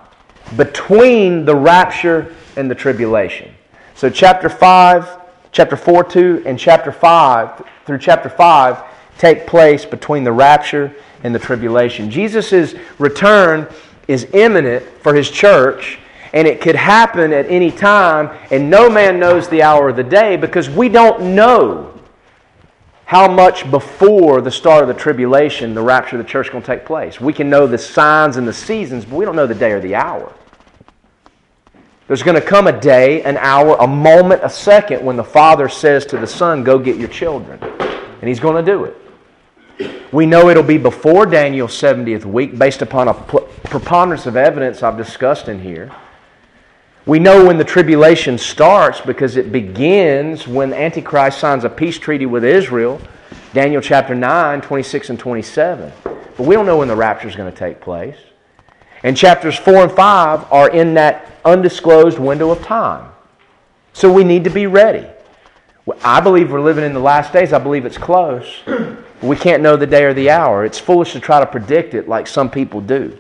between 0.56 1.46
the 1.46 1.56
rapture 1.56 2.34
and 2.56 2.70
the 2.70 2.76
tribulation. 2.76 3.54
So, 3.96 4.10
chapter 4.10 4.50
5, 4.50 5.20
chapter 5.52 5.76
4, 5.76 6.04
2, 6.04 6.44
and 6.46 6.60
chapter 6.60 6.92
5 6.92 7.64
through 7.86 7.98
chapter 8.00 8.30
5 8.30 8.84
take 9.18 9.48
place 9.48 9.86
between 9.86 10.24
the 10.24 10.32
rapture 10.32 10.94
and 11.24 11.34
the 11.34 11.40
tribulation. 11.40 12.10
Jesus' 12.10 12.76
return 13.00 13.68
is 14.08 14.28
imminent 14.34 14.84
for 15.02 15.14
his 15.14 15.32
church 15.32 16.00
and 16.36 16.48
it 16.48 16.60
could 16.60 16.76
happen 16.76 17.32
at 17.32 17.50
any 17.50 17.72
time, 17.72 18.30
and 18.52 18.70
no 18.70 18.90
man 18.90 19.20
knows 19.22 19.48
the 19.48 19.64
hour 19.64 19.88
of 19.88 19.96
the 19.96 20.04
day 20.04 20.36
because 20.36 20.70
we 20.70 20.90
don't 20.90 21.34
know 21.34 21.95
how 23.06 23.32
much 23.32 23.70
before 23.70 24.42
the 24.42 24.52
start 24.52 24.82
of 24.82 24.88
the 24.88 24.94
tribulation 24.94 25.74
the 25.74 25.82
rapture 25.82 26.18
of 26.18 26.26
the 26.26 26.30
church 26.30 26.48
is 26.48 26.52
going 26.52 26.64
to 26.64 26.76
take 26.76 26.86
place. 26.86 27.22
We 27.22 27.34
can 27.34 27.50
know 27.50 27.68
the 27.68 27.78
signs 27.78 28.38
and 28.38 28.48
the 28.48 28.54
seasons, 28.54 29.06
but 29.06 29.16
we 29.16 29.26
don't 29.26 29.36
know 29.36 29.48
the 29.48 29.56
day 29.56 29.72
or 29.72 29.80
the 29.80 29.96
hour. 29.96 30.34
There's 32.08 32.24
going 32.24 32.40
to 32.40 32.46
come 32.46 32.68
a 32.68 32.80
day, 32.80 33.24
an 33.24 33.38
hour, 33.38 33.78
a 33.80 33.88
moment, 33.88 34.42
a 34.44 34.50
second 34.50 35.04
when 35.04 35.16
the 35.16 35.24
Father 35.24 35.70
says 35.70 36.06
to 36.08 36.18
the 36.18 36.28
Son, 36.28 36.64
Go 36.64 36.78
get 36.78 36.98
your 36.98 37.08
children. 37.08 37.60
And 37.62 38.28
He's 38.30 38.40
going 38.40 38.64
to 38.64 38.72
do 38.72 38.86
it. 38.86 38.98
We 40.12 40.26
know 40.26 40.50
it'll 40.50 40.64
be 40.64 40.78
before 40.78 41.26
Daniel's 41.26 41.74
70th 41.74 42.26
week 42.26 42.58
based 42.58 42.82
upon 42.82 43.08
a 43.08 43.14
preponderance 43.14 44.26
of 44.26 44.36
evidence 44.36 44.82
I've 44.82 44.98
discussed 44.98 45.48
in 45.48 45.60
here. 45.60 45.92
We 47.06 47.20
know 47.20 47.46
when 47.46 47.60
the 47.60 47.64
tribulation 47.64 48.40
starts 48.40 49.00
because 49.00 49.38
it 49.38 49.52
begins 49.52 50.48
when 50.48 50.74
Antichrist 50.74 51.40
signs 51.40 51.64
a 51.64 51.70
peace 51.70 52.00
treaty 52.00 52.26
with 52.26 52.44
Israel, 52.44 53.00
Daniel 53.54 53.80
chapter 53.80 54.16
9, 54.16 54.62
26 54.62 55.12
and 55.12 55.20
27. 55.20 55.94
But 56.04 56.40
we 56.40 56.56
don't 56.56 56.66
know 56.66 56.78
when 56.78 56.88
the 56.88 56.96
rapture 56.96 57.28
is 57.28 57.36
going 57.36 57.52
to 57.52 57.58
take 57.58 57.80
place. 57.80 58.18
And 59.04 59.16
chapters 59.16 59.56
4 59.56 59.84
and 59.84 59.92
5 59.92 60.52
are 60.52 60.70
in 60.72 60.96
that 60.96 61.32
undisclosed 61.46 62.18
window 62.18 62.50
of 62.50 62.64
time. 62.64 63.12
So 63.94 64.12
we 64.12 64.24
need 64.24 64.44
to 64.46 64.50
be 64.50 64.66
ready. 64.66 65.08
I 66.04 66.20
believe 66.22 66.52
we're 66.52 66.60
living 66.60 66.84
in 66.84 66.94
the 66.94 67.00
last 67.00 67.32
days. 67.32 67.54
I 67.54 67.60
believe 67.60 67.86
it's 67.86 67.98
close. 67.98 68.62
We 69.22 69.38
can't 69.38 69.64
know 69.64 69.76
the 69.78 69.88
day 69.88 70.04
or 70.04 70.14
the 70.14 70.30
hour. 70.30 70.66
It's 70.66 70.78
foolish 70.78 71.14
to 71.14 71.22
try 71.22 71.40
to 71.40 71.46
predict 71.46 71.94
it 71.94 72.08
like 72.08 72.28
some 72.28 72.52
people 72.52 72.82
do. 72.82 73.18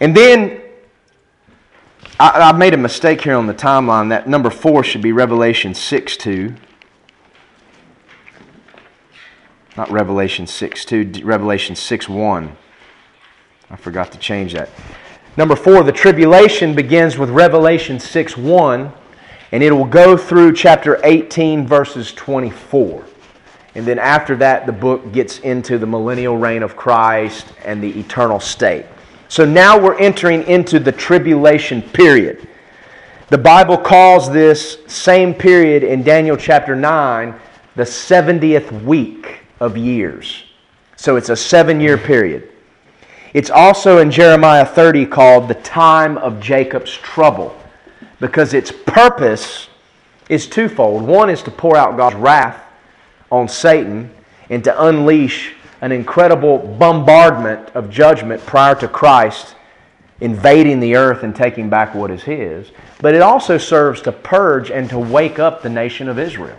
And 0.00 0.16
then 0.16 0.62
I, 2.18 2.50
I 2.50 2.52
made 2.52 2.72
a 2.72 2.78
mistake 2.78 3.20
here 3.20 3.36
on 3.36 3.46
the 3.46 3.54
timeline. 3.54 4.08
That 4.08 4.26
number 4.26 4.48
four 4.48 4.82
should 4.82 5.02
be 5.02 5.12
Revelation 5.12 5.74
6 5.74 6.16
2. 6.16 6.54
Not 9.76 9.90
Revelation 9.90 10.46
6 10.46 10.84
2, 10.86 11.12
Revelation 11.24 11.76
6 11.76 12.08
1. 12.08 12.56
I 13.68 13.76
forgot 13.76 14.12
to 14.12 14.18
change 14.18 14.54
that. 14.54 14.70
Number 15.36 15.54
four, 15.54 15.82
the 15.82 15.92
tribulation 15.92 16.74
begins 16.74 17.18
with 17.18 17.28
Revelation 17.28 18.00
6 18.00 18.36
1, 18.38 18.92
and 19.52 19.62
it 19.62 19.70
will 19.72 19.84
go 19.84 20.16
through 20.16 20.54
chapter 20.54 20.98
18, 21.04 21.66
verses 21.66 22.12
24. 22.14 23.04
And 23.74 23.84
then 23.84 23.98
after 23.98 24.34
that, 24.36 24.64
the 24.64 24.72
book 24.72 25.12
gets 25.12 25.40
into 25.40 25.76
the 25.76 25.86
millennial 25.86 26.38
reign 26.38 26.62
of 26.62 26.76
Christ 26.76 27.52
and 27.62 27.82
the 27.82 28.00
eternal 28.00 28.40
state. 28.40 28.86
So 29.28 29.44
now 29.44 29.78
we're 29.78 29.98
entering 29.98 30.44
into 30.44 30.78
the 30.78 30.92
tribulation 30.92 31.82
period. 31.82 32.46
The 33.28 33.38
Bible 33.38 33.76
calls 33.76 34.30
this 34.30 34.78
same 34.86 35.34
period 35.34 35.82
in 35.82 36.04
Daniel 36.04 36.36
chapter 36.36 36.76
9 36.76 37.34
the 37.74 37.82
70th 37.82 38.84
week 38.84 39.40
of 39.58 39.76
years. 39.76 40.44
So 40.96 41.16
it's 41.16 41.28
a 41.28 41.36
seven 41.36 41.80
year 41.80 41.98
period. 41.98 42.50
It's 43.34 43.50
also 43.50 43.98
in 43.98 44.10
Jeremiah 44.10 44.64
30 44.64 45.06
called 45.06 45.48
the 45.48 45.54
time 45.54 46.16
of 46.18 46.40
Jacob's 46.40 46.92
trouble 46.92 47.54
because 48.20 48.54
its 48.54 48.72
purpose 48.72 49.68
is 50.28 50.46
twofold. 50.46 51.02
One 51.02 51.28
is 51.28 51.42
to 51.42 51.50
pour 51.50 51.76
out 51.76 51.96
God's 51.96 52.16
wrath 52.16 52.62
on 53.30 53.48
Satan 53.48 54.10
and 54.48 54.62
to 54.64 54.86
unleash 54.86 55.52
an 55.80 55.92
incredible 55.92 56.58
bombardment 56.58 57.68
of 57.70 57.90
judgment 57.90 58.44
prior 58.46 58.74
to 58.76 58.88
Christ 58.88 59.54
invading 60.20 60.80
the 60.80 60.96
earth 60.96 61.22
and 61.22 61.36
taking 61.36 61.68
back 61.68 61.94
what 61.94 62.10
is 62.10 62.22
his, 62.22 62.70
but 63.00 63.14
it 63.14 63.20
also 63.20 63.58
serves 63.58 64.00
to 64.02 64.12
purge 64.12 64.70
and 64.70 64.88
to 64.88 64.98
wake 64.98 65.38
up 65.38 65.62
the 65.62 65.68
nation 65.68 66.08
of 66.08 66.18
Israel. 66.18 66.56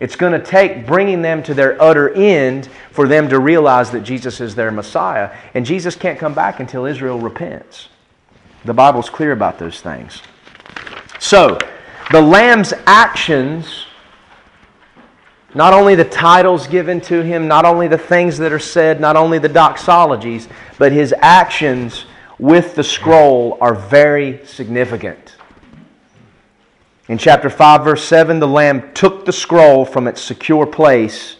It's 0.00 0.16
going 0.16 0.32
to 0.32 0.44
take 0.44 0.86
bringing 0.86 1.22
them 1.22 1.42
to 1.44 1.54
their 1.54 1.80
utter 1.82 2.10
end 2.10 2.68
for 2.92 3.08
them 3.08 3.28
to 3.28 3.40
realize 3.40 3.90
that 3.90 4.02
Jesus 4.02 4.40
is 4.40 4.54
their 4.54 4.70
Messiah. 4.70 5.36
And 5.54 5.66
Jesus 5.66 5.96
can't 5.96 6.18
come 6.18 6.34
back 6.34 6.60
until 6.60 6.86
Israel 6.86 7.18
repents. 7.18 7.88
The 8.64 8.74
Bible's 8.74 9.10
clear 9.10 9.32
about 9.32 9.58
those 9.58 9.80
things. 9.80 10.22
So, 11.18 11.58
the 12.12 12.22
Lamb's 12.22 12.72
actions 12.86 13.86
not 15.58 15.74
only 15.74 15.96
the 15.96 16.04
titles 16.04 16.68
given 16.68 17.00
to 17.00 17.20
him, 17.20 17.48
not 17.48 17.64
only 17.64 17.88
the 17.88 17.98
things 17.98 18.38
that 18.38 18.52
are 18.52 18.60
said, 18.60 19.00
not 19.00 19.16
only 19.16 19.40
the 19.40 19.48
doxologies, 19.48 20.46
but 20.78 20.92
his 20.92 21.12
actions 21.18 22.04
with 22.38 22.76
the 22.76 22.84
scroll 22.84 23.58
are 23.60 23.74
very 23.74 24.46
significant. 24.46 25.34
In 27.08 27.18
chapter 27.18 27.50
5, 27.50 27.82
verse 27.82 28.04
7, 28.04 28.38
the 28.38 28.46
Lamb 28.46 28.92
took 28.94 29.24
the 29.24 29.32
scroll 29.32 29.84
from 29.84 30.06
its 30.06 30.22
secure 30.22 30.64
place 30.64 31.34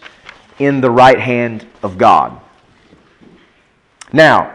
in 0.57 0.81
the 0.81 0.91
right 0.91 1.21
hand 1.21 1.65
of 1.81 1.97
God. 1.97 2.41
Now, 4.11 4.53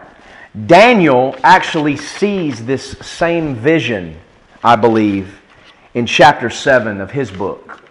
Daniel 0.67 1.35
actually 1.43 1.97
sees 1.97 2.63
this 2.63 2.91
same 2.99 3.55
vision, 3.55 4.19
I 4.63 4.75
believe, 4.75 5.41
in 5.95 6.05
chapter 6.05 6.51
7 6.51 7.01
of 7.01 7.09
his 7.09 7.31
book. 7.31 7.81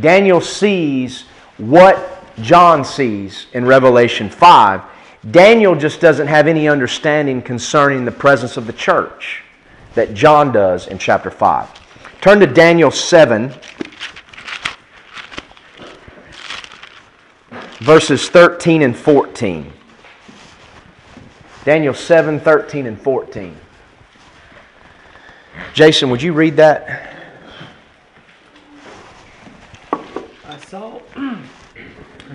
Daniel 0.00 0.40
sees 0.40 1.24
what 1.58 2.24
John 2.40 2.84
sees 2.84 3.46
in 3.52 3.64
Revelation 3.64 4.30
5. 4.30 4.82
Daniel 5.30 5.74
just 5.74 6.00
doesn't 6.00 6.28
have 6.28 6.46
any 6.46 6.68
understanding 6.68 7.42
concerning 7.42 8.04
the 8.04 8.12
presence 8.12 8.56
of 8.56 8.66
the 8.66 8.72
church 8.72 9.42
that 9.94 10.14
John 10.14 10.52
does 10.52 10.86
in 10.86 10.98
chapter 10.98 11.30
5. 11.30 11.68
Turn 12.20 12.40
to 12.40 12.46
Daniel 12.46 12.90
7, 12.90 13.52
verses 17.80 18.28
13 18.28 18.82
and 18.82 18.96
14. 18.96 19.72
Daniel 21.64 21.92
7, 21.92 22.40
13 22.40 22.86
and 22.86 23.00
14. 23.00 23.56
Jason, 25.74 26.08
would 26.08 26.22
you 26.22 26.32
read 26.32 26.56
that? 26.56 27.10
saw, 30.70 31.00
I 31.16 32.29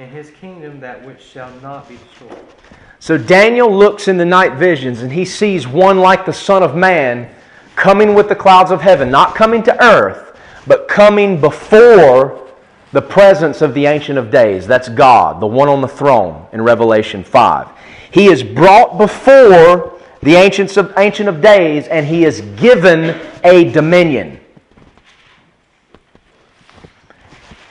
and 0.00 0.12
his 0.12 0.30
kingdom 0.30 0.78
that 0.78 1.04
which 1.04 1.20
shall 1.20 1.50
not 1.60 1.88
be 1.88 1.96
destroyed. 1.96 2.38
So 3.00 3.18
Daniel 3.18 3.68
looks 3.68 4.06
in 4.06 4.16
the 4.16 4.24
night 4.24 4.52
visions 4.54 5.02
and 5.02 5.12
he 5.12 5.24
sees 5.24 5.66
one 5.66 5.98
like 5.98 6.24
the 6.24 6.32
Son 6.32 6.62
of 6.62 6.76
Man 6.76 7.28
coming 7.74 8.14
with 8.14 8.28
the 8.28 8.36
clouds 8.36 8.70
of 8.70 8.80
heaven, 8.80 9.10
not 9.10 9.34
coming 9.34 9.60
to 9.64 9.84
earth, 9.84 10.38
but 10.68 10.86
coming 10.86 11.40
before 11.40 12.48
the 12.92 13.02
presence 13.02 13.60
of 13.60 13.74
the 13.74 13.86
Ancient 13.86 14.18
of 14.18 14.30
Days. 14.30 14.68
That's 14.68 14.88
God, 14.88 15.40
the 15.40 15.46
one 15.48 15.68
on 15.68 15.80
the 15.80 15.88
throne 15.88 16.46
in 16.52 16.62
Revelation 16.62 17.24
5. 17.24 17.68
He 18.12 18.26
is 18.26 18.44
brought 18.44 18.98
before 18.98 20.00
the 20.22 20.36
Ancients 20.36 20.76
of, 20.76 20.92
Ancient 20.96 21.28
of 21.28 21.40
Days 21.40 21.88
and 21.88 22.06
he 22.06 22.24
is 22.24 22.40
given 22.56 23.20
a 23.42 23.70
dominion. 23.72 24.38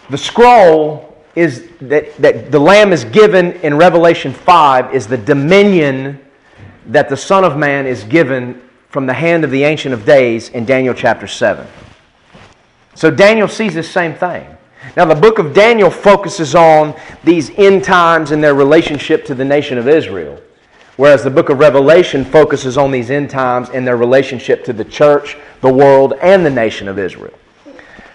The 0.10 0.18
scroll 0.18 1.07
is 1.38 1.70
that, 1.82 2.18
that 2.18 2.52
the 2.52 2.58
Lamb 2.58 2.92
is 2.92 3.04
given 3.06 3.52
in 3.62 3.78
Revelation 3.78 4.34
5 4.34 4.96
is 4.96 5.06
the 5.06 5.20
dominion 5.20 6.20
that 6.88 7.10
the 7.10 7.16
Son 7.16 7.44
of 7.44 7.56
Man 7.56 7.86
is 7.86 8.04
given 8.06 8.60
from 8.90 9.06
the 9.06 9.14
hand 9.14 9.44
of 9.44 9.52
the 9.52 9.64
Ancient 9.64 9.94
of 9.94 10.04
Days 10.04 10.50
in 10.50 10.66
Daniel 10.66 10.96
chapter 10.96 11.28
7. 11.28 11.68
So 12.96 13.12
Daniel 13.12 13.48
sees 13.48 13.76
the 13.76 13.84
same 13.84 14.16
thing. 14.16 14.48
Now, 14.96 15.06
the 15.06 15.14
book 15.14 15.38
of 15.38 15.54
Daniel 15.54 15.92
focuses 15.92 16.56
on 16.56 16.96
these 17.24 17.52
end 17.52 17.84
times 17.84 18.32
and 18.32 18.44
their 18.44 18.56
relationship 18.56 19.24
to 19.26 19.36
the 19.36 19.46
nation 19.46 19.78
of 19.78 19.88
Israel, 19.88 20.42
whereas 20.96 21.24
the 21.24 21.30
book 21.30 21.50
of 21.50 21.60
Revelation 21.60 22.26
focuses 22.26 22.80
on 22.80 22.90
these 22.90 23.12
end 23.12 23.30
times 23.30 23.70
and 23.70 23.86
their 23.86 23.98
relationship 23.98 24.64
to 24.64 24.74
the 24.74 24.86
church, 24.86 25.38
the 25.62 25.72
world, 25.72 26.14
and 26.20 26.44
the 26.44 26.50
nation 26.50 26.88
of 26.88 26.98
Israel. 26.98 27.34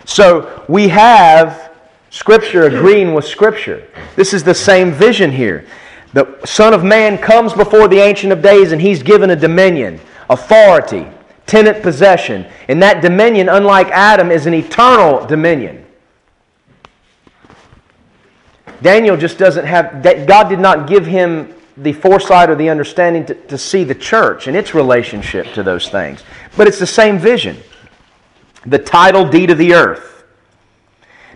So 0.07 0.65
we 0.69 0.89
have 0.89 1.72
Scripture 2.13 2.65
agreeing 2.65 3.15
with 3.15 3.25
Scripture. 3.25 3.89
This 4.17 4.35
is 4.35 4.45
the 4.45 4.55
same 4.55 4.93
vision 4.93 5.33
here. 5.33 5.67
The 6.13 6.39
Son 6.45 6.75
of 6.75 6.85
Man 6.85 7.17
comes 7.17 7.55
before 7.55 7.89
the 7.89 8.01
Ancient 8.01 8.35
of 8.35 8.43
Days 8.43 8.71
and 8.71 8.83
he's 8.83 9.03
given 9.03 9.31
a 9.31 9.37
dominion, 9.37 9.99
authority, 10.29 11.07
tenant 11.47 11.83
possession. 11.83 12.47
And 12.69 12.83
that 12.83 13.01
dominion, 13.01 13.49
unlike 13.49 13.89
Adam, 13.89 14.31
is 14.31 14.45
an 14.45 14.53
eternal 14.53 15.25
dominion. 15.25 15.87
Daniel 18.83 19.17
just 19.17 19.39
doesn't 19.39 19.65
have, 19.65 20.03
God 20.03 20.51
did 20.51 20.61
not 20.61 20.87
give 20.87 21.07
him 21.07 21.55
the 21.79 21.95
foresight 21.95 22.51
or 22.51 22.57
the 22.57 22.69
understanding 22.69 23.25
to, 23.25 23.35
to 23.47 23.57
see 23.57 23.85
the 23.85 23.95
church 23.95 24.49
and 24.49 24.55
its 24.55 24.75
relationship 24.75 25.51
to 25.55 25.63
those 25.63 25.89
things. 25.89 26.25
But 26.59 26.69
it's 26.69 26.79
the 26.79 26.87
same 26.87 27.19
vision. 27.19 27.57
The 28.67 28.79
title 28.79 29.27
deed 29.27 29.51
of 29.51 29.57
the 29.57 29.73
earth 29.73 30.12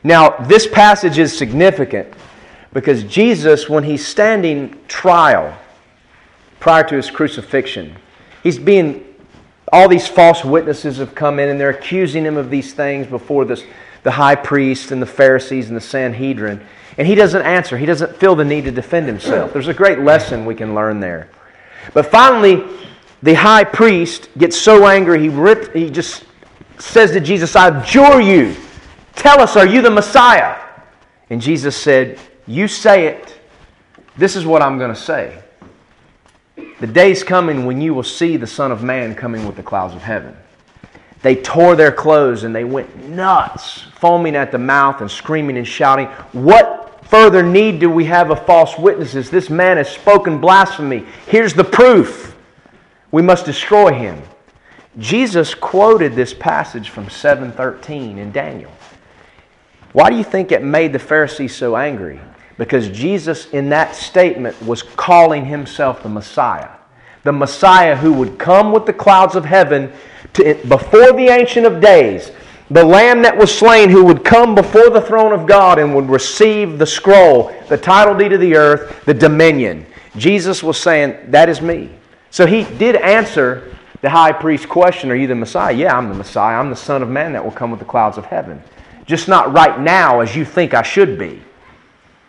now, 0.07 0.31
this 0.47 0.69
passage 0.69 1.19
is 1.19 1.37
significant 1.37 2.07
because 2.73 3.03
Jesus, 3.03 3.69
when 3.69 3.83
he's 3.83 4.07
standing 4.07 4.79
trial 4.87 5.53
prior 6.61 6.85
to 6.85 6.95
his 6.95 7.11
crucifixion, 7.11 7.97
he's 8.45 8.57
being 8.57 9.05
all 9.73 9.89
these 9.89 10.07
false 10.07 10.45
witnesses 10.45 10.99
have 10.99 11.17
come 11.17 11.41
in 11.41 11.49
and 11.49 11.59
they're 11.59 11.71
accusing 11.71 12.23
him 12.23 12.37
of 12.37 12.51
these 12.51 12.73
things 12.73 13.09
before 13.09 13.45
this, 13.45 13.65
the 14.05 14.13
high 14.13 14.37
priest 14.37 14.93
and 14.93 15.03
the 15.03 15.07
Pharisees 15.07 15.67
and 15.67 15.77
the 15.77 15.81
Sanhedrin. 15.81 16.65
And 16.99 17.09
he 17.09 17.17
doesn't 17.17 17.43
answer. 17.43 17.77
He 17.77 17.85
doesn't 17.85 18.15
feel 18.15 18.37
the 18.37 18.45
need 18.45 18.63
to 18.67 18.71
defend 18.71 19.09
himself. 19.09 19.53
There's 19.53 19.67
a 19.67 19.75
great 19.75 19.99
lesson 19.99 20.45
we 20.45 20.55
can 20.55 20.73
learn 20.73 21.01
there. 21.01 21.29
But 21.95 22.07
finally, 22.07 22.63
the 23.25 23.35
high 23.35 23.65
priest 23.65 24.29
gets 24.39 24.57
so 24.57 24.87
angry, 24.87 25.19
he, 25.21 25.31
ripped, 25.31 25.75
he 25.75 25.91
just 25.91 26.23
says 26.79 27.11
to 27.11 27.21
Jesus, 27.21 27.57
I 27.57 27.81
adjure 27.81 28.21
you, 28.21 28.55
tell 29.17 29.41
us, 29.41 29.57
are 29.57 29.67
you 29.67 29.83
the 29.83 29.91
Messiah? 29.91 30.57
And 31.31 31.41
Jesus 31.41 31.77
said, 31.77 32.21
You 32.47 32.69
say 32.69 33.07
it. 33.07 33.39
This 34.17 34.37
is 34.37 34.47
what 34.47 34.63
I'm 34.63 34.79
going 34.79 34.95
to 34.95 35.01
say. 35.01 35.43
The 36.81 36.87
day's 36.87 37.25
coming 37.25 37.67
when 37.67 37.81
you 37.81 37.95
will 37.95 38.03
see 38.03 38.37
the 38.37 38.47
Son 38.47 38.71
of 38.71 38.83
Man 38.83 39.15
coming 39.15 39.47
with 39.47 39.57
the 39.57 39.63
clouds 39.63 39.95
of 39.95 40.03
heaven. 40.03 40.37
They 41.23 41.35
tore 41.37 41.75
their 41.75 41.93
clothes 41.93 42.45
and 42.45 42.55
they 42.55 42.65
went 42.65 43.09
nuts, 43.09 43.81
foaming 43.99 44.37
at 44.37 44.53
the 44.53 44.59
mouth 44.59 45.01
and 45.01 45.11
screaming 45.11 45.57
and 45.57 45.67
shouting, 45.67 46.07
What 46.33 47.05
further 47.09 47.43
need 47.43 47.81
do 47.81 47.91
we 47.91 48.05
have 48.05 48.31
of 48.31 48.45
false 48.47 48.79
witnesses? 48.79 49.31
This 49.31 49.51
man 49.51 49.77
has 49.77 49.91
spoken 49.91 50.41
blasphemy. 50.41 51.05
Here's 51.27 51.55
the 51.55 51.65
proof. 51.65 52.37
We 53.11 53.23
must 53.23 53.45
destroy 53.47 53.93
him. 53.93 54.23
Jesus 54.99 55.55
quoted 55.55 56.15
this 56.15 56.33
passage 56.33 56.91
from 56.91 57.11
713 57.11 58.19
in 58.19 58.33
Daniel. 58.33 58.71
Why 59.97 60.11
do 60.11 60.17
you 60.17 60.25
think 60.25 60.53
it 60.53 60.63
made 60.63 60.93
the 60.93 60.99
Pharisees 60.99 61.57
so 61.57 61.75
angry? 61.75 62.21
Because 62.59 62.91
Jesus, 62.91 63.47
in 63.47 63.71
that 63.71 63.97
statement, 63.97 64.61
was 64.61 64.83
calling 64.83 65.47
himself 65.47 66.03
the 66.03 66.09
Messiah. 66.11 66.69
The 67.25 67.33
Messiah 67.33 67.97
who 67.97 68.13
would 68.13 68.39
come 68.39 68.73
with 68.73 68.85
the 68.85 68.93
clouds 68.93 69.37
of 69.37 69.47
heaven 69.47 69.91
to, 70.35 70.55
before 70.69 71.15
the 71.15 71.29
Ancient 71.31 71.65
of 71.65 71.81
Days. 71.81 72.31
The 72.71 72.85
Lamb 72.85 73.23
that 73.23 73.39
was 73.39 73.51
slain 73.57 73.89
who 73.89 74.05
would 74.05 74.23
come 74.23 74.55
before 74.55 74.91
the 74.91 75.01
throne 75.01 75.33
of 75.33 75.47
God 75.47 75.79
and 75.79 75.95
would 75.95 76.11
receive 76.11 76.79
the 76.79 76.85
scroll, 76.85 77.55
the 77.71 77.79
title 77.79 78.15
deed 78.15 78.35
of 78.35 78.41
the 78.43 78.55
earth, 78.55 79.03
the 79.07 79.15
dominion. 79.15 79.87
Jesus 80.19 80.63
was 80.63 80.79
saying, 80.79 81.31
That 81.31 81.49
is 81.49 81.63
me. 81.63 81.89
So 82.31 82.45
he 82.45 82.65
did 82.77 82.97
answer 82.97 83.75
the 84.03 84.11
high 84.11 84.33
priest's 84.33 84.67
question 84.67 85.11
Are 85.11 85.17
you 85.17 85.27
the 85.27 85.35
Messiah? 85.35 85.73
Yeah, 85.73 85.97
I'm 85.97 86.11
the 86.11 86.15
Messiah. 86.15 86.61
I'm 86.61 86.69
the 86.69 86.77
Son 86.77 87.03
of 87.03 87.09
Man 87.09 87.33
that 87.33 87.43
will 87.43 87.51
come 87.51 87.71
with 87.71 87.81
the 87.81 87.87
clouds 87.87 88.19
of 88.19 88.27
heaven. 88.27 88.63
Just 89.07 89.29
not 89.29 89.53
right 89.53 89.81
now 89.81 90.21
as 90.21 90.35
you 90.35 90.45
think 90.45 90.75
I 90.75 90.83
should 90.83 91.19
be. 91.19 91.41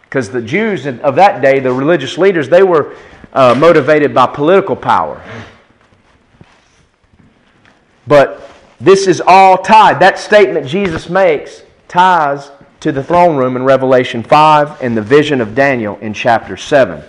Because 0.03 0.29
the 0.29 0.41
Jews 0.41 0.85
of 0.85 1.15
that 1.15 1.41
day, 1.41 1.59
the 1.59 1.73
religious 1.73 2.17
leaders, 2.17 2.47
they 2.47 2.63
were 2.63 2.95
uh, 3.33 3.55
motivated 3.57 4.13
by 4.13 4.27
political 4.27 4.75
power. 4.75 5.21
But 8.05 8.49
this 8.79 9.07
is 9.07 9.21
all 9.25 9.57
tied. 9.57 9.99
That 9.99 10.17
statement 10.17 10.65
Jesus 10.65 11.09
makes 11.09 11.63
ties 11.87 12.51
to 12.79 12.91
the 12.91 13.03
throne 13.03 13.35
room 13.35 13.55
in 13.55 13.63
Revelation 13.63 14.23
5 14.23 14.81
and 14.81 14.95
the 14.95 15.01
vision 15.01 15.41
of 15.41 15.55
Daniel 15.55 15.97
in 15.97 16.13
chapter 16.13 16.55
7. 16.55 17.03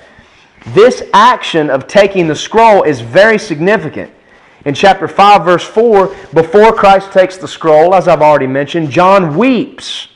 This 0.69 1.03
action 1.13 1.71
of 1.71 1.87
taking 1.87 2.27
the 2.27 2.35
scroll 2.35 2.83
is 2.83 3.01
very 3.01 3.39
significant. 3.39 4.11
In 4.65 4.75
chapter 4.75 5.09
5, 5.09 5.45
verse 5.45 5.65
4, 5.65 6.15
before 6.35 6.73
Christ 6.73 7.13
takes 7.13 7.37
the 7.37 7.49
scroll, 7.49 7.95
as 7.95 8.09
I've 8.09 8.23
already 8.23 8.47
mentioned, 8.47 8.91
John 8.91 9.37
weeps 9.37 10.09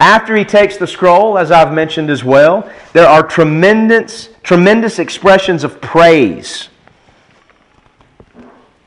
after 0.00 0.36
he 0.36 0.44
takes 0.44 0.76
the 0.76 0.86
scroll, 0.86 1.38
as 1.38 1.50
I've 1.50 1.72
mentioned 1.72 2.10
as 2.10 2.24
well, 2.24 2.68
there 2.92 3.06
are 3.06 3.22
tremendous, 3.22 4.28
tremendous 4.42 4.98
expressions 4.98 5.64
of 5.64 5.80
praise. 5.80 6.68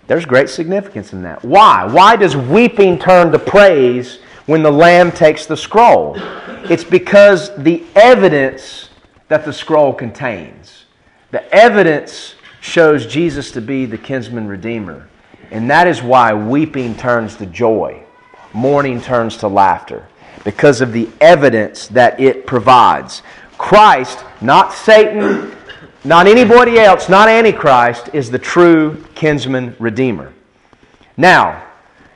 There's 0.07 0.25
great 0.25 0.49
significance 0.49 1.13
in 1.13 1.23
that. 1.23 1.43
Why? 1.43 1.86
Why 1.86 2.15
does 2.17 2.36
weeping 2.36 2.99
turn 2.99 3.32
to 3.32 3.39
praise 3.39 4.19
when 4.45 4.63
the 4.63 4.71
Lamb 4.71 5.11
takes 5.11 5.45
the 5.45 5.57
scroll? 5.57 6.15
It's 6.69 6.84
because 6.84 7.55
the 7.57 7.84
evidence 7.95 8.89
that 9.28 9.43
the 9.43 9.53
scroll 9.53 9.93
contains. 9.93 10.86
The 11.32 11.51
evidence 11.53 12.36
shows 12.68 13.05
Jesus 13.05 13.51
to 13.51 13.61
be 13.61 13.86
the 13.86 13.97
kinsman 13.97 14.47
redeemer. 14.47 15.07
And 15.51 15.70
that 15.70 15.88
is 15.88 16.03
why 16.03 16.34
weeping 16.34 16.95
turns 16.95 17.38
to 17.38 17.45
joy, 17.45 18.03
mourning 18.53 19.01
turns 19.01 19.38
to 19.38 19.47
laughter 19.47 20.05
because 20.43 20.82
of 20.82 20.91
the 20.91 21.07
evidence 21.22 21.88
that 21.88 22.20
it 22.20 22.45
provides. 22.45 23.24
Christ, 23.57 24.24
not 24.41 24.74
Satan, 24.74 25.55
not 26.03 26.28
anybody 26.28 26.78
else, 26.78 27.09
not 27.09 27.30
Antichrist, 27.30 28.09
is 28.13 28.30
the 28.30 28.39
true 28.39 29.03
kinsman 29.15 29.76
redeemer. 29.80 30.34
Now, 31.15 31.65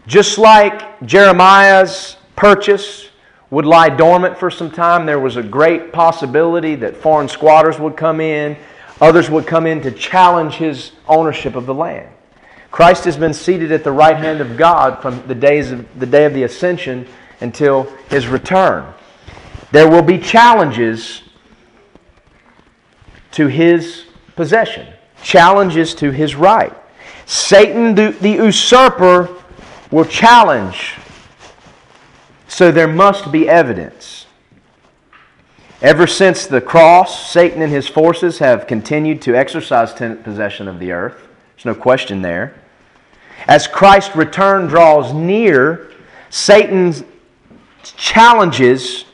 just 0.07 0.37
like 0.37 0.99
Jeremiah's 1.01 2.17
purchase 2.35 3.09
would 3.49 3.65
lie 3.65 3.89
dormant 3.89 4.37
for 4.37 4.51
some 4.51 4.71
time, 4.71 5.05
there 5.05 5.19
was 5.19 5.37
a 5.37 5.43
great 5.43 5.91
possibility 5.91 6.75
that 6.75 6.95
foreign 6.95 7.27
squatters 7.27 7.79
would 7.79 7.97
come 7.97 8.21
in, 8.21 8.57
others 9.01 9.29
would 9.29 9.47
come 9.47 9.65
in 9.65 9.81
to 9.81 9.91
challenge 9.91 10.53
his 10.53 10.91
ownership 11.07 11.55
of 11.55 11.65
the 11.65 11.73
land. 11.73 12.07
Christ 12.69 13.03
has 13.03 13.17
been 13.17 13.33
seated 13.33 13.71
at 13.73 13.83
the 13.83 13.91
right 13.91 14.15
hand 14.15 14.39
of 14.39 14.55
God 14.55 15.01
from 15.01 15.21
the 15.27 15.35
days 15.35 15.71
of 15.71 15.99
the 15.99 16.05
day 16.05 16.23
of 16.23 16.33
the 16.33 16.43
ascension 16.43 17.05
until 17.41 17.83
his 18.09 18.27
return. 18.27 18.93
There 19.71 19.89
will 19.89 20.03
be 20.03 20.19
challenges 20.19 21.23
to 23.31 23.47
his 23.47 24.05
possession, 24.35 24.87
challenges 25.21 25.93
to 25.95 26.11
his 26.11 26.35
right. 26.35 26.73
Satan, 27.25 27.95
the, 27.95 28.15
the 28.21 28.29
usurper, 28.29 29.29
will 29.89 30.05
challenge. 30.05 30.95
So 32.47 32.71
there 32.71 32.87
must 32.87 33.31
be 33.31 33.49
evidence. 33.49 34.20
Ever 35.81 36.05
since 36.05 36.45
the 36.45 36.61
cross, 36.61 37.31
Satan 37.31 37.63
and 37.63 37.71
his 37.71 37.87
forces 37.87 38.37
have 38.37 38.67
continued 38.67 39.19
to 39.23 39.35
exercise 39.35 39.91
tenant 39.91 40.23
possession 40.23 40.67
of 40.67 40.77
the 40.77 40.91
earth. 40.91 41.27
There's 41.55 41.65
no 41.65 41.73
question 41.73 42.21
there. 42.21 42.53
As 43.47 43.65
Christ's 43.65 44.15
return 44.15 44.67
draws 44.67 45.11
near, 45.11 45.91
Satan's 46.29 47.03
challenges 47.81 49.05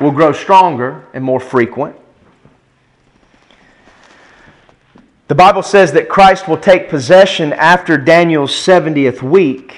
will 0.00 0.10
grow 0.10 0.32
stronger 0.32 1.06
and 1.14 1.24
more 1.24 1.40
frequent. 1.40 1.96
The 5.28 5.34
Bible 5.34 5.62
says 5.62 5.92
that 5.92 6.10
Christ 6.10 6.46
will 6.46 6.58
take 6.58 6.90
possession 6.90 7.54
after 7.54 7.96
Daniel's 7.96 8.52
70th 8.52 9.22
week, 9.22 9.74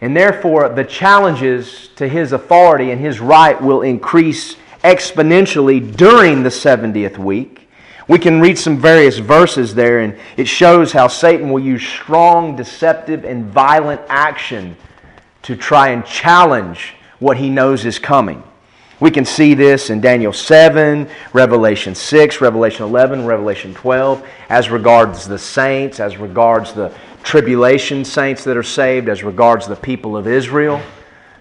and 0.00 0.16
therefore 0.16 0.68
the 0.70 0.82
challenges 0.82 1.90
to 1.94 2.08
his 2.08 2.32
authority 2.32 2.90
and 2.90 3.00
his 3.00 3.20
right 3.20 3.62
will 3.62 3.82
increase 3.82 4.56
exponentially 4.82 5.96
during 5.96 6.42
the 6.42 6.48
70th 6.48 7.18
week. 7.18 7.68
We 8.06 8.18
can 8.18 8.40
read 8.40 8.58
some 8.58 8.78
various 8.78 9.18
verses 9.18 9.74
there, 9.74 10.00
and 10.00 10.16
it 10.36 10.48
shows 10.48 10.92
how 10.92 11.08
Satan 11.08 11.50
will 11.50 11.62
use 11.62 11.86
strong, 11.86 12.56
deceptive, 12.56 13.24
and 13.24 13.46
violent 13.46 14.00
action 14.08 14.76
to 15.42 15.56
try 15.56 15.88
and 15.88 16.04
challenge 16.06 16.94
what 17.18 17.36
he 17.36 17.50
knows 17.50 17.84
is 17.84 17.98
coming. 17.98 18.42
We 19.00 19.10
can 19.10 19.24
see 19.24 19.54
this 19.54 19.90
in 19.90 20.00
Daniel 20.00 20.32
7, 20.32 21.08
Revelation 21.32 21.94
6, 21.94 22.40
Revelation 22.40 22.84
11, 22.84 23.26
Revelation 23.26 23.74
12, 23.74 24.26
as 24.48 24.70
regards 24.70 25.28
the 25.28 25.38
saints, 25.38 26.00
as 26.00 26.16
regards 26.16 26.72
the 26.72 26.92
tribulation 27.22 28.04
saints 28.04 28.42
that 28.44 28.56
are 28.56 28.62
saved, 28.62 29.08
as 29.08 29.22
regards 29.22 29.68
the 29.68 29.76
people 29.76 30.16
of 30.16 30.26
Israel. 30.26 30.80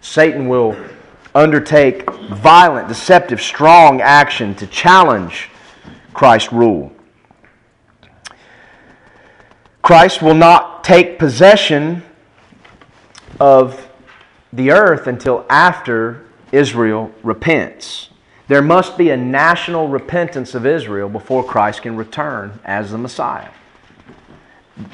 Satan 0.01 0.47
will 0.47 0.75
undertake 1.37 2.09
violent, 2.31 2.87
deceptive, 2.87 3.39
strong 3.39 4.01
action 4.01 4.55
to 4.55 4.65
challenge 4.65 5.49
Christ's 6.11 6.51
rule. 6.51 6.91
Christ 9.83 10.23
will 10.23 10.33
not 10.33 10.83
take 10.83 11.19
possession 11.19 12.01
of 13.39 13.87
the 14.51 14.71
earth 14.71 15.05
until 15.05 15.45
after 15.47 16.25
Israel 16.51 17.11
repents. 17.21 18.09
There 18.47 18.63
must 18.63 18.97
be 18.97 19.11
a 19.11 19.17
national 19.17 19.89
repentance 19.89 20.55
of 20.55 20.65
Israel 20.65 21.07
before 21.07 21.43
Christ 21.43 21.83
can 21.83 21.95
return 21.95 22.59
as 22.65 22.91
the 22.91 22.97
Messiah. 22.97 23.49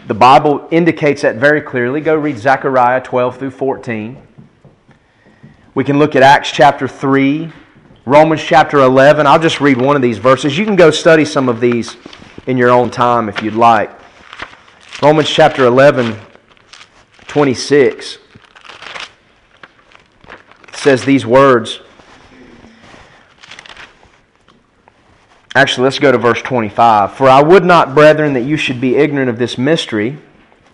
The 0.07 0.13
Bible 0.13 0.67
indicates 0.71 1.21
that 1.21 1.37
very 1.37 1.61
clearly. 1.61 2.01
Go 2.01 2.15
read 2.15 2.37
Zechariah 2.37 3.01
12 3.01 3.37
through 3.37 3.51
14. 3.51 4.17
We 5.75 5.83
can 5.83 5.97
look 5.97 6.15
at 6.15 6.21
Acts 6.21 6.51
chapter 6.51 6.87
3, 6.87 7.51
Romans 8.05 8.43
chapter 8.43 8.77
11. 8.77 9.25
I'll 9.25 9.39
just 9.39 9.59
read 9.59 9.81
one 9.81 9.95
of 9.95 10.03
these 10.03 10.19
verses. 10.19 10.55
You 10.55 10.65
can 10.65 10.75
go 10.75 10.91
study 10.91 11.25
some 11.25 11.49
of 11.49 11.59
these 11.59 11.97
in 12.45 12.57
your 12.57 12.69
own 12.69 12.91
time 12.91 13.27
if 13.27 13.41
you'd 13.41 13.55
like. 13.55 13.89
Romans 15.01 15.27
chapter 15.27 15.65
11, 15.65 16.15
26 17.25 18.19
says 20.73 21.03
these 21.05 21.25
words. 21.25 21.79
Actually, 25.55 25.85
let's 25.85 25.97
go 25.97 26.11
to 26.11 26.19
verse 26.19 26.41
25. 26.43 27.15
For 27.15 27.27
I 27.27 27.41
would 27.41 27.65
not, 27.65 27.95
brethren, 27.95 28.33
that 28.33 28.41
you 28.41 28.57
should 28.57 28.79
be 28.79 28.95
ignorant 28.95 29.29
of 29.29 29.39
this 29.39 29.57
mystery, 29.57 30.19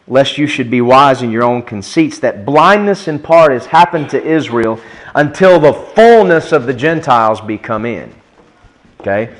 lest 0.09 0.37
you 0.39 0.47
should 0.47 0.71
be 0.71 0.81
wise 0.81 1.21
in 1.21 1.31
your 1.31 1.43
own 1.43 1.61
conceits, 1.61 2.19
that 2.19 2.45
blindness 2.45 3.07
in 3.07 3.19
part 3.19 3.51
has 3.51 3.67
happened 3.67 4.09
to 4.09 4.21
Israel 4.21 4.79
until 5.15 5.59
the 5.59 5.73
fullness 5.73 6.51
of 6.51 6.65
the 6.65 6.73
Gentiles 6.73 7.39
be 7.39 7.57
come 7.57 7.85
in. 7.85 8.13
Okay? 8.99 9.33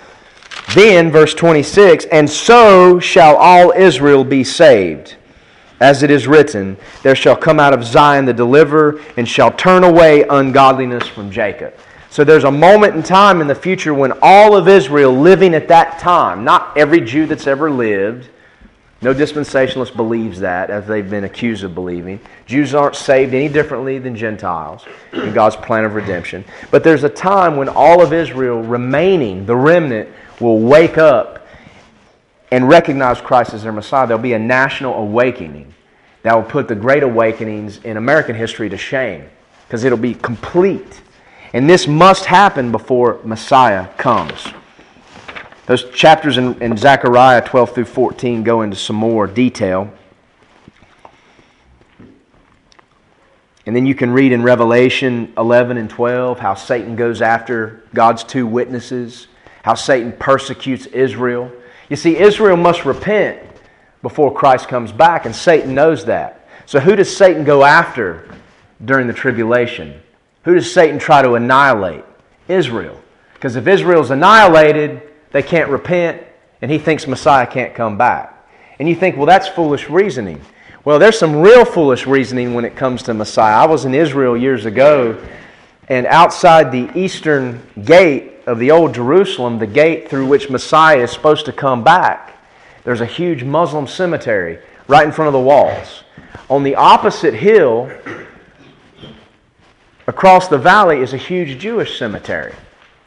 Then, 0.76 1.12
verse 1.12 1.34
26, 1.34 2.06
and 2.06 2.30
so 2.30 3.00
shall 3.00 3.36
all 3.36 3.72
Israel 3.72 4.24
be 4.24 4.44
saved. 4.44 5.16
As 5.80 6.04
it 6.04 6.12
is 6.12 6.28
written, 6.28 6.78
there 7.02 7.16
shall 7.16 7.36
come 7.36 7.60
out 7.60 7.74
of 7.74 7.84
Zion 7.84 8.26
the 8.26 8.34
deliverer, 8.34 9.02
and 9.18 9.28
shall 9.28 9.52
turn 9.52 9.84
away 9.84 10.24
ungodliness 10.30 11.08
from 11.08 11.32
Jacob. 11.32 11.74
So 12.12 12.24
there's 12.24 12.44
a 12.44 12.52
moment 12.52 12.96
in 12.96 13.04
time 13.04 13.42
in 13.42 13.48
the 13.48 13.56
future 13.56 13.94
when 13.94 14.14
all 14.22 14.56
of 14.56 14.68
Israel 14.68 15.14
living 15.14 15.54
at 15.54 15.68
that 15.70 16.00
time, 16.00 16.44
not 16.44 16.76
every 16.78 17.02
Jew 17.02 17.26
that's 17.26 17.48
ever 17.48 17.72
lived, 17.72 18.30
no 19.02 19.14
dispensationalist 19.14 19.96
believes 19.96 20.42
that, 20.42 20.70
as 20.70 20.86
they've 20.86 21.10
been 21.10 21.24
accused 21.24 21.64
of 21.64 21.74
believing. 21.74 22.20
Jews 22.46 22.76
aren't 22.76 22.96
saved 22.96 23.34
any 23.34 23.48
differently 23.48 23.98
than 23.98 24.16
Gentiles 24.16 24.86
in 25.14 25.34
God's 25.34 25.56
plan 25.56 25.86
of 25.86 25.96
redemption. 25.96 26.44
But 26.70 26.84
there's 26.84 27.06
a 27.06 27.10
time 27.10 27.56
when 27.56 27.70
all 27.70 28.02
of 28.02 28.12
Israel 28.12 28.62
remaining, 28.62 29.46
the 29.46 29.56
remnant, 29.56 30.10
will 30.42 30.60
wake 30.60 30.98
up 30.98 31.48
and 32.52 32.68
recognize 32.68 33.22
Christ 33.22 33.54
as 33.54 33.64
their 33.64 33.72
Messiah. 33.72 34.06
There'll 34.06 34.22
be 34.22 34.34
a 34.34 34.40
national 34.40 34.96
awakening 34.96 35.74
that 36.24 36.36
will 36.36 36.44
put 36.44 36.68
the 36.68 36.76
great 36.76 37.04
awakenings 37.04 37.78
in 37.86 37.96
American 37.96 38.36
history 38.36 38.68
to 38.70 38.78
shame 38.78 39.30
because 39.68 39.86
it'll 39.86 39.98
be 39.98 40.16
complete. 40.16 41.02
And 41.54 41.70
this 41.70 41.88
must 41.88 42.26
happen 42.26 42.72
before 42.72 43.20
Messiah 43.24 43.88
comes. 43.98 44.48
Those 45.70 45.88
chapters 45.92 46.40
in, 46.40 46.60
in 46.64 46.76
Zechariah 46.76 47.46
12 47.46 47.76
through 47.76 47.86
14 47.86 48.42
go 48.42 48.64
into 48.64 48.76
some 48.76 48.96
more 48.96 49.28
detail. 49.28 49.94
And 53.68 53.76
then 53.76 53.86
you 53.86 53.94
can 53.94 54.10
read 54.10 54.32
in 54.32 54.42
Revelation 54.42 55.32
11 55.38 55.78
and 55.78 55.88
12 55.88 56.40
how 56.40 56.56
Satan 56.56 56.96
goes 56.96 57.22
after 57.22 57.84
God's 57.94 58.24
two 58.24 58.48
witnesses, 58.48 59.28
how 59.62 59.76
Satan 59.76 60.12
persecutes 60.12 60.88
Israel. 60.88 61.52
You 61.88 61.98
see, 61.98 62.18
Israel 62.18 62.58
must 62.58 62.84
repent 62.84 63.40
before 64.02 64.34
Christ 64.34 64.70
comes 64.70 64.92
back, 64.92 65.28
and 65.28 65.36
Satan 65.36 65.76
knows 65.76 66.06
that. 66.06 66.48
So, 66.66 66.80
who 66.80 66.96
does 66.96 67.16
Satan 67.16 67.44
go 67.44 67.64
after 67.64 68.28
during 68.84 69.06
the 69.06 69.14
tribulation? 69.14 70.02
Who 70.46 70.56
does 70.56 70.74
Satan 70.74 70.98
try 70.98 71.22
to 71.22 71.36
annihilate? 71.36 72.06
Israel. 72.48 73.00
Because 73.36 73.56
if 73.56 73.68
Israel's 73.68 74.10
annihilated, 74.10 75.04
they 75.32 75.44
can't 75.44 75.70
repent, 75.70 76.24
and 76.62 76.72
he 76.72 76.78
thinks 76.78 77.08
Messiah 77.08 77.48
can't 77.48 77.74
come 77.74 77.98
back. 77.98 78.36
And 78.80 78.88
you 78.88 78.96
think, 78.96 79.18
well, 79.18 79.26
that's 79.26 79.48
foolish 79.48 79.90
reasoning. 79.90 80.42
Well, 80.86 80.98
there's 80.98 81.20
some 81.20 81.36
real 81.36 81.66
foolish 81.66 82.08
reasoning 82.08 82.54
when 82.54 82.66
it 82.66 82.76
comes 82.76 83.04
to 83.04 83.14
Messiah. 83.14 83.56
I 83.56 83.66
was 83.68 83.86
in 83.86 83.94
Israel 83.94 84.38
years 84.38 84.66
ago, 84.66 85.22
and 85.90 86.08
outside 86.08 86.72
the 86.72 86.90
eastern 86.98 87.62
gate 87.84 88.34
of 88.46 88.60
the 88.60 88.72
Old 88.72 88.94
Jerusalem, 88.94 89.60
the 89.60 89.68
gate 89.68 90.10
through 90.10 90.28
which 90.28 90.50
Messiah 90.50 91.04
is 91.04 91.12
supposed 91.12 91.46
to 91.46 91.52
come 91.52 91.84
back, 91.84 92.38
there's 92.84 93.02
a 93.02 93.06
huge 93.06 93.44
Muslim 93.44 93.88
cemetery 93.88 94.60
right 94.88 95.06
in 95.06 95.12
front 95.12 95.28
of 95.28 95.34
the 95.34 95.40
walls. 95.40 96.04
On 96.50 96.64
the 96.64 96.76
opposite 96.76 97.34
hill, 97.34 97.92
across 100.08 100.48
the 100.48 100.58
valley, 100.58 101.02
is 101.02 101.14
a 101.14 101.18
huge 101.18 101.60
Jewish 101.60 102.00
cemetery 102.00 102.56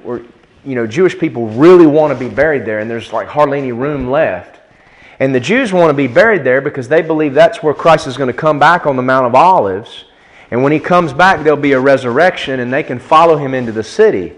where 0.03 0.21
you 0.65 0.75
know, 0.75 0.87
Jewish 0.87 1.19
people 1.19 1.49
really 1.49 1.87
want 1.87 2.13
to 2.13 2.19
be 2.19 2.33
buried 2.33 2.65
there, 2.65 2.79
and 2.79 2.91
there's 2.91 3.13
like 3.13 3.29
hardly 3.29 3.59
any 3.59 3.73
room 3.73 4.11
left. 4.11 4.61
And 5.19 5.35
the 5.35 5.41
Jews 5.41 5.73
want 5.73 5.91
to 5.91 5.95
be 5.95 6.07
buried 6.07 6.45
there 6.45 6.61
because 6.61 6.89
they 6.89 7.03
believe 7.03 7.35
that's 7.35 7.63
where 7.63 7.75
Christ 7.75 8.07
is 8.07 8.17
going 8.17 8.29
to 8.29 8.37
come 8.37 8.59
back 8.59 8.87
on 8.87 8.97
the 8.97 9.03
Mount 9.03 9.27
of 9.27 9.35
Olives. 9.35 10.05
And 10.51 10.63
when 10.63 10.73
he 10.73 10.81
comes 10.81 11.13
back, 11.13 11.43
there'll 11.43 11.57
be 11.57 11.73
a 11.73 11.81
resurrection, 11.81 12.61
and 12.61 12.73
they 12.73 12.83
can 12.83 12.99
follow 12.99 13.37
him 13.37 13.55
into 13.55 13.73
the 13.73 13.83
city. 13.83 14.33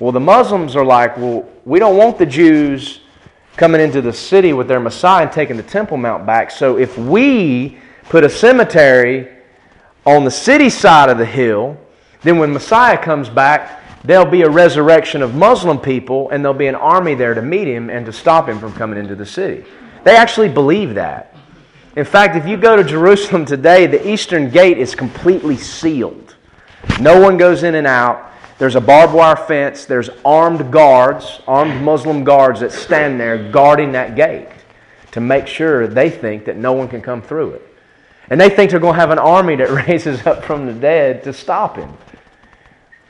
Well, 0.00 0.12
the 0.12 0.20
Muslims 0.20 0.74
are 0.76 0.84
like, 0.84 1.16
well, 1.16 1.48
we 1.64 1.78
don't 1.78 1.96
want 1.96 2.18
the 2.18 2.26
Jews 2.26 3.00
coming 3.56 3.80
into 3.80 4.00
the 4.00 4.12
city 4.12 4.52
with 4.52 4.66
their 4.66 4.80
Messiah 4.80 5.24
and 5.24 5.32
taking 5.32 5.56
the 5.56 5.62
Temple 5.62 5.96
Mount 5.96 6.24
back. 6.24 6.50
So 6.50 6.78
if 6.78 6.96
we 6.96 7.78
put 8.04 8.24
a 8.24 8.30
cemetery 8.30 9.28
on 10.06 10.24
the 10.24 10.30
city 10.30 10.70
side 10.70 11.10
of 11.10 11.18
the 11.18 11.26
hill, 11.26 11.76
then 12.22 12.38
when 12.38 12.52
Messiah 12.52 12.96
comes 12.96 13.28
back, 13.28 13.81
there'll 14.04 14.30
be 14.30 14.42
a 14.42 14.50
resurrection 14.50 15.22
of 15.22 15.34
Muslim 15.34 15.78
people, 15.78 16.30
and 16.30 16.44
there'll 16.44 16.56
be 16.56 16.66
an 16.66 16.74
army 16.74 17.14
there 17.14 17.34
to 17.34 17.42
meet 17.42 17.68
him 17.68 17.90
and 17.90 18.06
to 18.06 18.12
stop 18.12 18.48
him 18.48 18.58
from 18.58 18.72
coming 18.72 18.98
into 18.98 19.14
the 19.14 19.26
city. 19.26 19.64
They 20.04 20.16
actually 20.16 20.48
believe 20.48 20.94
that. 20.94 21.34
In 21.96 22.04
fact, 22.04 22.36
if 22.36 22.46
you 22.46 22.56
go 22.56 22.76
to 22.76 22.84
Jerusalem 22.84 23.44
today, 23.44 23.86
the 23.86 24.08
eastern 24.08 24.50
gate 24.50 24.78
is 24.78 24.94
completely 24.94 25.56
sealed. 25.56 26.36
No 27.00 27.20
one 27.20 27.36
goes 27.36 27.62
in 27.62 27.74
and 27.74 27.86
out. 27.86 28.30
There's 28.58 28.76
a 28.76 28.80
barbed 28.80 29.12
wire 29.12 29.36
fence. 29.36 29.84
There's 29.84 30.08
armed 30.24 30.72
guards, 30.72 31.40
armed 31.46 31.82
Muslim 31.82 32.24
guards 32.24 32.60
that 32.60 32.72
stand 32.72 33.20
there 33.20 33.50
guarding 33.50 33.92
that 33.92 34.16
gate 34.16 34.48
to 35.12 35.20
make 35.20 35.46
sure 35.46 35.86
they 35.86 36.10
think 36.10 36.46
that 36.46 36.56
no 36.56 36.72
one 36.72 36.88
can 36.88 37.02
come 37.02 37.20
through 37.20 37.52
it. 37.52 37.76
And 38.30 38.40
they 38.40 38.48
think 38.48 38.70
they're 38.70 38.80
going 38.80 38.94
to 38.94 39.00
have 39.00 39.10
an 39.10 39.18
army 39.18 39.56
that 39.56 39.70
raises 39.88 40.26
up 40.26 40.44
from 40.44 40.66
the 40.66 40.72
dead 40.72 41.22
to 41.24 41.32
stop 41.32 41.76
him. 41.76 41.92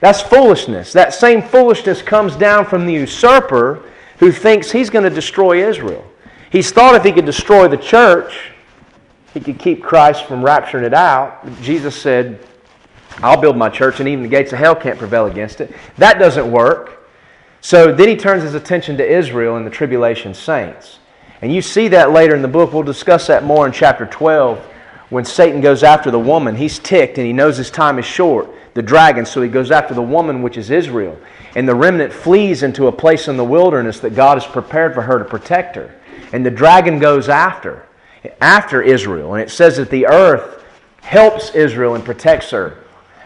That's 0.02 0.20
foolishness. 0.20 0.92
That 0.94 1.14
same 1.14 1.40
foolishness 1.40 2.02
comes 2.02 2.34
down 2.34 2.66
from 2.66 2.86
the 2.86 2.92
usurper 2.92 3.84
who 4.18 4.32
thinks 4.32 4.72
he's 4.72 4.90
going 4.90 5.04
to 5.04 5.14
destroy 5.14 5.64
Israel. 5.64 6.04
He's 6.50 6.72
thought 6.72 6.96
if 6.96 7.04
he 7.04 7.12
could 7.12 7.24
destroy 7.24 7.68
the 7.68 7.76
church, 7.76 8.50
he 9.32 9.38
could 9.38 9.60
keep 9.60 9.80
Christ 9.80 10.24
from 10.24 10.42
rapturing 10.42 10.82
it 10.82 10.92
out. 10.92 11.46
Jesus 11.62 11.94
said, 11.94 12.40
I'll 13.18 13.40
build 13.40 13.56
my 13.56 13.68
church, 13.68 14.00
and 14.00 14.08
even 14.08 14.24
the 14.24 14.28
gates 14.28 14.52
of 14.52 14.58
hell 14.58 14.74
can't 14.74 14.98
prevail 14.98 15.26
against 15.26 15.60
it. 15.60 15.72
That 15.98 16.18
doesn't 16.18 16.50
work. 16.50 17.08
So 17.60 17.94
then 17.94 18.08
he 18.08 18.16
turns 18.16 18.42
his 18.42 18.54
attention 18.54 18.96
to 18.96 19.08
Israel 19.08 19.54
and 19.54 19.64
the 19.64 19.70
tribulation 19.70 20.34
saints. 20.34 20.98
And 21.42 21.54
you 21.54 21.62
see 21.62 21.86
that 21.88 22.10
later 22.10 22.34
in 22.34 22.42
the 22.42 22.48
book. 22.48 22.72
We'll 22.72 22.82
discuss 22.82 23.28
that 23.28 23.44
more 23.44 23.66
in 23.66 23.72
chapter 23.72 24.06
12 24.06 24.58
when 25.10 25.24
Satan 25.24 25.60
goes 25.60 25.84
after 25.84 26.10
the 26.10 26.18
woman. 26.18 26.56
He's 26.56 26.80
ticked 26.80 27.18
and 27.18 27.26
he 27.26 27.32
knows 27.32 27.56
his 27.56 27.70
time 27.70 28.00
is 28.00 28.04
short 28.04 28.50
the 28.74 28.82
dragon. 28.82 29.26
So 29.26 29.42
he 29.42 29.48
goes 29.48 29.70
after 29.70 29.94
the 29.94 30.02
woman, 30.02 30.42
which 30.42 30.56
is 30.56 30.70
Israel. 30.70 31.18
And 31.54 31.68
the 31.68 31.74
remnant 31.74 32.12
flees 32.12 32.62
into 32.62 32.86
a 32.86 32.92
place 32.92 33.28
in 33.28 33.36
the 33.36 33.44
wilderness 33.44 34.00
that 34.00 34.14
God 34.14 34.40
has 34.40 34.50
prepared 34.50 34.94
for 34.94 35.02
her 35.02 35.18
to 35.18 35.24
protect 35.24 35.76
her. 35.76 35.94
And 36.32 36.44
the 36.44 36.50
dragon 36.50 36.98
goes 36.98 37.28
after, 37.28 37.86
after 38.40 38.80
Israel. 38.80 39.34
And 39.34 39.42
it 39.42 39.50
says 39.50 39.76
that 39.76 39.90
the 39.90 40.06
earth 40.06 40.64
helps 41.02 41.54
Israel 41.54 41.94
and 41.94 42.04
protects 42.04 42.50
her. 42.50 42.78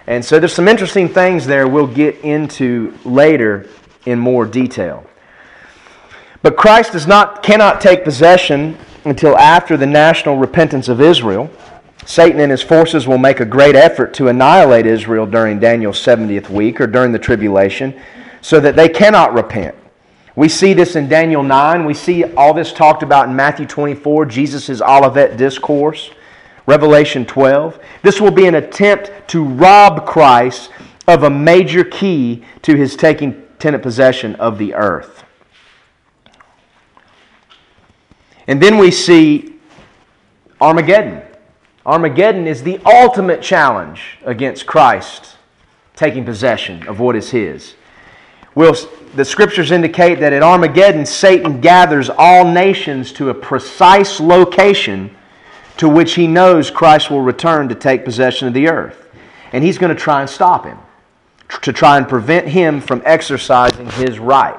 And 0.07 0.25
so 0.25 0.39
there's 0.39 0.53
some 0.53 0.69
interesting 0.69 1.09
things 1.09 1.47
there 1.47 1.67
we'll 1.69 1.87
get 1.87 2.17
into 2.21 2.97
later 3.05 3.69
in 4.07 4.19
more 4.19 4.47
detail. 4.47 5.05
But 6.43 6.57
Christ 6.57 6.93
does 6.93 7.07
not, 7.07 7.43
cannot 7.43 7.81
take 7.81 8.05
possession 8.05 8.79
until 9.05 9.37
after 9.37 9.77
the 9.77 9.87
national 9.87 10.37
repentance 10.37 10.89
of 10.89 11.01
Israel. 11.01 11.51
Satan 12.07 12.39
and 12.39 12.53
his 12.53 12.63
forces 12.63 13.09
will 13.09 13.19
make 13.19 13.41
a 13.41 13.45
great 13.45 13.75
effort 13.75 14.15
to 14.15 14.29
annihilate 14.29 14.87
Israel 14.87 15.27
during 15.27 15.59
Daniel's 15.59 16.01
70th 16.01 16.49
week 16.49 16.81
or 16.81 16.87
during 16.87 17.11
the 17.11 17.19
tribulation 17.19 18.01
so 18.41 18.61
that 18.61 18.77
they 18.77 18.89
cannot 18.89 19.35
repent. 19.35 19.75
We 20.37 20.49
see 20.49 20.73
this 20.73 20.95
in 20.95 21.09
Daniel 21.09 21.43
9. 21.43 21.85
We 21.85 21.95
see 21.95 22.23
all 22.35 22.55
this 22.55 22.73
talked 22.73 23.03
about 23.03 23.29
in 23.29 23.35
Matthew 23.35 23.67
24, 23.67 24.25
Jesus' 24.27 24.81
Olivet 24.81 25.37
Discourse, 25.37 26.11
Revelation 26.67 27.27
12. 27.27 27.81
This 28.03 28.21
will 28.21 28.31
be 28.31 28.47
an 28.47 28.55
attempt 28.55 29.11
to 29.31 29.43
rob 29.43 30.07
Christ 30.07 30.71
of 31.09 31.25
a 31.25 31.31
major 31.31 31.83
key 31.83 32.45
to 32.63 32.77
his 32.77 32.95
taking 32.95 33.43
tenant 33.59 33.83
possession 33.83 34.37
of 34.37 34.59
the 34.59 34.75
earth. 34.75 35.25
And 38.47 38.63
then 38.63 38.79
we 38.79 38.93
see 38.93 39.57
Armageddon. 40.61 41.26
Armageddon 41.87 42.49
is 42.49 42.65
the 42.65 42.81
ultimate 42.85 43.41
challenge 43.41 44.19
against 44.25 44.67
Christ 44.67 45.37
taking 45.95 46.25
possession 46.25 46.87
of 46.89 46.99
what 46.99 47.15
is 47.15 47.31
his. 47.31 47.75
Will 48.57 48.75
the 49.15 49.25
scriptures 49.25 49.71
indicate 49.71 50.19
that 50.19 50.33
at 50.33 50.43
Armageddon, 50.43 51.07
Satan 51.07 51.61
gathers 51.61 52.11
all 52.11 52.45
nations 52.45 53.13
to 53.13 53.31
a 53.31 53.35
precise 53.35 54.19
location 54.19 55.15
to 55.77 55.89
which 55.89 56.15
he 56.15 56.27
knows 56.27 56.73
Christ 56.73 57.09
will 57.09 57.21
return 57.21 57.69
to 57.69 57.75
take 57.77 58.05
possession 58.05 58.49
of 58.49 58.55
the 58.55 58.67
earth. 58.67 59.09
And 59.53 59.63
he's 59.63 59.79
going 59.79 59.95
to 59.95 60.01
try 60.01 60.23
and 60.23 60.29
stop 60.29 60.65
him, 60.65 60.79
to 61.63 61.73
try 61.73 61.99
and 61.99 62.09
prevent 62.09 62.49
him 62.49 62.81
from 62.81 63.01
exercising 63.05 63.89
his 63.91 64.19
right. 64.19 64.59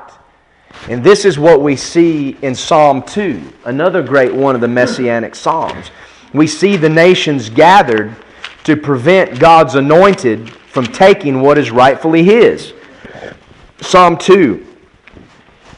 And 0.87 1.03
this 1.03 1.25
is 1.25 1.37
what 1.37 1.61
we 1.61 1.75
see 1.75 2.37
in 2.41 2.55
Psalm 2.55 3.01
2, 3.01 3.41
another 3.65 4.01
great 4.01 4.33
one 4.33 4.55
of 4.55 4.61
the 4.61 4.67
messianic 4.67 5.35
psalms 5.35 5.91
we 6.33 6.47
see 6.47 6.75
the 6.75 6.89
nations 6.89 7.49
gathered 7.49 8.15
to 8.63 8.75
prevent 8.75 9.39
God's 9.39 9.75
anointed 9.75 10.49
from 10.49 10.85
taking 10.85 11.41
what 11.41 11.57
is 11.57 11.71
rightfully 11.71 12.23
his. 12.23 12.73
Psalm 13.81 14.17
2, 14.17 14.65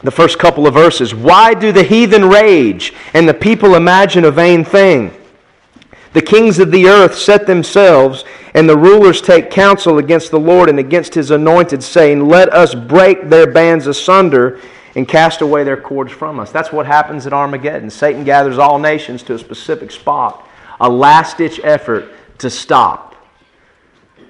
the 0.02 0.10
first 0.10 0.38
couple 0.38 0.66
of 0.66 0.74
verses. 0.74 1.14
Why 1.14 1.54
do 1.54 1.72
the 1.72 1.82
heathen 1.82 2.28
rage 2.28 2.92
and 3.14 3.28
the 3.28 3.34
people 3.34 3.74
imagine 3.74 4.24
a 4.24 4.30
vain 4.30 4.64
thing? 4.64 5.14
The 6.12 6.22
kings 6.22 6.58
of 6.58 6.72
the 6.72 6.88
earth 6.88 7.16
set 7.16 7.46
themselves, 7.46 8.24
and 8.54 8.68
the 8.68 8.76
rulers 8.76 9.22
take 9.22 9.50
counsel 9.50 9.98
against 9.98 10.32
the 10.32 10.40
Lord 10.40 10.68
and 10.68 10.80
against 10.80 11.14
his 11.14 11.30
anointed, 11.30 11.84
saying, 11.84 12.26
Let 12.26 12.52
us 12.52 12.74
break 12.74 13.28
their 13.28 13.46
bands 13.46 13.86
asunder 13.86 14.60
and 14.94 15.06
cast 15.06 15.40
away 15.40 15.64
their 15.64 15.76
cords 15.76 16.12
from 16.12 16.40
us. 16.40 16.50
That's 16.50 16.72
what 16.72 16.86
happens 16.86 17.26
at 17.26 17.32
Armageddon. 17.32 17.90
Satan 17.90 18.24
gathers 18.24 18.58
all 18.58 18.78
nations 18.78 19.22
to 19.24 19.34
a 19.34 19.38
specific 19.38 19.90
spot, 19.90 20.46
a 20.80 20.88
last 20.88 21.38
ditch 21.38 21.60
effort 21.62 22.10
to 22.38 22.50
stop. 22.50 23.14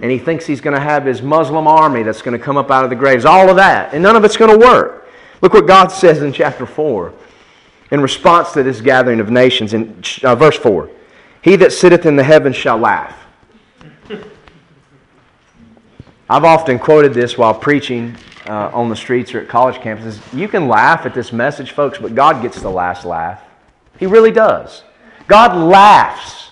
And 0.01 0.11
he 0.11 0.19
thinks 0.19 0.47
he's 0.47 0.61
going 0.61 0.75
to 0.75 0.81
have 0.81 1.05
his 1.05 1.23
Muslim 1.23 1.67
army 1.67 2.03
that's 2.03 2.23
going 2.23 2.39
to 2.39 2.43
come 2.43 2.57
up 2.57 2.71
out 2.71 2.85
of 2.85 2.91
the 2.91 2.97
graves. 2.97 3.25
All 3.25 3.51
of 3.51 3.57
that. 3.57 3.93
And 3.93 4.03
none 4.03 4.17
of 4.17 4.25
it's 4.25 4.37
going 4.37 4.59
to 4.59 4.67
work. 4.67 5.09
Look 5.43 5.55
what 5.55 5.67
God 5.67 5.89
says 5.89 6.23
in 6.23 6.33
chapter 6.33 6.67
4 6.67 7.13
in 7.91 8.01
response 8.01 8.53
to 8.53 8.63
this 8.63 8.81
gathering 8.81 9.21
of 9.21 9.31
nations 9.31 9.75
in 9.75 10.03
uh, 10.23 10.35
verse 10.35 10.57
4. 10.57 10.91
He 11.43 11.57
that 11.57 11.73
sitteth 11.73 12.07
in 12.07 12.17
the 12.17 12.23
heavens 12.23 12.57
shall 12.57 12.79
laugh. 12.79 13.17
I've 16.29 16.45
often 16.45 16.79
quoted 16.79 17.13
this 17.13 17.37
while 17.37 17.55
preaching 17.55 18.17
uh, 18.47 18.71
on 18.73 18.89
the 18.89 18.97
streets 18.97 19.35
or 19.35 19.41
at 19.41 19.49
college 19.49 19.77
campuses. 19.77 20.21
You 20.37 20.49
can 20.49 20.69
laugh 20.69 21.07
at 21.07 21.15
this 21.15 21.33
message, 21.33 21.73
folks, 21.73 21.99
but 21.99 22.15
God 22.15 22.43
gets 22.43 22.61
the 22.61 22.71
last 22.71 23.05
laugh. 23.05 23.43
He 23.99 24.07
really 24.07 24.31
does. 24.31 24.83
God 25.27 25.57
laughs 25.57 26.51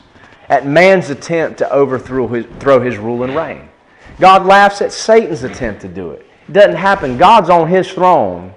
at 0.49 0.67
man's 0.67 1.11
attempt 1.11 1.59
to 1.59 1.71
overthrow 1.71 2.29
his, 2.29 2.47
throw 2.59 2.81
his 2.81 2.97
rule 2.97 3.23
and 3.23 3.35
reign. 3.35 3.69
God 4.21 4.47
laughs 4.47 4.83
at 4.83 4.93
Satan's 4.93 5.45
attempt 5.45 5.81
to 5.83 5.89
do 5.89 6.11
it. 6.11 6.27
It 6.49 6.53
doesn't 6.53 6.77
happen. 6.77 7.17
God's 7.17 7.51
on 7.51 7.69
his 7.69 7.91
throne. 7.91 8.53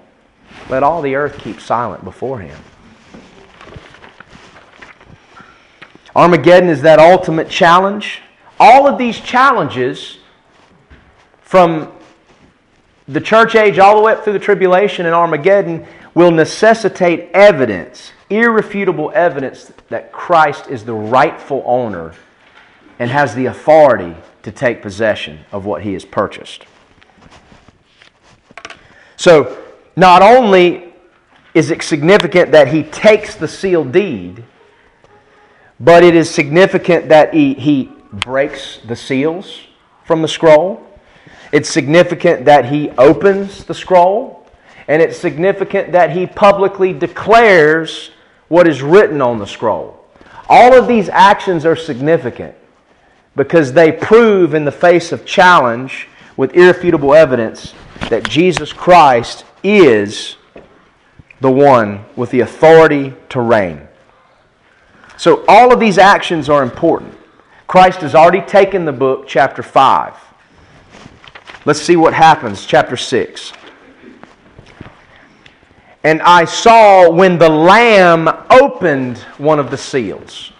Let 0.68 0.82
all 0.82 1.02
the 1.02 1.14
earth 1.14 1.38
keep 1.38 1.60
silent 1.60 2.04
before 2.04 2.40
him. 2.40 2.58
Armageddon 6.14 6.68
is 6.68 6.82
that 6.82 6.98
ultimate 6.98 7.48
challenge. 7.48 8.20
All 8.60 8.86
of 8.86 8.98
these 8.98 9.18
challenges 9.18 10.18
from 11.40 11.92
the 13.08 13.20
church 13.20 13.54
age 13.54 13.78
all 13.78 13.96
the 13.96 14.02
way 14.02 14.12
up 14.12 14.24
through 14.24 14.34
the 14.34 14.38
tribulation 14.38 15.06
and 15.06 15.14
Armageddon 15.14 15.86
will 16.14 16.30
necessitate 16.30 17.30
evidence, 17.32 18.12
irrefutable 18.30 19.10
evidence, 19.14 19.72
that 19.88 20.12
Christ 20.12 20.68
is 20.68 20.84
the 20.84 20.94
rightful 20.94 21.62
owner 21.66 22.14
and 22.98 23.10
has 23.10 23.34
the 23.34 23.46
authority 23.46 24.14
to 24.42 24.52
take 24.52 24.82
possession 24.82 25.40
of 25.50 25.64
what 25.64 25.82
he 25.82 25.92
has 25.94 26.04
purchased. 26.04 26.66
So, 29.16 29.58
not 29.96 30.22
only 30.22 30.92
is 31.54 31.70
it 31.70 31.82
significant 31.82 32.52
that 32.52 32.68
he 32.68 32.82
takes 32.82 33.34
the 33.34 33.48
sealed 33.48 33.92
deed, 33.92 34.44
but 35.78 36.02
it 36.02 36.14
is 36.14 36.30
significant 36.30 37.08
that 37.08 37.34
he, 37.34 37.54
he 37.54 37.90
breaks 38.12 38.78
the 38.86 38.96
seals 38.96 39.60
from 40.04 40.22
the 40.22 40.28
scroll. 40.28 40.86
It's 41.52 41.68
significant 41.68 42.46
that 42.46 42.64
he 42.64 42.90
opens 42.90 43.64
the 43.64 43.74
scroll. 43.74 44.46
And 44.88 45.00
it's 45.00 45.16
significant 45.16 45.92
that 45.92 46.10
he 46.10 46.26
publicly 46.26 46.92
declares 46.92 48.10
what 48.48 48.66
is 48.66 48.82
written 48.82 49.22
on 49.22 49.38
the 49.38 49.46
scroll. 49.46 50.04
All 50.48 50.74
of 50.74 50.88
these 50.88 51.08
actions 51.08 51.64
are 51.64 51.76
significant 51.76 52.54
because 53.36 53.72
they 53.72 53.92
prove, 53.92 54.54
in 54.54 54.64
the 54.64 54.72
face 54.72 55.12
of 55.12 55.24
challenge, 55.24 56.08
with 56.36 56.54
irrefutable 56.54 57.14
evidence, 57.14 57.74
that 58.10 58.28
Jesus 58.28 58.72
Christ 58.72 59.44
is 59.62 60.36
the 61.40 61.50
one 61.50 62.04
with 62.16 62.30
the 62.30 62.40
authority 62.40 63.14
to 63.30 63.40
reign. 63.40 63.88
So 65.16 65.44
all 65.46 65.72
of 65.72 65.80
these 65.80 65.98
actions 65.98 66.48
are 66.48 66.62
important. 66.62 67.14
Christ 67.66 68.00
has 68.00 68.14
already 68.14 68.42
taken 68.42 68.84
the 68.84 68.92
book, 68.92 69.26
chapter 69.26 69.62
5. 69.62 70.14
Let's 71.64 71.80
see 71.80 71.94
what 71.94 72.12
happens, 72.12 72.66
chapter 72.66 72.96
6. 72.96 73.52
And 76.02 76.20
I 76.22 76.44
saw 76.44 77.08
when 77.08 77.38
the 77.38 77.48
Lamb 77.48 78.28
opened 78.50 79.18
one 79.38 79.60
of 79.60 79.70
the 79.70 79.76
seals. 79.76 80.52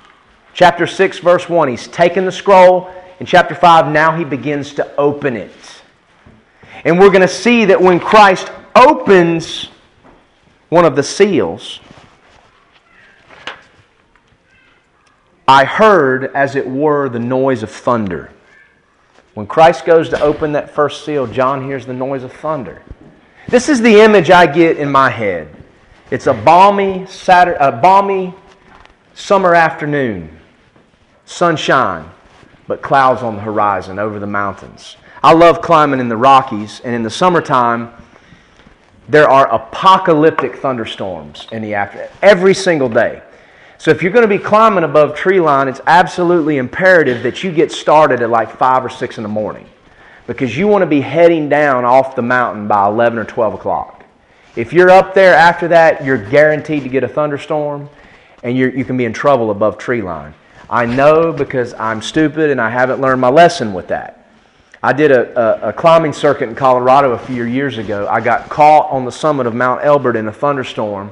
Chapter 0.55 0.86
6, 0.86 1.18
verse 1.18 1.48
1. 1.48 1.68
He's 1.68 1.88
taken 1.88 2.24
the 2.24 2.30
scroll. 2.30 2.88
In 3.18 3.26
chapter 3.26 3.55
5, 3.55 3.90
now 3.90 4.16
he 4.16 4.24
begins 4.24 4.74
to 4.74 4.94
open 4.96 5.36
it. 5.36 5.50
And 6.84 7.00
we're 7.00 7.11
going 7.11 7.22
to 7.22 7.28
see 7.28 7.64
that 7.64 7.80
when 7.80 7.98
Christ 7.98 8.53
opens 8.76 9.70
one 10.68 10.84
of 10.84 10.94
the 10.94 11.03
seals, 11.03 11.80
I 15.48 15.64
heard, 15.64 16.26
as 16.34 16.55
it 16.55 16.68
were, 16.68 17.09
the 17.09 17.18
noise 17.18 17.64
of 17.64 17.70
thunder. 17.70 18.30
When 19.34 19.46
Christ 19.46 19.86
goes 19.86 20.08
to 20.10 20.20
open 20.20 20.52
that 20.52 20.70
first 20.70 21.04
seal, 21.04 21.26
John 21.26 21.64
hears 21.64 21.86
the 21.86 21.94
noise 21.94 22.22
of 22.22 22.32
thunder. 22.32 22.82
This 23.48 23.68
is 23.68 23.80
the 23.80 24.00
image 24.00 24.30
I 24.30 24.46
get 24.46 24.76
in 24.76 24.90
my 24.90 25.08
head. 25.08 25.48
It's 26.10 26.26
a 26.26 26.34
balmy, 26.34 27.06
Saturday, 27.06 27.56
a 27.58 27.72
balmy 27.72 28.34
summer 29.14 29.54
afternoon, 29.54 30.38
sunshine, 31.24 32.08
but 32.66 32.82
clouds 32.82 33.22
on 33.22 33.36
the 33.36 33.42
horizon 33.42 33.98
over 33.98 34.18
the 34.18 34.26
mountains. 34.26 34.96
I 35.22 35.32
love 35.32 35.62
climbing 35.62 36.00
in 36.00 36.08
the 36.08 36.16
Rockies, 36.16 36.80
and 36.84 36.94
in 36.94 37.02
the 37.02 37.10
summertime, 37.10 37.92
there 39.08 39.28
are 39.28 39.52
apocalyptic 39.52 40.56
thunderstorms 40.56 41.48
in 41.52 41.62
the 41.62 41.74
afternoon 41.74 42.08
every 42.20 42.54
single 42.54 42.88
day. 42.88 43.22
So 43.82 43.90
if 43.90 44.00
you're 44.00 44.12
going 44.12 44.22
to 44.22 44.28
be 44.28 44.38
climbing 44.38 44.84
above 44.84 45.16
tree 45.16 45.40
line, 45.40 45.66
it's 45.66 45.80
absolutely 45.88 46.58
imperative 46.58 47.24
that 47.24 47.42
you 47.42 47.50
get 47.50 47.72
started 47.72 48.22
at 48.22 48.30
like 48.30 48.56
5 48.56 48.84
or 48.84 48.88
6 48.88 49.16
in 49.16 49.24
the 49.24 49.28
morning 49.28 49.68
because 50.28 50.56
you 50.56 50.68
want 50.68 50.82
to 50.82 50.86
be 50.86 51.00
heading 51.00 51.48
down 51.48 51.84
off 51.84 52.14
the 52.14 52.22
mountain 52.22 52.68
by 52.68 52.86
11 52.86 53.18
or 53.18 53.24
12 53.24 53.54
o'clock. 53.54 54.04
If 54.54 54.72
you're 54.72 54.90
up 54.90 55.14
there 55.14 55.34
after 55.34 55.66
that, 55.66 56.04
you're 56.04 56.16
guaranteed 56.16 56.84
to 56.84 56.88
get 56.88 57.02
a 57.02 57.08
thunderstorm 57.08 57.90
and 58.44 58.56
you 58.56 58.84
can 58.84 58.96
be 58.96 59.04
in 59.04 59.12
trouble 59.12 59.50
above 59.50 59.78
tree 59.78 60.00
line. 60.00 60.32
I 60.70 60.86
know 60.86 61.32
because 61.32 61.74
I'm 61.74 62.02
stupid 62.02 62.50
and 62.50 62.60
I 62.60 62.70
haven't 62.70 63.00
learned 63.00 63.20
my 63.20 63.30
lesson 63.30 63.74
with 63.74 63.88
that. 63.88 64.28
I 64.80 64.92
did 64.92 65.10
a, 65.10 65.66
a, 65.66 65.70
a, 65.70 65.72
climbing 65.72 66.12
circuit 66.12 66.48
in 66.48 66.54
Colorado 66.54 67.14
a 67.14 67.18
few 67.18 67.42
years 67.46 67.78
ago. 67.78 68.06
I 68.08 68.20
got 68.20 68.48
caught 68.48 68.92
on 68.92 69.04
the 69.04 69.10
summit 69.10 69.48
of 69.48 69.56
Mount 69.56 69.84
Elbert 69.84 70.14
in 70.14 70.28
a 70.28 70.32
thunderstorm 70.32 71.10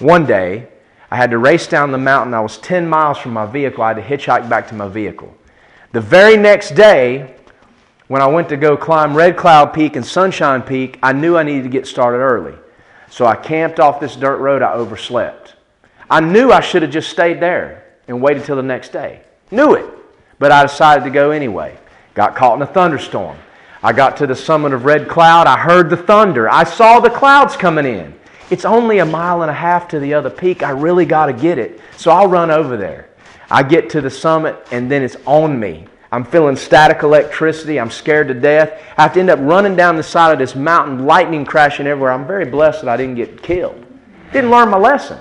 one 0.00 0.26
day 0.26 0.66
I 1.10 1.16
had 1.16 1.30
to 1.30 1.38
race 1.38 1.66
down 1.66 1.90
the 1.90 1.98
mountain. 1.98 2.34
I 2.34 2.40
was 2.40 2.58
10 2.58 2.88
miles 2.88 3.18
from 3.18 3.32
my 3.32 3.46
vehicle. 3.46 3.82
I 3.82 3.94
had 3.94 3.96
to 3.96 4.02
hitchhike 4.02 4.48
back 4.48 4.68
to 4.68 4.74
my 4.74 4.88
vehicle. 4.88 5.34
The 5.92 6.00
very 6.00 6.36
next 6.36 6.74
day, 6.74 7.34
when 8.08 8.20
I 8.20 8.26
went 8.26 8.48
to 8.50 8.56
go 8.56 8.76
climb 8.76 9.16
Red 9.16 9.36
Cloud 9.36 9.72
Peak 9.72 9.96
and 9.96 10.04
Sunshine 10.04 10.62
Peak, 10.62 10.98
I 11.02 11.12
knew 11.12 11.36
I 11.36 11.42
needed 11.42 11.62
to 11.62 11.68
get 11.70 11.86
started 11.86 12.18
early. 12.18 12.54
So 13.10 13.24
I 13.24 13.36
camped 13.36 13.80
off 13.80 14.00
this 14.00 14.16
dirt 14.16 14.38
road. 14.38 14.62
I 14.62 14.72
overslept. 14.74 15.54
I 16.10 16.20
knew 16.20 16.52
I 16.52 16.60
should 16.60 16.82
have 16.82 16.90
just 16.90 17.10
stayed 17.10 17.40
there 17.40 17.84
and 18.06 18.20
waited 18.20 18.44
till 18.44 18.56
the 18.56 18.62
next 18.62 18.92
day. 18.92 19.22
Knew 19.50 19.74
it. 19.74 19.86
But 20.38 20.52
I 20.52 20.62
decided 20.62 21.04
to 21.04 21.10
go 21.10 21.30
anyway. 21.30 21.78
Got 22.14 22.36
caught 22.36 22.56
in 22.56 22.62
a 22.62 22.66
thunderstorm. 22.66 23.38
I 23.82 23.92
got 23.92 24.16
to 24.18 24.26
the 24.26 24.34
summit 24.34 24.72
of 24.72 24.84
Red 24.84 25.08
Cloud. 25.08 25.46
I 25.46 25.56
heard 25.56 25.88
the 25.88 25.96
thunder. 25.96 26.50
I 26.50 26.64
saw 26.64 27.00
the 27.00 27.10
clouds 27.10 27.56
coming 27.56 27.86
in. 27.86 28.18
It's 28.50 28.64
only 28.64 28.98
a 28.98 29.04
mile 29.04 29.42
and 29.42 29.50
a 29.50 29.54
half 29.54 29.88
to 29.88 30.00
the 30.00 30.14
other 30.14 30.30
peak. 30.30 30.62
I 30.62 30.70
really 30.70 31.04
got 31.04 31.26
to 31.26 31.32
get 31.32 31.58
it. 31.58 31.80
So 31.96 32.10
I'll 32.10 32.28
run 32.28 32.50
over 32.50 32.76
there. 32.76 33.10
I 33.50 33.62
get 33.62 33.90
to 33.90 34.00
the 34.00 34.10
summit 34.10 34.56
and 34.70 34.90
then 34.90 35.02
it's 35.02 35.16
on 35.26 35.58
me. 35.58 35.86
I'm 36.10 36.24
feeling 36.24 36.56
static 36.56 37.02
electricity. 37.02 37.78
I'm 37.78 37.90
scared 37.90 38.28
to 38.28 38.34
death. 38.34 38.82
I 38.96 39.02
have 39.02 39.12
to 39.14 39.20
end 39.20 39.30
up 39.30 39.38
running 39.42 39.76
down 39.76 39.96
the 39.96 40.02
side 40.02 40.32
of 40.32 40.38
this 40.38 40.54
mountain, 40.54 41.04
lightning 41.04 41.44
crashing 41.44 41.86
everywhere. 41.86 42.12
I'm 42.12 42.26
very 42.26 42.46
blessed 42.46 42.82
that 42.82 42.88
I 42.88 42.96
didn't 42.96 43.16
get 43.16 43.42
killed. 43.42 43.84
Didn't 44.32 44.50
learn 44.50 44.70
my 44.70 44.78
lesson. 44.78 45.18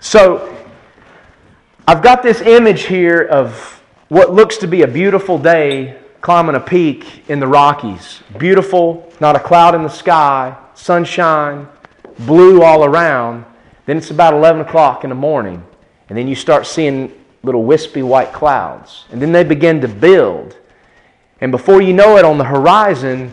So 0.00 0.56
I've 1.86 2.02
got 2.02 2.22
this 2.22 2.40
image 2.40 2.82
here 2.82 3.22
of 3.22 3.80
what 4.08 4.32
looks 4.32 4.56
to 4.58 4.66
be 4.66 4.82
a 4.82 4.88
beautiful 4.88 5.38
day 5.38 5.98
climbing 6.20 6.54
a 6.54 6.60
peak 6.60 7.28
in 7.28 7.40
the 7.40 7.46
Rockies. 7.46 8.22
Beautiful, 8.38 9.10
not 9.20 9.36
a 9.36 9.40
cloud 9.40 9.74
in 9.74 9.82
the 9.82 9.88
sky, 9.88 10.56
sunshine, 10.80 11.68
blue 12.20 12.62
all 12.62 12.84
around. 12.84 13.44
Then 13.86 13.96
it's 13.96 14.10
about 14.10 14.34
11 14.34 14.62
o'clock 14.62 15.04
in 15.04 15.10
the 15.10 15.16
morning, 15.16 15.64
and 16.08 16.16
then 16.16 16.28
you 16.28 16.34
start 16.34 16.66
seeing 16.66 17.12
little 17.42 17.64
wispy 17.64 18.02
white 18.02 18.32
clouds. 18.32 19.04
And 19.10 19.20
then 19.20 19.32
they 19.32 19.44
begin 19.44 19.80
to 19.80 19.88
build. 19.88 20.56
And 21.40 21.50
before 21.50 21.80
you 21.80 21.92
know 21.92 22.16
it, 22.16 22.24
on 22.24 22.38
the 22.38 22.44
horizon, 22.44 23.32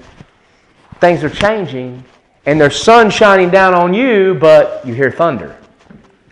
things 0.99 1.23
are 1.23 1.29
changing, 1.29 2.03
and 2.45 2.59
there's 2.59 2.81
sun 2.81 3.09
shining 3.09 3.49
down 3.49 3.73
on 3.73 3.93
you, 3.93 4.35
but 4.35 4.85
you 4.85 4.93
hear 4.93 5.11
thunder. 5.11 5.57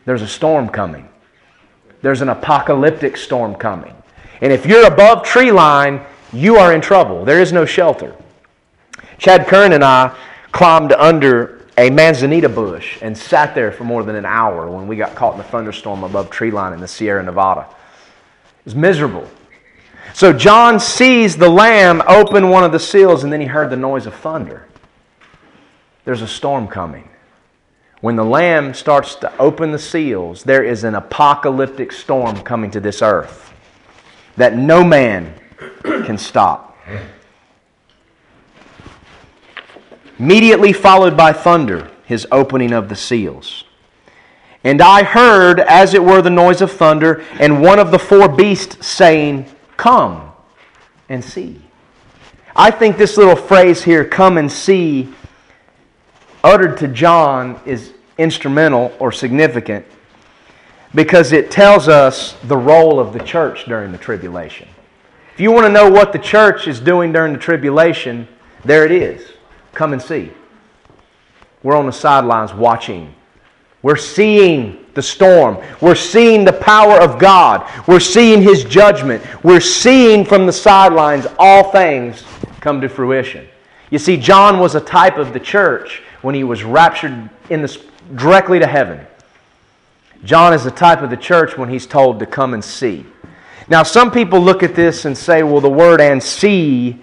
There's 0.06 0.22
a 0.22 0.28
storm 0.28 0.70
coming. 0.70 1.10
There's 2.02 2.22
an 2.22 2.30
apocalyptic 2.30 3.18
storm 3.18 3.56
coming. 3.56 3.94
And 4.42 4.54
if 4.54 4.66
you're 4.66 4.86
above 4.86 5.24
tree 5.24 5.52
line, 5.52 6.06
you 6.32 6.58
are 6.58 6.74
in 6.74 6.82
trouble. 6.82 7.26
There 7.26 7.42
is 7.42 7.52
no 7.52 7.66
shelter. 7.66 8.16
Chad 9.18 9.48
Kern 9.48 9.74
and 9.74 9.84
I 9.84 10.16
climbed 10.56 10.94
under 10.94 11.62
a 11.78 11.90
manzanita 11.90 12.48
bush 12.48 12.98
and 13.02 13.18
sat 13.18 13.54
there 13.54 13.74
for 13.74 13.84
more 13.84 14.04
than 14.04 14.16
an 14.16 14.26
hour 14.26 14.72
when 14.72 14.88
we 14.88 14.96
got 14.96 15.14
caught 15.14 15.34
in 15.34 15.42
a 15.42 15.44
thunderstorm 15.44 16.06
above 16.06 16.30
tree 16.30 16.50
line 16.50 16.72
in 16.72 16.80
the 16.80 16.88
Sierra 16.88 17.22
Nevada. 17.22 17.68
It 18.60 18.64
was 18.64 18.74
miserable. 18.74 19.30
So 20.14 20.32
John 20.32 20.80
sees 20.80 21.36
the 21.36 21.50
lamb 21.50 22.02
open 22.08 22.50
one 22.50 22.64
of 22.64 22.72
the 22.72 22.80
seals, 22.80 23.26
and 23.26 23.34
then 23.34 23.42
he 23.42 23.48
heard 23.48 23.70
the 23.70 23.76
noise 23.76 24.06
of 24.06 24.16
thunder. 24.16 24.66
There's 26.06 26.22
a 26.22 26.28
storm 26.28 26.70
coming. 26.70 27.10
When 28.00 28.16
the 28.16 28.24
lamb 28.24 28.74
starts 28.74 29.16
to 29.16 29.38
open 29.38 29.74
the 29.74 29.80
seals, 29.80 30.44
there 30.44 30.64
is 30.64 30.86
an 30.86 30.96
apocalyptic 30.96 31.92
storm 31.92 32.40
coming 32.44 32.72
to 32.72 32.80
this 32.80 33.02
earth 33.02 33.52
that 34.38 34.56
no 34.56 34.86
man 34.86 35.34
can 35.84 36.18
stop. 36.18 36.78
Immediately 40.20 40.74
followed 40.74 41.18
by 41.18 41.34
thunder, 41.34 41.92
his 42.06 42.28
opening 42.32 42.72
of 42.72 42.90
the 42.90 42.96
seals. 42.96 43.66
And 44.64 44.82
I 44.82 45.04
heard, 45.04 45.60
as 45.60 45.94
it 45.94 46.04
were, 46.04 46.22
the 46.22 46.30
noise 46.30 46.62
of 46.62 46.72
thunder, 46.72 47.24
and 47.40 47.62
one 47.62 47.78
of 47.78 47.92
the 47.92 48.00
four 48.00 48.28
beasts 48.28 48.86
saying, 48.86 49.46
Come 49.78 50.32
and 51.10 51.24
see. 51.24 51.62
I 52.56 52.72
think 52.72 52.98
this 52.98 53.18
little 53.18 53.36
phrase 53.36 53.84
here, 53.84 54.06
come 54.06 54.38
and 54.38 54.50
see, 54.50 55.14
uttered 56.44 56.78
to 56.78 56.88
John, 56.88 57.60
is 57.66 57.94
instrumental 58.18 58.96
or 58.98 59.12
significant 59.12 59.86
because 60.96 61.34
it 61.34 61.52
tells 61.52 61.90
us 61.90 62.38
the 62.46 62.56
role 62.56 63.00
of 63.00 63.12
the 63.12 63.20
church 63.20 63.66
during 63.66 63.92
the 63.92 63.98
tribulation. 63.98 64.68
If 65.34 65.42
you 65.42 65.52
want 65.52 65.66
to 65.66 65.72
know 65.72 65.90
what 65.90 66.14
the 66.14 66.20
church 66.20 66.68
is 66.68 66.80
doing 66.80 67.12
during 67.12 67.34
the 67.34 67.40
tribulation, 67.40 68.28
there 68.64 68.86
it 68.86 68.92
is. 68.92 69.34
Come 69.76 69.94
and 69.94 70.02
see. 70.02 70.32
We're 71.62 71.76
on 71.76 71.86
the 71.86 71.92
sidelines 71.92 72.54
watching. 72.54 73.14
We're 73.84 73.96
seeing 73.98 74.86
the 74.96 75.02
storm. 75.04 75.58
We're 75.82 75.94
seeing 75.94 76.46
the 76.46 76.54
power 76.54 77.00
of 77.00 77.20
God. 77.20 77.70
We're 77.88 78.00
seeing 78.00 78.42
His 78.42 78.64
judgment. 78.64 79.24
We're 79.44 79.60
seeing 79.60 80.26
from 80.26 80.48
the 80.48 80.54
sidelines 80.54 81.28
all 81.38 81.72
things 81.72 82.24
come 82.62 82.82
to 82.82 82.90
fruition. 82.90 83.48
You 83.92 84.00
see, 84.00 84.18
John 84.18 84.60
was 84.60 84.74
a 84.74 84.82
type 84.82 85.18
of 85.18 85.34
the 85.34 85.40
church 85.40 86.02
when 86.22 86.34
he 86.34 86.44
was 86.44 86.64
raptured 86.64 87.30
in 87.52 87.62
the, 87.62 87.82
directly 88.16 88.58
to 88.58 88.66
heaven. 88.66 89.06
John 90.24 90.54
is 90.54 90.66
a 90.66 90.72
type 90.72 91.02
of 91.02 91.12
the 91.12 91.18
church 91.18 91.58
when 91.58 91.70
he's 91.70 91.86
told 91.86 92.18
to 92.20 92.26
come 92.26 92.56
and 92.56 92.64
see. 92.64 93.06
Now, 93.68 93.84
some 93.84 94.10
people 94.10 94.40
look 94.40 94.64
at 94.64 94.74
this 94.74 95.06
and 95.06 95.16
say, 95.16 95.44
well, 95.44 95.62
the 95.62 95.70
word 95.70 96.02
and 96.02 96.22
see 96.22 97.00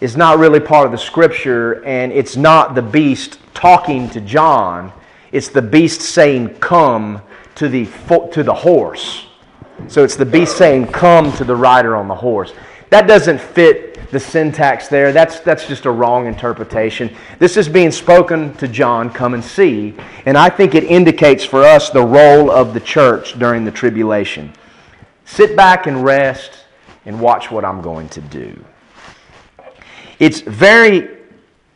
is 0.00 0.16
not 0.16 0.38
really 0.38 0.60
part 0.60 0.86
of 0.86 0.92
the 0.92 0.98
scripture, 0.98 1.84
and 1.84 2.12
it's 2.12 2.36
not 2.36 2.74
the 2.74 2.82
beast 2.82 3.38
talking 3.54 4.08
to 4.10 4.20
John. 4.20 4.92
It's 5.32 5.48
the 5.48 5.62
beast 5.62 6.02
saying, 6.02 6.56
Come 6.56 7.22
to 7.56 7.68
the, 7.68 7.86
to 8.32 8.42
the 8.42 8.54
horse. 8.54 9.26
So 9.88 10.04
it's 10.04 10.16
the 10.16 10.26
beast 10.26 10.56
saying, 10.56 10.88
Come 10.88 11.32
to 11.34 11.44
the 11.44 11.56
rider 11.56 11.96
on 11.96 12.08
the 12.08 12.14
horse. 12.14 12.52
That 12.90 13.06
doesn't 13.06 13.40
fit 13.40 14.10
the 14.10 14.20
syntax 14.20 14.88
there. 14.88 15.12
That's, 15.12 15.40
that's 15.40 15.66
just 15.66 15.84
a 15.84 15.90
wrong 15.90 16.26
interpretation. 16.26 17.14
This 17.38 17.56
is 17.56 17.68
being 17.68 17.90
spoken 17.90 18.54
to 18.54 18.68
John, 18.68 19.10
come 19.10 19.34
and 19.34 19.44
see. 19.44 19.94
And 20.26 20.38
I 20.38 20.48
think 20.48 20.74
it 20.74 20.84
indicates 20.84 21.44
for 21.44 21.64
us 21.64 21.90
the 21.90 22.04
role 22.04 22.50
of 22.50 22.74
the 22.74 22.80
church 22.80 23.38
during 23.38 23.64
the 23.64 23.72
tribulation. 23.72 24.52
Sit 25.24 25.56
back 25.56 25.86
and 25.86 26.04
rest 26.04 26.52
and 27.04 27.20
watch 27.20 27.50
what 27.50 27.64
I'm 27.64 27.80
going 27.80 28.08
to 28.10 28.20
do. 28.20 28.64
It's 30.18 30.40
very, 30.40 31.08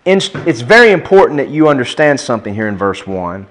it's 0.05 0.61
very 0.61 0.93
important 0.93 1.39
that 1.39 1.51
you 1.51 1.69
understand 1.69 2.19
something 2.19 2.55
here 2.55 2.69
in 2.69 2.77
verse 2.77 3.07
1. 3.07 3.47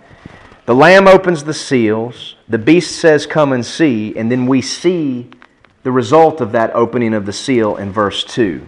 The 0.65 0.75
Lamb 0.75 1.07
opens 1.07 1.43
the 1.43 1.53
seals, 1.53 2.35
the 2.47 2.57
beast 2.57 2.99
says, 2.99 3.25
Come 3.25 3.53
and 3.53 3.65
see, 3.65 4.15
and 4.15 4.31
then 4.31 4.45
we 4.45 4.61
see 4.61 5.29
the 5.83 5.91
result 5.91 6.41
of 6.41 6.51
that 6.51 6.75
opening 6.75 7.13
of 7.13 7.25
the 7.25 7.33
seal 7.33 7.77
in 7.77 7.91
verse 7.91 8.23
2. 8.23 8.67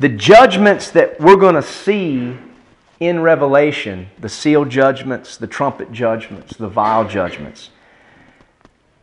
The 0.00 0.08
judgments 0.08 0.90
that 0.90 1.20
we're 1.20 1.36
going 1.36 1.54
to 1.54 1.62
see 1.62 2.36
in 3.00 3.20
Revelation, 3.20 4.08
the 4.18 4.28
seal 4.28 4.64
judgments, 4.64 5.36
the 5.36 5.46
trumpet 5.46 5.92
judgments, 5.92 6.56
the 6.56 6.68
vial 6.68 7.06
judgments, 7.06 7.70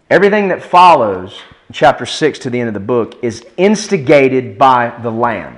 everything 0.09 0.49
that 0.49 0.61
follows 0.61 1.39
chapter 1.71 2.05
6 2.05 2.39
to 2.39 2.49
the 2.49 2.59
end 2.59 2.67
of 2.67 2.73
the 2.73 2.79
book 2.79 3.15
is 3.23 3.45
instigated 3.57 4.57
by 4.57 4.97
the 5.01 5.11
Lamb. 5.11 5.57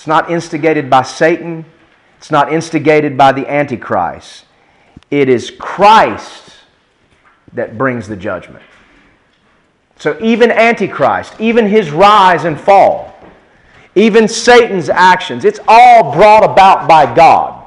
It's 0.00 0.06
not 0.06 0.30
instigated 0.30 0.88
by 0.88 1.02
Satan. 1.02 1.62
It's 2.16 2.30
not 2.30 2.50
instigated 2.50 3.18
by 3.18 3.32
the 3.32 3.46
Antichrist. 3.46 4.46
It 5.10 5.28
is 5.28 5.50
Christ 5.50 6.54
that 7.52 7.76
brings 7.76 8.08
the 8.08 8.16
judgment. 8.16 8.64
So 9.98 10.16
even 10.22 10.50
Antichrist, 10.50 11.38
even 11.38 11.66
his 11.66 11.90
rise 11.90 12.46
and 12.46 12.58
fall, 12.58 13.14
even 13.94 14.26
Satan's 14.26 14.88
actions, 14.88 15.44
it's 15.44 15.60
all 15.68 16.14
brought 16.14 16.44
about 16.44 16.88
by 16.88 17.14
God. 17.14 17.66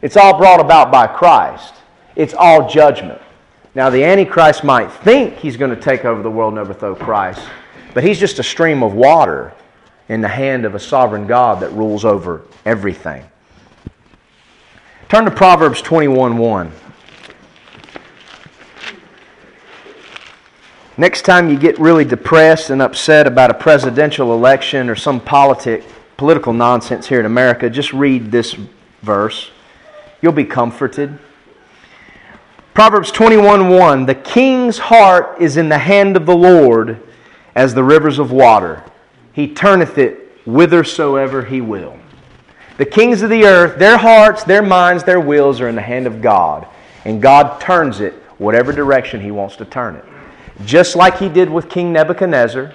It's 0.00 0.16
all 0.16 0.38
brought 0.38 0.60
about 0.60 0.90
by 0.90 1.06
Christ. 1.06 1.74
It's 2.14 2.32
all 2.32 2.70
judgment. 2.70 3.20
Now, 3.74 3.90
the 3.90 4.02
Antichrist 4.02 4.64
might 4.64 4.90
think 4.90 5.34
he's 5.36 5.58
going 5.58 5.76
to 5.76 5.82
take 5.82 6.06
over 6.06 6.22
the 6.22 6.30
world 6.30 6.54
and 6.54 6.58
overthrow 6.58 6.94
Christ, 6.94 7.46
but 7.92 8.02
he's 8.02 8.18
just 8.18 8.38
a 8.38 8.42
stream 8.42 8.82
of 8.82 8.94
water 8.94 9.52
in 10.08 10.20
the 10.20 10.28
hand 10.28 10.64
of 10.64 10.74
a 10.74 10.80
sovereign 10.80 11.26
God 11.26 11.60
that 11.60 11.72
rules 11.72 12.04
over 12.04 12.42
everything. 12.64 13.24
Turn 15.08 15.24
to 15.24 15.30
Proverbs 15.30 15.82
21 15.82 16.38
1. 16.38 16.72
Next 20.98 21.22
time 21.22 21.50
you 21.50 21.58
get 21.58 21.78
really 21.78 22.04
depressed 22.04 22.70
and 22.70 22.80
upset 22.80 23.26
about 23.26 23.50
a 23.50 23.54
presidential 23.54 24.32
election 24.32 24.88
or 24.88 24.96
some 24.96 25.20
politic, 25.20 25.84
political 26.16 26.54
nonsense 26.54 27.06
here 27.06 27.20
in 27.20 27.26
America, 27.26 27.68
just 27.68 27.92
read 27.92 28.32
this 28.32 28.56
verse. 29.02 29.50
You'll 30.22 30.32
be 30.32 30.44
comforted. 30.44 31.18
Proverbs 32.72 33.10
21 33.10 33.68
1 33.68 34.06
The 34.06 34.14
king's 34.14 34.78
heart 34.78 35.40
is 35.40 35.56
in 35.56 35.68
the 35.68 35.78
hand 35.78 36.16
of 36.16 36.26
the 36.26 36.36
Lord 36.36 37.00
as 37.54 37.74
the 37.74 37.84
rivers 37.84 38.18
of 38.18 38.32
water. 38.32 38.82
He 39.36 39.52
turneth 39.52 39.98
it 39.98 40.32
whithersoever 40.46 41.44
he 41.44 41.60
will. 41.60 41.98
The 42.78 42.86
kings 42.86 43.20
of 43.20 43.28
the 43.28 43.44
earth, 43.44 43.78
their 43.78 43.98
hearts, 43.98 44.44
their 44.44 44.62
minds, 44.62 45.04
their 45.04 45.20
wills 45.20 45.60
are 45.60 45.68
in 45.68 45.74
the 45.74 45.82
hand 45.82 46.06
of 46.06 46.22
God. 46.22 46.66
And 47.04 47.20
God 47.20 47.60
turns 47.60 48.00
it 48.00 48.14
whatever 48.38 48.72
direction 48.72 49.20
he 49.20 49.30
wants 49.30 49.56
to 49.56 49.66
turn 49.66 49.96
it. 49.96 50.06
Just 50.64 50.96
like 50.96 51.18
he 51.18 51.28
did 51.28 51.50
with 51.50 51.68
King 51.68 51.92
Nebuchadnezzar 51.92 52.72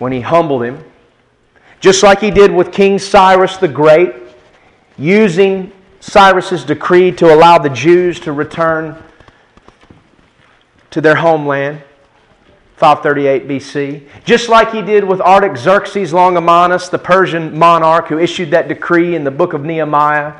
when 0.00 0.10
he 0.10 0.20
humbled 0.20 0.64
him. 0.64 0.82
Just 1.78 2.02
like 2.02 2.18
he 2.18 2.32
did 2.32 2.50
with 2.50 2.72
King 2.72 2.98
Cyrus 2.98 3.58
the 3.58 3.68
Great, 3.68 4.16
using 4.98 5.70
Cyrus's 6.00 6.64
decree 6.64 7.12
to 7.12 7.32
allow 7.32 7.58
the 7.58 7.70
Jews 7.70 8.18
to 8.20 8.32
return 8.32 9.00
to 10.90 11.00
their 11.00 11.14
homeland. 11.14 11.80
538 12.82 13.46
BC. 13.46 14.08
Just 14.24 14.48
like 14.48 14.72
he 14.72 14.82
did 14.82 15.04
with 15.04 15.20
Artaxerxes 15.20 16.12
Longimanus, 16.12 16.88
the 16.88 16.98
Persian 16.98 17.56
monarch 17.56 18.08
who 18.08 18.18
issued 18.18 18.50
that 18.50 18.66
decree 18.66 19.14
in 19.14 19.22
the 19.22 19.30
book 19.30 19.52
of 19.52 19.62
Nehemiah 19.62 20.34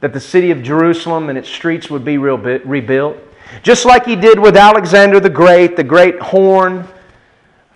that 0.00 0.12
the 0.12 0.18
city 0.18 0.50
of 0.50 0.64
Jerusalem 0.64 1.28
and 1.28 1.38
its 1.38 1.48
streets 1.48 1.88
would 1.88 2.04
be 2.04 2.18
rebuilt. 2.18 3.16
Just 3.62 3.84
like 3.84 4.04
he 4.04 4.16
did 4.16 4.36
with 4.36 4.56
Alexander 4.56 5.20
the 5.20 5.30
Great, 5.30 5.76
the 5.76 5.84
great 5.84 6.18
horn 6.18 6.88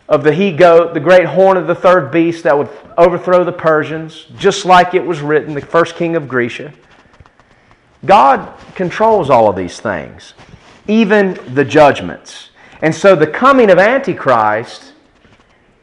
of 0.08 0.24
the 0.24 0.34
he 0.34 0.50
goat, 0.50 0.92
the 0.92 0.98
great 0.98 1.26
horn 1.26 1.56
of 1.56 1.68
the 1.68 1.74
third 1.76 2.11
beast 2.11 2.42
that 2.42 2.58
would 2.58 2.68
overthrow 2.98 3.44
the 3.44 3.52
Persians, 3.52 4.26
just 4.36 4.64
like 4.64 4.92
it 4.92 5.06
was 5.06 5.20
written, 5.20 5.54
the 5.54 5.61
first 5.61 5.94
king 5.94 6.16
of 6.16 6.26
Grecia. 6.26 6.72
God 8.04 8.58
controls 8.74 9.30
all 9.30 9.48
of 9.48 9.54
these 9.54 9.78
things, 9.78 10.34
even 10.88 11.38
the 11.54 11.64
judgments. 11.64 12.49
And 12.83 12.95
so 12.95 13.14
the 13.14 13.26
coming 13.26 13.70
of 13.70 13.78
Antichrist 13.78 14.93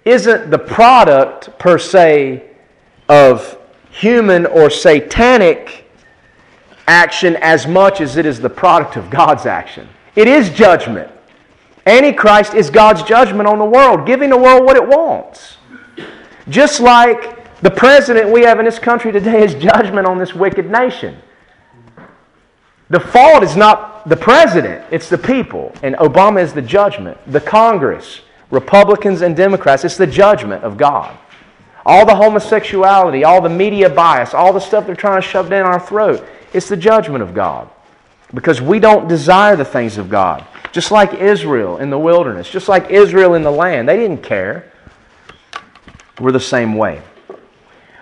isn't 0.05 0.49
the 0.49 0.57
product 0.57 1.57
per 1.59 1.77
se 1.77 2.43
of 3.09 3.57
human 3.89 4.45
or 4.45 4.69
satanic 4.69 5.89
action 6.87 7.35
as 7.37 7.67
much 7.67 8.01
as 8.01 8.17
it 8.17 8.25
is 8.25 8.39
the 8.39 8.49
product 8.49 8.95
of 8.95 9.09
God's 9.09 9.45
action. 9.45 9.87
It 10.15 10.27
is 10.27 10.49
judgment. 10.49 11.11
Antichrist 11.85 12.53
is 12.53 12.69
God's 12.69 13.03
judgment 13.03 13.47
on 13.47 13.59
the 13.59 13.65
world, 13.65 14.05
giving 14.05 14.29
the 14.29 14.37
world 14.37 14.65
what 14.65 14.75
it 14.75 14.87
wants. 14.87 15.57
Just 16.49 16.79
like 16.79 17.61
the 17.61 17.71
president 17.71 18.29
we 18.29 18.41
have 18.41 18.59
in 18.59 18.65
this 18.65 18.79
country 18.79 19.11
today 19.11 19.43
is 19.43 19.53
judgment 19.55 20.07
on 20.07 20.17
this 20.17 20.33
wicked 20.33 20.69
nation. 20.69 21.17
The 22.89 22.99
fault 22.99 23.43
is 23.43 23.55
not 23.55 23.96
the 24.07 24.17
president, 24.17 24.85
it's 24.91 25.09
the 25.09 25.17
people. 25.17 25.73
And 25.83 25.95
Obama 25.95 26.41
is 26.41 26.53
the 26.53 26.61
judgment. 26.61 27.17
The 27.31 27.41
Congress, 27.41 28.21
Republicans 28.51 29.21
and 29.21 29.35
Democrats, 29.35 29.83
it's 29.83 29.97
the 29.97 30.07
judgment 30.07 30.63
of 30.63 30.77
God. 30.77 31.17
all 31.87 32.05
the 32.05 32.13
homosexuality, 32.13 33.23
all 33.23 33.41
the 33.41 33.49
media 33.49 33.89
bias, 33.89 34.33
all 34.33 34.51
the 34.51 34.59
stuff 34.59 34.85
they're 34.85 34.95
trying 34.95 35.21
to 35.21 35.27
shove 35.27 35.49
down 35.49 35.65
our 35.65 35.79
throat. 35.79 36.21
It's 36.53 36.67
the 36.67 36.75
judgment 36.75 37.23
of 37.23 37.33
God. 37.33 37.69
Because 38.33 38.61
we 38.61 38.77
don't 38.77 39.07
desire 39.07 39.55
the 39.55 39.63
things 39.63 39.97
of 39.97 40.09
God. 40.09 40.45
Just 40.73 40.91
like 40.91 41.13
Israel 41.13 41.77
in 41.77 41.89
the 41.89 41.97
wilderness, 41.97 42.49
just 42.49 42.67
like 42.67 42.91
Israel 42.91 43.35
in 43.35 43.41
the 43.41 43.51
land. 43.51 43.87
They 43.87 43.95
didn't 43.95 44.21
care. 44.21 44.69
We're 46.19 46.33
the 46.33 46.41
same 46.41 46.75
way. 46.75 47.01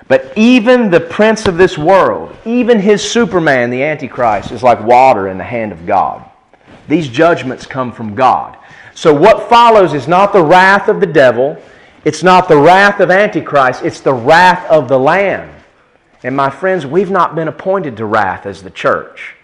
But 0.07 0.31
even 0.35 0.91
the 0.91 0.99
prince 0.99 1.47
of 1.47 1.57
this 1.57 1.77
world, 1.77 2.35
even 2.45 2.79
his 2.79 3.01
Superman, 3.01 3.71
the 3.71 3.83
Antichrist, 3.83 4.51
is 4.51 4.61
like 4.61 4.79
water 4.83 5.27
in 5.29 5.37
the 5.37 5.43
hand 5.43 5.71
of 5.71 5.85
God. 5.85 6.23
These 6.87 7.07
judgments 7.07 7.65
come 7.65 7.91
from 7.91 8.13
God. 8.13 8.57
So 8.93 9.13
what 9.13 9.49
follows 9.49 9.93
is 9.93 10.07
not 10.07 10.31
the 10.31 10.43
wrath 10.43 10.87
of 10.87 10.99
the 10.99 11.07
devil, 11.07 11.57
it's 12.03 12.21
not 12.21 12.47
the 12.47 12.57
wrath 12.57 12.99
of 12.99 13.09
Antichrist, 13.09 13.83
it's 13.83 13.99
the 13.99 14.13
wrath 14.13 14.69
of 14.69 14.87
the 14.87 14.99
Lamb. 14.99 15.49
And 16.23 16.35
my 16.35 16.49
friends, 16.49 16.85
we've 16.85 17.11
not 17.11 17.35
been 17.35 17.47
appointed 17.47 17.97
to 17.97 18.05
wrath 18.05 18.45
as 18.45 18.61
the 18.61 18.69
church. 18.69 19.35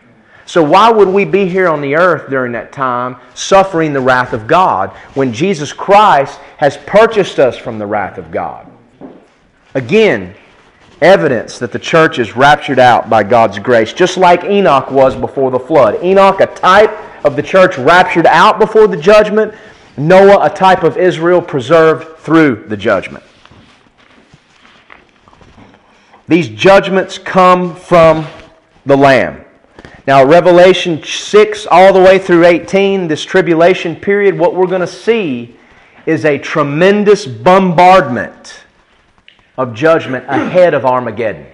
So 0.46 0.64
why 0.64 0.92
would 0.92 1.08
we 1.08 1.26
be 1.26 1.48
here 1.48 1.68
on 1.68 1.82
the 1.82 1.96
earth 1.96 2.30
during 2.30 2.52
that 2.54 2.72
time 2.72 3.18
suffering 3.34 3.94
the 3.94 4.02
wrath 4.02 4.34
of 4.34 4.48
God 4.48 4.90
when 5.16 5.34
Jesus 5.34 5.74
Christ 5.74 6.40
has 6.58 6.78
purchased 6.78 7.40
us 7.40 7.58
from 7.58 7.80
the 7.80 7.86
wrath 7.86 8.18
of 8.18 8.32
God? 8.32 8.68
Again, 9.74 10.36
evidence 11.02 11.58
that 11.60 11.72
the 11.72 11.80
church 11.80 12.20
is 12.20 12.36
raptured 12.36 12.80
out 12.80 13.10
by 13.10 13.24
God's 13.24 13.60
grace, 13.60 13.92
just 13.92 14.18
like 14.18 14.44
Enoch 14.44 14.92
was 14.92 15.16
before 15.16 15.50
the 15.52 15.60
flood. 15.60 16.02
Enoch, 16.04 16.40
a 16.40 16.48
type 16.48 16.92
of 17.26 17.36
the 17.36 17.44
church 17.44 17.78
raptured 17.78 18.28
out 18.28 18.60
before 18.60 18.88
the 18.88 18.98
judgment, 18.98 19.54
Noah, 19.98 20.46
a 20.46 20.50
type 20.50 20.84
of 20.84 20.98
Israel 20.98 21.42
preserved 21.42 22.20
through 22.20 22.66
the 22.68 22.78
judgment. 22.78 23.24
These 26.28 26.50
judgments 26.50 27.18
come 27.18 27.76
from 27.76 28.26
the 28.86 28.96
Lamb. 28.96 29.44
Now, 30.08 30.24
Revelation 30.26 31.04
6 31.04 31.68
all 31.68 31.94
the 31.94 32.00
way 32.00 32.18
through 32.18 32.46
18, 32.46 33.08
this 33.08 33.24
tribulation 33.24 33.96
period, 33.96 34.38
what 34.38 34.56
we're 34.56 34.68
going 34.68 34.82
to 34.82 34.88
see 34.88 35.58
is 36.06 36.26
a 36.26 36.38
tremendous 36.38 37.26
bombardment 37.26 38.64
of 39.58 39.74
judgment 39.74 40.26
ahead 40.28 40.74
of 40.74 40.86
Armageddon. 40.86 41.46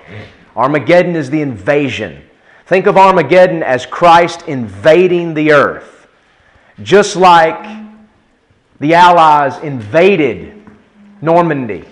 Armageddon 0.56 1.16
is 1.16 1.30
the 1.30 1.42
invasion. 1.42 2.24
Think 2.66 2.86
of 2.86 2.98
Armageddon 2.98 3.64
as 3.64 3.86
Christ 3.86 4.48
invading 4.48 5.34
the 5.34 5.52
earth, 5.52 6.08
just 6.84 7.16
like 7.16 7.66
the 8.80 8.94
Allies 8.94 9.58
invaded 9.60 10.64
Normandy. 11.22 11.86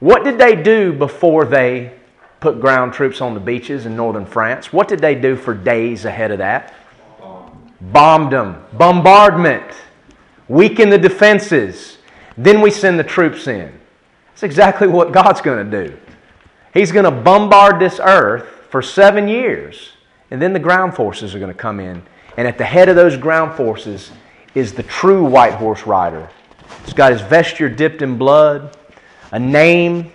What 0.00 0.24
did 0.24 0.38
they 0.38 0.54
do 0.54 0.92
before 0.92 1.44
they 1.44 1.92
put 2.40 2.60
ground 2.60 2.92
troops 2.92 3.20
on 3.20 3.32
the 3.32 3.40
beaches 3.40 3.86
in 3.86 3.96
northern 3.96 4.26
France? 4.26 4.72
What 4.72 4.86
did 4.86 4.98
they 5.00 5.14
do 5.14 5.34
for 5.34 5.54
days 5.54 6.04
ahead 6.04 6.30
of 6.30 6.38
that? 6.38 6.74
Bombed 7.80 8.32
them. 8.32 8.62
Bombardment. 8.74 9.64
Weaken 10.48 10.90
the 10.90 10.98
defenses. 10.98 11.98
Then 12.36 12.60
we 12.60 12.70
send 12.70 12.98
the 12.98 13.04
troops 13.04 13.46
in. 13.46 13.72
That's 14.34 14.42
exactly 14.42 14.88
what 14.88 15.12
God's 15.12 15.40
going 15.40 15.70
to 15.70 15.86
do. 15.86 15.96
He's 16.72 16.90
going 16.90 17.04
to 17.04 17.12
bombard 17.12 17.78
this 17.78 18.00
earth 18.02 18.48
for 18.68 18.82
seven 18.82 19.28
years, 19.28 19.90
and 20.32 20.42
then 20.42 20.52
the 20.52 20.58
ground 20.58 20.96
forces 20.96 21.36
are 21.36 21.38
going 21.38 21.52
to 21.52 21.56
come 21.56 21.78
in. 21.78 22.02
And 22.36 22.48
at 22.48 22.58
the 22.58 22.64
head 22.64 22.88
of 22.88 22.96
those 22.96 23.16
ground 23.16 23.56
forces 23.56 24.10
is 24.56 24.72
the 24.72 24.82
true 24.82 25.24
white 25.24 25.54
horse 25.54 25.86
rider. 25.86 26.28
He's 26.84 26.94
got 26.94 27.12
his 27.12 27.20
vesture 27.20 27.68
dipped 27.68 28.02
in 28.02 28.18
blood, 28.18 28.76
a 29.30 29.38
name 29.38 30.10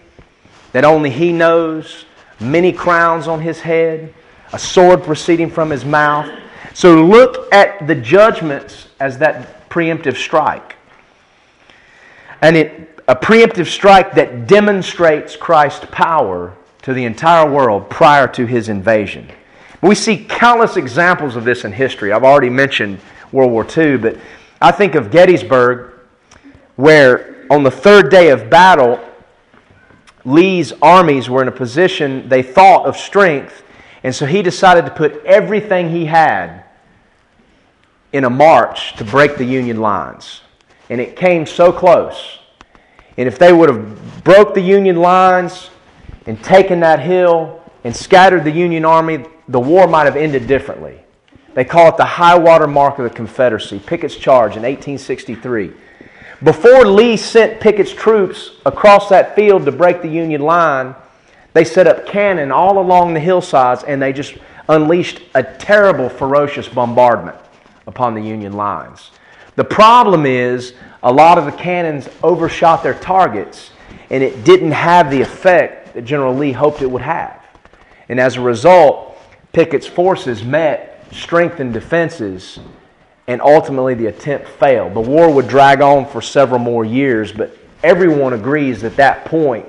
that 0.73 0.83
only 0.83 1.11
he 1.11 1.31
knows, 1.31 2.03
many 2.41 2.73
crowns 2.73 3.25
on 3.25 3.39
his 3.39 3.61
head, 3.61 4.13
a 4.51 4.59
sword 4.59 5.03
proceeding 5.03 5.49
from 5.49 5.69
his 5.69 5.85
mouth. 5.85 6.29
So 6.73 7.05
look 7.05 7.53
at 7.53 7.87
the 7.87 7.95
judgments 7.95 8.89
as 8.99 9.17
that 9.19 9.69
preemptive 9.69 10.17
strike. 10.17 10.75
And 12.41 12.57
it 12.57 12.98
a 13.09 13.15
preemptive 13.15 13.65
strike 13.65 14.13
that 14.13 14.45
demonstrates 14.45 15.35
Christ's 15.35 15.87
power 15.89 16.55
to 16.83 16.93
the 16.93 17.05
entire 17.05 17.49
world 17.49 17.89
prior 17.89 18.27
to 18.27 18.45
his 18.45 18.69
invasion. 18.69 19.27
We 19.81 19.95
see 19.95 20.25
countless 20.25 20.77
examples 20.77 21.35
of 21.35 21.43
this 21.43 21.65
in 21.65 21.71
history. 21.71 22.11
I've 22.11 22.23
already 22.23 22.51
mentioned 22.51 22.99
World 23.31 23.51
War 23.51 23.65
II, 23.65 23.97
but 23.97 24.17
I 24.61 24.71
think 24.71 24.93
of 24.93 25.09
Gettysburg, 25.09 25.91
where 26.75 27.47
on 27.49 27.63
the 27.63 27.71
third 27.71 28.11
day 28.11 28.29
of 28.29 28.47
battle, 28.47 29.03
Lee's 30.23 30.71
armies 30.79 31.31
were 31.31 31.41
in 31.41 31.47
a 31.47 31.51
position 31.51 32.29
they 32.29 32.43
thought 32.43 32.85
of 32.85 32.95
strength, 32.95 33.63
and 34.03 34.13
so 34.13 34.27
he 34.27 34.43
decided 34.43 34.85
to 34.85 34.91
put 34.91 35.25
everything 35.25 35.89
he 35.89 36.05
had 36.05 36.63
in 38.13 38.23
a 38.23 38.29
march 38.29 38.95
to 38.97 39.03
break 39.03 39.35
the 39.35 39.45
Union 39.45 39.81
lines. 39.81 40.41
And 40.91 41.01
it 41.01 41.15
came 41.15 41.47
so 41.47 41.73
close 41.73 42.38
and 43.19 43.27
if 43.27 43.37
they 43.37 43.51
would 43.51 43.67
have 43.67 44.23
broke 44.23 44.53
the 44.53 44.61
Union 44.61 44.95
lines 44.95 45.71
and 46.25 46.41
taken 46.41 46.79
that 46.79 47.01
hill 47.01 47.61
and 47.83 47.93
scattered 47.93 48.45
the 48.45 48.51
Union 48.51 48.85
army, 48.85 49.25
the 49.49 49.59
war 49.59 49.87
might 49.87 50.05
have 50.05 50.15
ended 50.15 50.47
differently. 50.47 50.97
They 51.53 51.65
call 51.65 51.89
it 51.89 51.97
the 51.97 52.05
high 52.05 52.37
water 52.37 52.65
mark 52.65 52.97
of 52.97 53.03
the 53.03 53.09
Confederacy, 53.09 53.79
Pickett's 53.79 54.15
charge 54.15 54.51
in 54.55 54.63
1863. 54.63 55.73
Before 56.43 56.85
Lee 56.85 57.17
sent 57.17 57.59
Pickett's 57.59 57.91
troops 57.91 58.51
across 58.65 59.09
that 59.09 59.35
field 59.35 59.65
to 59.65 59.73
break 59.73 60.01
the 60.01 60.07
Union 60.07 60.39
line, 60.39 60.95
they 61.51 61.65
set 61.65 61.87
up 61.87 62.05
cannon 62.05 62.53
all 62.53 62.79
along 62.79 63.13
the 63.13 63.19
hillsides 63.19 63.83
and 63.83 64.01
they 64.01 64.13
just 64.13 64.35
unleashed 64.69 65.19
a 65.35 65.43
terrible, 65.43 66.07
ferocious 66.07 66.69
bombardment 66.69 67.37
upon 67.85 68.13
the 68.13 68.21
Union 68.21 68.53
lines. 68.53 69.11
The 69.57 69.65
problem 69.65 70.25
is 70.25 70.73
a 71.03 71.11
lot 71.11 71.37
of 71.37 71.45
the 71.45 71.51
cannons 71.51 72.09
overshot 72.23 72.83
their 72.83 72.93
targets, 72.93 73.71
and 74.09 74.23
it 74.23 74.43
didn't 74.43 74.71
have 74.71 75.09
the 75.09 75.21
effect 75.21 75.93
that 75.93 76.03
General 76.03 76.35
Lee 76.35 76.51
hoped 76.51 76.81
it 76.81 76.91
would 76.91 77.01
have. 77.01 77.41
And 78.09 78.19
as 78.19 78.35
a 78.35 78.41
result, 78.41 79.17
Pickett's 79.53 79.87
forces 79.87 80.43
met 80.43 81.05
strengthened 81.11 81.73
defenses, 81.73 82.59
and 83.27 83.41
ultimately 83.41 83.93
the 83.93 84.07
attempt 84.07 84.47
failed. 84.47 84.93
The 84.93 84.99
war 84.99 85.31
would 85.31 85.47
drag 85.47 85.81
on 85.81 86.05
for 86.05 86.21
several 86.21 86.59
more 86.59 86.83
years, 86.83 87.31
but 87.31 87.57
everyone 87.83 88.33
agrees 88.33 88.81
that 88.81 88.95
that 88.97 89.25
point 89.25 89.65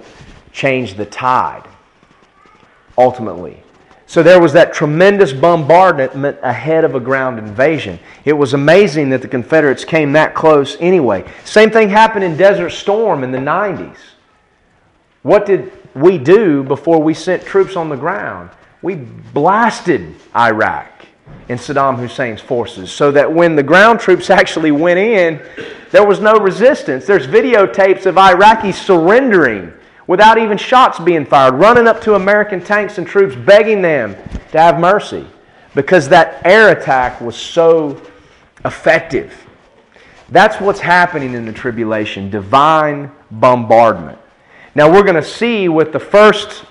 changed 0.52 0.96
the 0.96 1.06
tide, 1.06 1.62
ultimately. 2.98 3.62
So 4.10 4.24
there 4.24 4.40
was 4.40 4.54
that 4.54 4.72
tremendous 4.72 5.32
bombardment 5.32 6.36
ahead 6.42 6.82
of 6.82 6.96
a 6.96 7.00
ground 7.00 7.38
invasion. 7.38 8.00
It 8.24 8.32
was 8.32 8.54
amazing 8.54 9.10
that 9.10 9.22
the 9.22 9.28
Confederates 9.28 9.84
came 9.84 10.10
that 10.14 10.34
close 10.34 10.76
anyway. 10.80 11.24
Same 11.44 11.70
thing 11.70 11.90
happened 11.90 12.24
in 12.24 12.36
Desert 12.36 12.70
Storm 12.70 13.22
in 13.22 13.30
the 13.30 13.38
90s. 13.38 13.98
What 15.22 15.46
did 15.46 15.70
we 15.94 16.18
do 16.18 16.64
before 16.64 17.00
we 17.00 17.14
sent 17.14 17.44
troops 17.44 17.76
on 17.76 17.88
the 17.88 17.96
ground? 17.96 18.50
We 18.82 18.96
blasted 18.96 20.16
Iraq 20.34 21.06
and 21.48 21.56
Saddam 21.56 21.94
Hussein's 21.94 22.40
forces 22.40 22.90
so 22.90 23.12
that 23.12 23.32
when 23.32 23.54
the 23.54 23.62
ground 23.62 24.00
troops 24.00 24.28
actually 24.40 24.72
went 24.72 24.98
in, 24.98 25.40
there 25.92 26.04
was 26.04 26.18
no 26.18 26.32
resistance. 26.32 27.06
There's 27.06 27.28
videotapes 27.28 28.06
of 28.06 28.16
Iraqis 28.16 28.74
surrendering 28.74 29.72
without 30.10 30.38
even 30.38 30.58
shots 30.58 30.98
being 30.98 31.24
fired, 31.24 31.54
running 31.54 31.86
up 31.86 32.00
to 32.00 32.16
American 32.16 32.60
tanks 32.60 32.98
and 32.98 33.06
troops, 33.06 33.36
begging 33.46 33.80
them 33.80 34.16
to 34.50 34.58
have 34.58 34.80
mercy 34.80 35.24
because 35.76 36.08
that 36.08 36.44
air 36.44 36.76
attack 36.76 37.20
was 37.20 37.36
so 37.36 38.02
effective. 38.64 39.46
That's 40.30 40.60
what's 40.60 40.80
happening 40.80 41.34
in 41.34 41.46
the 41.46 41.52
tribulation 41.52 42.28
divine 42.28 43.12
bombardment. 43.30 44.18
Now, 44.74 44.92
we're 44.92 45.04
going 45.04 45.14
to 45.14 45.22
see 45.22 45.68
with 45.68 45.92
the 45.92 46.00
first 46.00 46.64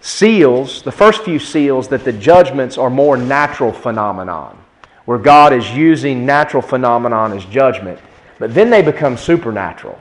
seals, 0.00 0.80
the 0.80 0.92
first 0.92 1.24
few 1.24 1.38
seals, 1.38 1.88
that 1.88 2.04
the 2.04 2.12
judgments 2.14 2.78
are 2.78 2.88
more 2.88 3.18
natural 3.18 3.70
phenomenon, 3.70 4.56
where 5.04 5.18
God 5.18 5.52
is 5.52 5.70
using 5.72 6.24
natural 6.24 6.62
phenomenon 6.62 7.34
as 7.34 7.44
judgment. 7.44 8.00
But 8.38 8.54
then 8.54 8.70
they 8.70 8.80
become 8.80 9.18
supernatural. 9.18 9.98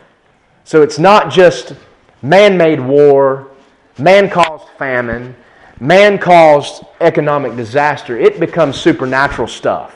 So 0.64 0.82
it's 0.82 1.00
not 1.00 1.30
just 1.30 1.74
man 2.22 2.58
made 2.58 2.80
war, 2.80 3.50
man 3.98 4.30
caused 4.30 4.68
famine, 4.78 5.36
man 5.80 6.18
caused 6.18 6.84
economic 7.00 7.56
disaster. 7.56 8.18
It 8.18 8.40
becomes 8.40 8.76
supernatural 8.76 9.48
stuff. 9.48 9.96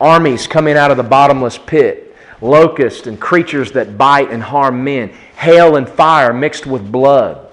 Armies 0.00 0.46
coming 0.46 0.76
out 0.76 0.90
of 0.90 0.96
the 0.96 1.02
bottomless 1.02 1.58
pit, 1.58 2.16
locusts 2.40 3.06
and 3.06 3.20
creatures 3.20 3.70
that 3.72 3.98
bite 3.98 4.30
and 4.30 4.42
harm 4.42 4.82
men, 4.82 5.10
hail 5.36 5.76
and 5.76 5.88
fire 5.88 6.32
mixed 6.32 6.66
with 6.66 6.90
blood. 6.90 7.46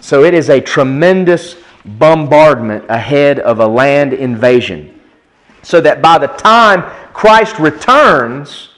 So 0.00 0.24
it 0.24 0.34
is 0.34 0.48
a 0.48 0.60
tremendous 0.60 1.56
bombardment 1.84 2.84
ahead 2.88 3.38
of 3.40 3.60
a 3.60 3.66
land 3.66 4.12
invasion. 4.12 5.00
So 5.62 5.80
that 5.82 6.00
by 6.00 6.18
the 6.18 6.28
time 6.28 6.82
Christ 7.12 7.58
returns, 7.58 8.69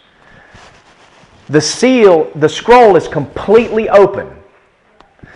the 1.53 1.61
seal, 1.61 2.31
the 2.35 2.49
scroll 2.49 2.97
is 2.97 3.07
completely 3.07 3.91
open. 3.91 4.35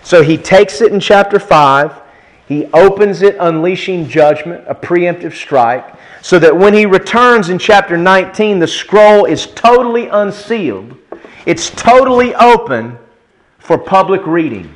So 0.02 0.22
he 0.22 0.38
takes 0.38 0.80
it 0.80 0.90
in 0.90 0.98
chapter 0.98 1.38
5. 1.38 2.00
He 2.48 2.64
opens 2.72 3.20
it, 3.20 3.36
unleashing 3.38 4.08
judgment, 4.08 4.64
a 4.66 4.74
preemptive 4.74 5.34
strike, 5.34 5.84
so 6.22 6.38
that 6.38 6.56
when 6.56 6.72
he 6.72 6.86
returns 6.86 7.50
in 7.50 7.58
chapter 7.58 7.98
19, 7.98 8.60
the 8.60 8.66
scroll 8.66 9.26
is 9.26 9.48
totally 9.48 10.06
unsealed. 10.06 10.96
It's 11.44 11.68
totally 11.68 12.34
open 12.34 12.98
for 13.58 13.76
public 13.76 14.24
reading. 14.26 14.74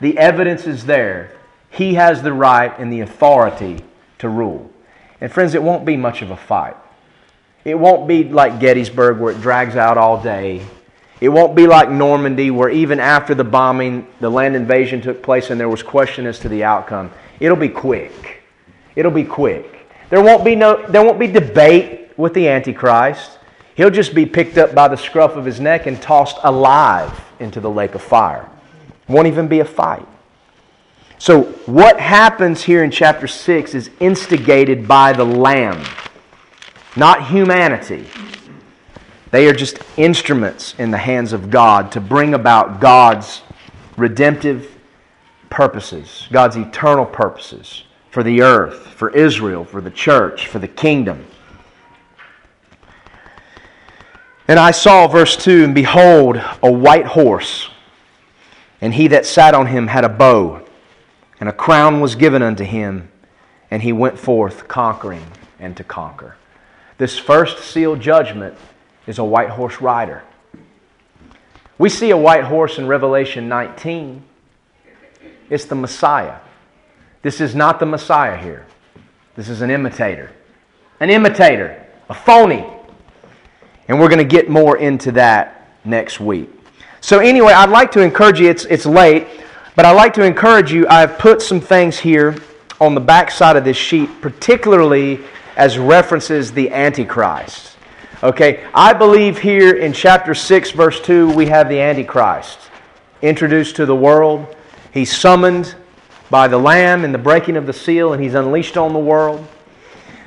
The 0.00 0.18
evidence 0.18 0.66
is 0.66 0.86
there. 0.86 1.36
He 1.68 1.94
has 1.94 2.20
the 2.20 2.32
right 2.32 2.76
and 2.80 2.92
the 2.92 3.00
authority 3.00 3.84
to 4.18 4.28
rule. 4.28 4.72
And 5.20 5.30
friends, 5.30 5.54
it 5.54 5.62
won't 5.62 5.84
be 5.84 5.96
much 5.96 6.20
of 6.20 6.32
a 6.32 6.36
fight. 6.36 6.76
It 7.64 7.78
won't 7.78 8.08
be 8.08 8.24
like 8.24 8.58
Gettysburg 8.58 9.18
where 9.18 9.32
it 9.32 9.40
drags 9.40 9.76
out 9.76 9.96
all 9.96 10.20
day. 10.20 10.62
It 11.20 11.28
won't 11.28 11.54
be 11.54 11.66
like 11.66 11.90
Normandy 11.90 12.50
where 12.50 12.70
even 12.70 12.98
after 12.98 13.34
the 13.34 13.44
bombing, 13.44 14.06
the 14.20 14.30
land 14.30 14.56
invasion 14.56 15.02
took 15.02 15.22
place 15.22 15.50
and 15.50 15.60
there 15.60 15.68
was 15.68 15.82
question 15.82 16.26
as 16.26 16.38
to 16.40 16.48
the 16.48 16.64
outcome. 16.64 17.10
It'll 17.40 17.56
be 17.56 17.68
quick. 17.68 18.42
It'll 18.96 19.10
be 19.10 19.24
quick. 19.24 19.88
There 20.08 20.22
won't 20.22 20.44
be 20.44 20.56
no 20.56 20.84
there 20.86 21.04
won't 21.04 21.18
be 21.18 21.26
debate 21.26 22.10
with 22.16 22.34
the 22.34 22.48
antichrist. 22.48 23.38
He'll 23.74 23.90
just 23.90 24.14
be 24.14 24.26
picked 24.26 24.58
up 24.58 24.74
by 24.74 24.88
the 24.88 24.96
scruff 24.96 25.36
of 25.36 25.44
his 25.44 25.60
neck 25.60 25.86
and 25.86 26.00
tossed 26.02 26.38
alive 26.42 27.18
into 27.38 27.60
the 27.60 27.70
lake 27.70 27.94
of 27.94 28.02
fire. 28.02 28.48
Won't 29.08 29.26
even 29.26 29.48
be 29.48 29.60
a 29.60 29.64
fight. 29.64 30.06
So, 31.18 31.42
what 31.66 32.00
happens 32.00 32.62
here 32.62 32.82
in 32.82 32.90
chapter 32.90 33.26
6 33.26 33.74
is 33.74 33.90
instigated 34.00 34.88
by 34.88 35.12
the 35.12 35.24
Lamb, 35.24 35.84
not 36.96 37.28
humanity. 37.28 38.06
They 39.30 39.48
are 39.48 39.52
just 39.52 39.78
instruments 39.96 40.74
in 40.78 40.90
the 40.90 40.98
hands 40.98 41.32
of 41.32 41.50
God 41.50 41.92
to 41.92 42.00
bring 42.00 42.34
about 42.34 42.80
God's 42.80 43.42
redemptive 43.96 44.76
purposes, 45.50 46.26
God's 46.32 46.56
eternal 46.56 47.06
purposes 47.06 47.84
for 48.10 48.22
the 48.22 48.42
earth, 48.42 48.88
for 48.88 49.10
Israel, 49.10 49.64
for 49.64 49.80
the 49.80 49.90
church, 49.90 50.48
for 50.48 50.58
the 50.58 50.68
kingdom. 50.68 51.26
And 54.48 54.58
I 54.58 54.72
saw, 54.72 55.06
verse 55.06 55.36
2, 55.36 55.64
and 55.64 55.74
behold, 55.74 56.42
a 56.62 56.72
white 56.72 57.06
horse, 57.06 57.70
and 58.80 58.92
he 58.92 59.06
that 59.08 59.26
sat 59.26 59.54
on 59.54 59.66
him 59.66 59.86
had 59.86 60.04
a 60.04 60.08
bow 60.08 60.66
and 61.40 61.48
a 61.48 61.52
crown 61.52 62.00
was 62.00 62.14
given 62.14 62.42
unto 62.42 62.64
him, 62.64 63.10
and 63.70 63.82
he 63.82 63.92
went 63.92 64.18
forth 64.18 64.68
conquering 64.68 65.24
and 65.58 65.76
to 65.78 65.82
conquer. 65.82 66.36
This 66.98 67.18
first 67.18 67.58
sealed 67.60 68.00
judgment 68.00 68.54
is 69.06 69.18
a 69.18 69.24
white 69.24 69.50
horse 69.50 69.80
rider. 69.80 70.22
We 71.78 71.88
see 71.88 72.10
a 72.10 72.16
white 72.16 72.44
horse 72.44 72.78
in 72.78 72.86
Revelation 72.86 73.48
19. 73.48 74.22
It's 75.48 75.64
the 75.64 75.74
Messiah. 75.74 76.36
This 77.22 77.40
is 77.40 77.54
not 77.54 77.80
the 77.80 77.86
Messiah 77.86 78.36
here. 78.36 78.66
This 79.36 79.48
is 79.48 79.62
an 79.62 79.70
imitator. 79.70 80.30
An 81.00 81.10
imitator, 81.10 81.86
a 82.08 82.14
phony. 82.14 82.66
And 83.88 83.98
we're 83.98 84.08
going 84.08 84.18
to 84.18 84.24
get 84.24 84.48
more 84.48 84.76
into 84.76 85.12
that 85.12 85.68
next 85.84 86.20
week. 86.20 86.50
So, 87.00 87.18
anyway, 87.18 87.52
I'd 87.52 87.70
like 87.70 87.90
to 87.92 88.00
encourage 88.00 88.40
you, 88.40 88.48
it's, 88.50 88.66
it's 88.66 88.86
late. 88.86 89.26
But 89.76 89.86
I'd 89.86 89.96
like 89.96 90.12
to 90.14 90.22
encourage 90.22 90.72
you, 90.72 90.86
I've 90.88 91.18
put 91.18 91.40
some 91.40 91.60
things 91.60 91.98
here 91.98 92.36
on 92.80 92.94
the 92.94 93.00
back 93.00 93.30
side 93.30 93.56
of 93.56 93.64
this 93.64 93.76
sheet, 93.76 94.20
particularly 94.20 95.20
as 95.56 95.78
references 95.78 96.52
the 96.52 96.70
Antichrist. 96.70 97.69
Okay, 98.22 98.66
I 98.74 98.92
believe 98.92 99.38
here 99.38 99.76
in 99.76 99.94
chapter 99.94 100.34
6, 100.34 100.72
verse 100.72 101.00
2, 101.00 101.32
we 101.34 101.46
have 101.46 101.70
the 101.70 101.80
Antichrist 101.80 102.58
introduced 103.22 103.76
to 103.76 103.86
the 103.86 103.96
world. 103.96 104.54
He's 104.92 105.16
summoned 105.16 105.74
by 106.28 106.46
the 106.46 106.58
Lamb 106.58 107.02
in 107.02 107.12
the 107.12 107.18
breaking 107.18 107.56
of 107.56 107.64
the 107.66 107.72
seal, 107.72 108.12
and 108.12 108.22
he's 108.22 108.34
unleashed 108.34 108.76
on 108.76 108.92
the 108.92 108.98
world. 108.98 109.48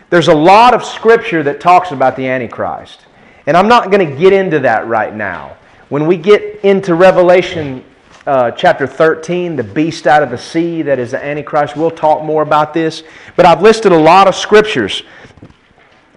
There's 0.09 0.27
a 0.27 0.33
lot 0.33 0.73
of 0.73 0.83
scripture 0.83 1.43
that 1.43 1.61
talks 1.61 1.91
about 1.91 2.15
the 2.15 2.27
Antichrist. 2.27 3.05
And 3.45 3.55
I'm 3.55 3.67
not 3.67 3.91
going 3.91 4.09
to 4.09 4.17
get 4.17 4.33
into 4.33 4.57
that 4.61 4.87
right 4.87 5.13
now. 5.13 5.55
When 5.89 6.07
we 6.07 6.17
get 6.17 6.65
into 6.65 6.95
Revelation 6.95 7.85
uh, 8.25 8.49
chapter 8.51 8.87
13, 8.87 9.55
the 9.55 9.63
beast 9.63 10.07
out 10.07 10.23
of 10.23 10.31
the 10.31 10.37
sea 10.39 10.81
that 10.81 10.97
is 10.97 11.11
the 11.11 11.23
Antichrist. 11.23 11.77
We'll 11.77 11.91
talk 11.91 12.23
more 12.23 12.41
about 12.41 12.73
this. 12.73 13.03
But 13.35 13.45
I've 13.45 13.61
listed 13.61 13.91
a 13.91 13.99
lot 13.99 14.27
of 14.27 14.33
scriptures 14.33 15.03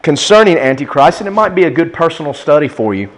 concerning 0.07 0.57
Antichrist, 0.57 1.21
and 1.21 1.27
it 1.27 1.33
might 1.33 1.53
be 1.53 1.65
a 1.65 1.71
good 1.71 1.93
personal 1.93 2.33
study 2.33 2.69
for 2.69 2.95
you 2.95 3.11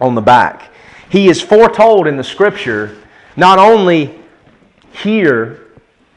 on 0.00 0.14
the 0.14 0.20
back. 0.20 0.70
He 1.08 1.28
is 1.28 1.42
foretold 1.42 2.06
in 2.06 2.16
the 2.16 2.22
scripture 2.22 2.96
not 3.34 3.58
only 3.58 4.20
here 4.92 5.66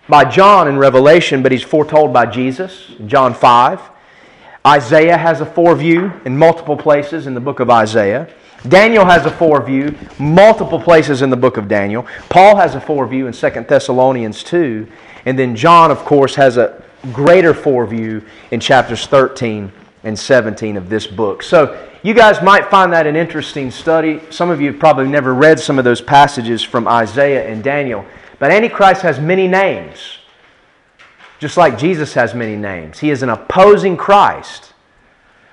by 0.07 0.23
John 0.25 0.67
in 0.67 0.77
Revelation, 0.77 1.41
but 1.41 1.51
he's 1.51 1.63
foretold 1.63 2.13
by 2.13 2.27
Jesus, 2.27 2.91
John 3.07 3.33
5. 3.33 3.81
Isaiah 4.67 5.17
has 5.17 5.41
a 5.41 5.45
foreview 5.45 6.23
in 6.23 6.37
multiple 6.37 6.77
places 6.77 7.25
in 7.25 7.33
the 7.33 7.41
book 7.41 7.59
of 7.59 7.71
Isaiah. 7.71 8.29
Daniel 8.67 9.05
has 9.05 9.25
a 9.25 9.31
foreview, 9.31 9.97
multiple 10.19 10.79
places 10.79 11.23
in 11.23 11.31
the 11.31 11.37
book 11.37 11.57
of 11.57 11.67
Daniel. 11.67 12.05
Paul 12.29 12.57
has 12.57 12.75
a 12.75 12.79
foreview 12.79 13.25
in 13.25 13.33
Second 13.33 13.67
Thessalonians 13.67 14.43
2. 14.43 14.87
And 15.25 15.39
then 15.39 15.55
John, 15.55 15.89
of 15.89 16.05
course, 16.05 16.35
has 16.35 16.57
a 16.57 16.83
greater 17.11 17.55
foreview 17.55 18.23
in 18.51 18.59
chapters 18.59 19.07
13 19.07 19.71
and 20.05 20.17
17 20.17 20.77
of 20.77 20.87
this 20.89 21.05
book. 21.05 21.43
So 21.43 21.89
you 22.03 22.13
guys 22.13 22.41
might 22.41 22.69
find 22.69 22.93
that 22.93 23.07
an 23.07 23.15
interesting 23.15 23.71
study. 23.71 24.21
Some 24.29 24.49
of 24.49 24.61
you 24.61 24.71
probably 24.71 25.07
never 25.07 25.33
read 25.33 25.59
some 25.59 25.77
of 25.77 25.83
those 25.83 25.99
passages 26.01 26.63
from 26.63 26.87
Isaiah 26.87 27.47
and 27.47 27.63
Daniel. 27.63 28.05
But 28.37 28.51
Antichrist 28.51 29.01
has 29.01 29.19
many 29.19 29.47
names, 29.47 30.19
just 31.39 31.57
like 31.57 31.77
Jesus 31.77 32.13
has 32.13 32.35
many 32.35 32.55
names. 32.55 32.99
He 32.99 33.09
is 33.09 33.23
an 33.23 33.29
opposing 33.29 33.97
Christ. 33.97 34.73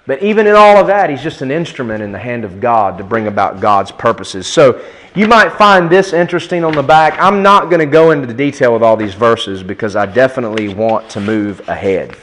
But 0.06 0.22
even 0.22 0.46
in 0.48 0.54
all 0.54 0.76
of 0.78 0.88
that, 0.88 1.10
he's 1.10 1.22
just 1.22 1.42
an 1.42 1.50
instrument 1.50 2.02
in 2.02 2.10
the 2.10 2.18
hand 2.18 2.44
of 2.44 2.60
God 2.60 2.98
to 2.98 3.04
bring 3.04 3.28
about 3.28 3.60
God's 3.60 3.92
purposes. 3.92 4.48
So 4.48 4.84
you 5.14 5.28
might 5.28 5.52
find 5.52 5.88
this 5.88 6.12
interesting 6.12 6.64
on 6.64 6.72
the 6.72 6.82
back. 6.82 7.16
I'm 7.20 7.42
not 7.42 7.70
going 7.70 7.78
to 7.78 7.86
go 7.86 8.10
into 8.10 8.26
the 8.26 8.34
detail 8.34 8.72
with 8.72 8.82
all 8.82 8.96
these 8.96 9.14
verses 9.14 9.62
because 9.62 9.94
I 9.94 10.06
definitely 10.06 10.74
want 10.74 11.08
to 11.10 11.20
move 11.20 11.66
ahead. 11.68 12.16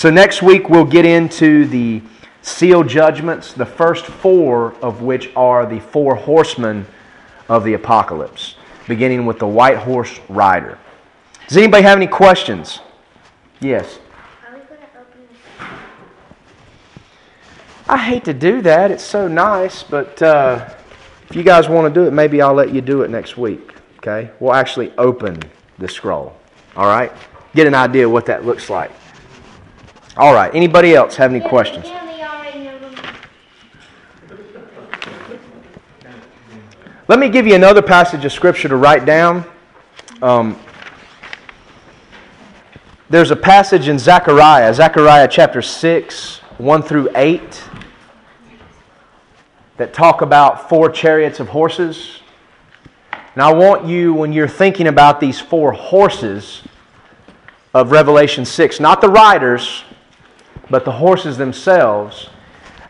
So 0.00 0.08
next 0.08 0.40
week 0.40 0.70
we'll 0.70 0.86
get 0.86 1.04
into 1.04 1.66
the 1.66 2.00
seal 2.40 2.82
judgments, 2.82 3.52
the 3.52 3.66
first 3.66 4.06
four 4.06 4.72
of 4.76 5.02
which 5.02 5.30
are 5.36 5.66
the 5.66 5.78
four 5.78 6.14
horsemen 6.14 6.86
of 7.50 7.64
the 7.64 7.74
apocalypse, 7.74 8.54
beginning 8.88 9.26
with 9.26 9.38
the 9.38 9.46
white 9.46 9.76
horse 9.76 10.18
rider. 10.30 10.78
Does 11.48 11.58
anybody 11.58 11.82
have 11.82 11.98
any 11.98 12.06
questions? 12.06 12.80
Yes. 13.60 13.98
I 17.86 17.98
hate 17.98 18.24
to 18.24 18.32
do 18.32 18.62
that. 18.62 18.90
It's 18.90 19.04
so 19.04 19.28
nice, 19.28 19.82
but 19.82 20.22
uh, 20.22 20.72
if 21.28 21.36
you 21.36 21.42
guys 21.42 21.68
want 21.68 21.92
to 21.92 22.00
do 22.00 22.06
it, 22.06 22.12
maybe 22.12 22.40
I'll 22.40 22.54
let 22.54 22.72
you 22.72 22.80
do 22.80 23.02
it 23.02 23.10
next 23.10 23.36
week. 23.36 23.74
Okay? 23.98 24.30
We'll 24.40 24.54
actually 24.54 24.94
open 24.96 25.42
the 25.76 25.88
scroll. 25.88 26.34
All 26.74 26.86
right? 26.86 27.12
Get 27.54 27.66
an 27.66 27.74
idea 27.74 28.08
what 28.08 28.24
that 28.24 28.46
looks 28.46 28.70
like. 28.70 28.92
All 30.16 30.34
right. 30.34 30.52
Anybody 30.54 30.94
else 30.94 31.14
have 31.16 31.30
any 31.30 31.40
questions? 31.40 31.86
Let 37.06 37.18
me 37.18 37.28
give 37.28 37.46
you 37.46 37.54
another 37.54 37.82
passage 37.82 38.24
of 38.24 38.32
Scripture 38.32 38.68
to 38.68 38.76
write 38.76 39.04
down. 39.04 39.44
Um, 40.22 40.56
there's 43.08 43.30
a 43.30 43.36
passage 43.36 43.88
in 43.88 43.98
Zechariah, 43.98 44.72
Zechariah 44.72 45.26
chapter 45.28 45.62
6, 45.62 46.38
1 46.58 46.82
through 46.82 47.08
8 47.16 47.64
that 49.76 49.92
talk 49.92 50.22
about 50.22 50.68
four 50.68 50.90
chariots 50.90 51.40
of 51.40 51.48
horses. 51.48 52.20
And 53.34 53.42
I 53.42 53.52
want 53.52 53.86
you, 53.86 54.14
when 54.14 54.32
you're 54.32 54.46
thinking 54.46 54.86
about 54.86 55.18
these 55.18 55.40
four 55.40 55.72
horses 55.72 56.62
of 57.74 57.90
Revelation 57.90 58.44
6, 58.44 58.78
not 58.78 59.00
the 59.00 59.08
riders, 59.08 59.82
but 60.70 60.84
the 60.84 60.92
horses 60.92 61.36
themselves, 61.36 62.30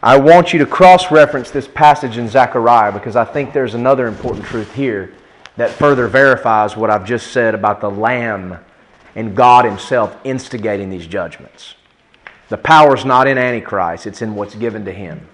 I 0.02 0.18
want 0.18 0.52
you 0.52 0.58
to 0.60 0.66
cross 0.66 1.10
reference 1.10 1.50
this 1.50 1.66
passage 1.66 2.18
in 2.18 2.28
Zechariah 2.28 2.92
because 2.92 3.16
I 3.16 3.24
think 3.24 3.52
there's 3.52 3.74
another 3.74 4.06
important 4.06 4.44
truth 4.44 4.72
here 4.74 5.14
that 5.56 5.70
further 5.70 6.06
verifies 6.06 6.76
what 6.76 6.90
I've 6.90 7.04
just 7.04 7.32
said 7.32 7.54
about 7.54 7.80
the 7.80 7.90
Lamb 7.90 8.58
and 9.14 9.34
God 9.34 9.64
Himself 9.64 10.16
instigating 10.24 10.90
these 10.90 11.06
judgments. 11.06 11.74
The 12.48 12.56
power's 12.56 13.04
not 13.04 13.26
in 13.26 13.38
Antichrist, 13.38 14.06
it's 14.06 14.22
in 14.22 14.34
what's 14.34 14.54
given 14.54 14.84
to 14.84 14.92
Him. 14.92 15.26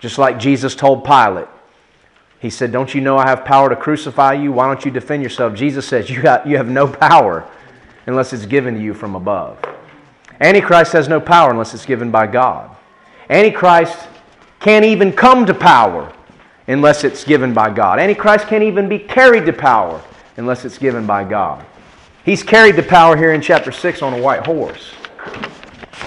Just 0.00 0.18
like 0.18 0.38
Jesus 0.38 0.74
told 0.74 1.04
Pilate, 1.04 1.48
he 2.40 2.50
said, 2.50 2.72
Don't 2.72 2.92
you 2.92 3.00
know 3.00 3.16
I 3.16 3.28
have 3.28 3.44
power 3.44 3.68
to 3.68 3.76
crucify 3.76 4.32
you? 4.32 4.50
Why 4.50 4.66
don't 4.66 4.84
you 4.84 4.90
defend 4.90 5.22
yourself? 5.22 5.54
Jesus 5.54 5.86
says, 5.86 6.10
You, 6.10 6.20
got, 6.20 6.46
you 6.46 6.56
have 6.56 6.68
no 6.68 6.88
power 6.88 7.48
unless 8.06 8.32
it's 8.32 8.46
given 8.46 8.74
to 8.74 8.80
you 8.80 8.94
from 8.94 9.14
above. 9.14 9.58
Antichrist 10.42 10.92
has 10.92 11.08
no 11.08 11.20
power 11.20 11.52
unless 11.52 11.72
it's 11.72 11.86
given 11.86 12.10
by 12.10 12.26
God. 12.26 12.74
Antichrist 13.30 13.96
can't 14.58 14.84
even 14.84 15.12
come 15.12 15.46
to 15.46 15.54
power 15.54 16.12
unless 16.66 17.04
it's 17.04 17.22
given 17.22 17.54
by 17.54 17.70
God. 17.70 18.00
Antichrist 18.00 18.48
can't 18.48 18.64
even 18.64 18.88
be 18.88 18.98
carried 18.98 19.46
to 19.46 19.52
power 19.52 20.02
unless 20.36 20.64
it's 20.64 20.78
given 20.78 21.06
by 21.06 21.22
God. 21.22 21.64
He's 22.24 22.42
carried 22.42 22.74
to 22.74 22.82
power 22.82 23.16
here 23.16 23.32
in 23.32 23.40
chapter 23.40 23.70
6 23.70 24.02
on 24.02 24.14
a 24.14 24.20
white 24.20 24.44
horse. 24.44 24.92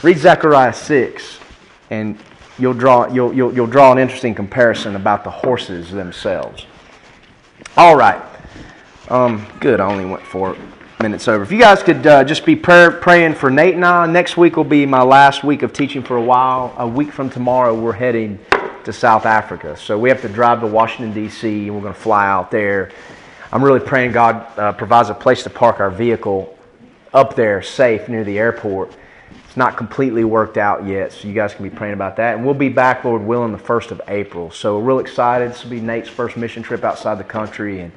Read 0.03 0.17
Zechariah 0.17 0.73
6, 0.73 1.39
and 1.89 2.19
you'll 2.59 2.73
draw, 2.73 3.07
you'll, 3.07 3.33
you'll, 3.33 3.53
you'll 3.53 3.67
draw 3.67 3.93
an 3.93 3.97
interesting 3.97 4.35
comparison 4.35 4.97
about 4.97 5.23
the 5.23 5.31
horses 5.31 5.91
themselves. 5.91 6.65
All 7.77 7.95
right. 7.95 8.21
Um, 9.09 9.45
good. 9.61 9.79
I 9.79 9.89
only 9.89 10.05
went 10.05 10.23
four 10.23 10.57
minutes 11.01 11.27
over. 11.27 11.43
If 11.43 11.51
you 11.51 11.59
guys 11.59 11.83
could 11.83 12.07
uh, 12.07 12.23
just 12.23 12.45
be 12.45 12.55
praying 12.55 13.35
for 13.35 13.49
Nate 13.49 13.75
and 13.75 13.85
I, 13.85 14.05
next 14.07 14.37
week 14.37 14.55
will 14.55 14.63
be 14.63 14.85
my 14.85 15.01
last 15.01 15.43
week 15.43 15.61
of 15.61 15.73
teaching 15.73 16.01
for 16.01 16.17
a 16.17 16.21
while. 16.21 16.73
A 16.77 16.87
week 16.87 17.11
from 17.11 17.29
tomorrow, 17.29 17.73
we're 17.73 17.91
heading 17.91 18.39
to 18.85 18.93
South 18.93 19.25
Africa. 19.25 19.75
So 19.75 19.99
we 19.99 20.09
have 20.09 20.21
to 20.21 20.29
drive 20.29 20.61
to 20.61 20.67
Washington, 20.67 21.13
D.C., 21.13 21.67
and 21.67 21.75
we're 21.75 21.81
going 21.81 21.93
to 21.93 21.99
fly 21.99 22.27
out 22.27 22.49
there. 22.49 22.91
I'm 23.51 23.63
really 23.63 23.79
praying 23.79 24.13
God 24.13 24.47
uh, 24.57 24.71
provides 24.73 25.09
a 25.09 25.13
place 25.13 25.43
to 25.43 25.49
park 25.49 25.79
our 25.79 25.91
vehicle 25.91 26.57
up 27.13 27.35
there 27.35 27.61
safe 27.61 28.07
near 28.07 28.23
the 28.23 28.39
airport. 28.39 28.95
It's 29.45 29.57
not 29.57 29.77
completely 29.77 30.23
worked 30.23 30.57
out 30.57 30.85
yet, 30.85 31.11
so 31.11 31.27
you 31.27 31.33
guys 31.33 31.53
can 31.53 31.63
be 31.67 31.75
praying 31.75 31.93
about 31.93 32.15
that. 32.17 32.35
And 32.35 32.45
we'll 32.45 32.53
be 32.53 32.69
back, 32.69 33.03
Lord 33.03 33.21
willing, 33.21 33.51
the 33.51 33.57
1st 33.57 33.91
of 33.91 34.01
April. 34.07 34.49
So 34.51 34.77
we're 34.77 34.85
real 34.85 34.99
excited. 34.99 35.51
This 35.51 35.63
will 35.63 35.71
be 35.71 35.81
Nate's 35.81 36.09
first 36.09 36.37
mission 36.37 36.63
trip 36.63 36.83
outside 36.83 37.17
the 37.17 37.23
country. 37.23 37.81
And 37.81 37.91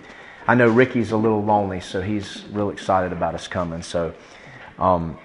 I 0.48 0.54
know 0.54 0.68
Ricky's 0.68 1.12
a 1.12 1.16
little 1.16 1.44
lonely, 1.44 1.80
so 1.80 2.00
he's 2.00 2.42
real 2.52 2.70
excited 2.70 3.12
about 3.12 3.34
us 3.34 3.46
coming. 3.46 3.82
So 3.82 4.14
um, 4.78 5.18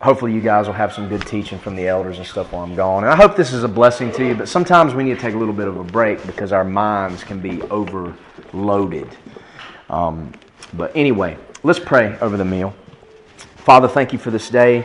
hopefully 0.00 0.32
you 0.32 0.40
guys 0.40 0.66
will 0.66 0.74
have 0.74 0.92
some 0.92 1.08
good 1.08 1.24
teaching 1.24 1.56
from 1.56 1.76
the 1.76 1.86
elders 1.86 2.18
and 2.18 2.26
stuff 2.26 2.50
while 2.50 2.64
I'm 2.64 2.74
gone. 2.74 3.04
And 3.04 3.12
I 3.12 3.16
hope 3.16 3.36
this 3.36 3.52
is 3.52 3.62
a 3.62 3.68
blessing 3.68 4.10
to 4.10 4.26
you, 4.26 4.34
but 4.34 4.48
sometimes 4.48 4.92
we 4.92 5.04
need 5.04 5.14
to 5.14 5.20
take 5.20 5.34
a 5.34 5.38
little 5.38 5.54
bit 5.54 5.68
of 5.68 5.76
a 5.76 5.84
break 5.84 6.26
because 6.26 6.52
our 6.52 6.64
minds 6.64 7.22
can 7.22 7.38
be 7.38 7.62
overloaded. 7.62 9.08
Um, 9.88 10.32
but 10.74 10.90
anyway, 10.96 11.38
let's 11.62 11.78
pray 11.78 12.18
over 12.18 12.36
the 12.36 12.44
meal. 12.44 12.74
Father, 13.58 13.86
thank 13.86 14.12
you 14.12 14.18
for 14.18 14.32
this 14.32 14.50
day. 14.50 14.84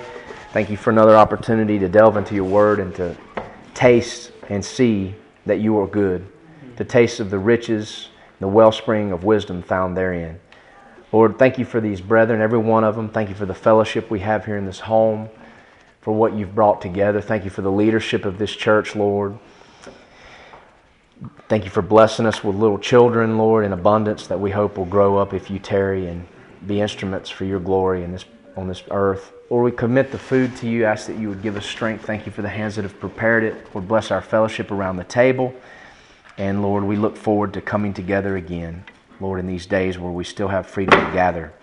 Thank 0.54 0.70
you 0.70 0.78
for 0.78 0.92
another 0.92 1.16
opportunity 1.16 1.80
to 1.80 1.90
delve 1.90 2.18
into 2.18 2.36
your 2.36 2.46
word 2.46 2.80
and 2.80 2.94
to 2.96 3.18
taste 3.74 4.32
and 4.50 4.64
see 4.64 5.16
that 5.48 5.60
you 5.60 5.80
are 5.80 5.88
good, 5.88 6.28
to 6.78 6.84
taste 6.84 7.20
of 7.20 7.32
the 7.32 7.40
riches, 7.40 8.10
the 8.40 8.48
wellspring 8.48 9.12
of 9.12 9.24
wisdom 9.24 9.62
found 9.62 9.95
therein. 9.95 10.40
Lord, 11.12 11.40
thank 11.40 11.57
you 11.57 11.66
for 11.66 11.80
these 11.80 12.02
brethren, 12.02 12.41
every 12.41 12.57
one 12.57 12.84
of 12.84 12.95
them. 12.95 13.10
Thank 13.10 13.30
you 13.30 13.36
for 13.36 13.45
the 13.45 13.53
fellowship 13.53 14.12
we 14.12 14.20
have 14.20 14.45
here 14.45 14.57
in 14.57 14.66
this 14.66 14.82
home, 14.82 15.30
for 16.02 16.14
what 16.14 16.34
you've 16.34 16.53
brought 16.53 16.82
together. 16.82 17.22
Thank 17.22 17.45
you 17.45 17.49
for 17.49 17.62
the 17.62 17.72
leadership 17.72 18.26
of 18.26 18.38
this 18.38 18.53
church, 18.53 18.95
Lord. 18.95 19.38
Thank 21.48 21.64
you 21.64 21.70
for 21.70 21.82
blessing 21.82 22.26
us 22.26 22.44
with 22.44 22.56
little 22.56 22.80
children, 22.80 23.38
Lord, 23.38 23.64
in 23.66 23.72
abundance 23.72 24.28
that 24.28 24.40
we 24.40 24.52
hope 24.52 24.78
will 24.78 24.86
grow 24.86 25.18
up 25.18 25.34
if 25.34 25.49
you 25.49 25.60
tarry 25.60 26.07
and 26.07 26.28
be 26.68 26.82
instruments 26.82 27.30
for 27.30 27.45
your 27.45 27.60
glory 27.60 28.03
in 28.03 28.12
this, 28.12 28.26
on 28.57 28.68
this 28.68 28.84
earth. 28.91 29.32
Lord, 29.49 29.64
we 29.64 29.78
commit 29.78 30.12
the 30.12 30.18
food 30.18 30.56
to 30.57 30.68
you, 30.68 30.86
ask 30.86 31.07
that 31.07 31.18
you 31.18 31.30
would 31.30 31.44
give 31.44 31.56
us 31.56 31.66
strength. 31.66 32.06
Thank 32.06 32.26
you 32.26 32.32
for 32.32 32.41
the 32.41 32.49
hands 32.49 32.76
that 32.76 32.82
have 32.82 32.99
prepared 32.99 33.44
it. 33.44 33.56
Lord, 33.74 33.88
bless 33.88 34.12
our 34.12 34.22
fellowship 34.22 34.72
around 34.72 34.98
the 34.98 35.03
table. 35.03 35.53
And 36.38 36.62
Lord, 36.62 36.84
we 36.84 36.98
look 36.98 37.16
forward 37.16 37.53
to 37.53 37.62
coming 37.62 37.94
together 37.94 38.36
again. 38.36 38.84
Lord, 39.20 39.40
in 39.40 39.48
these 39.48 39.66
days 39.66 39.98
where 39.98 40.12
we 40.12 40.24
still 40.24 40.49
have 40.49 40.68
freedom 40.68 40.99
to 40.99 41.12
gather 41.14 41.53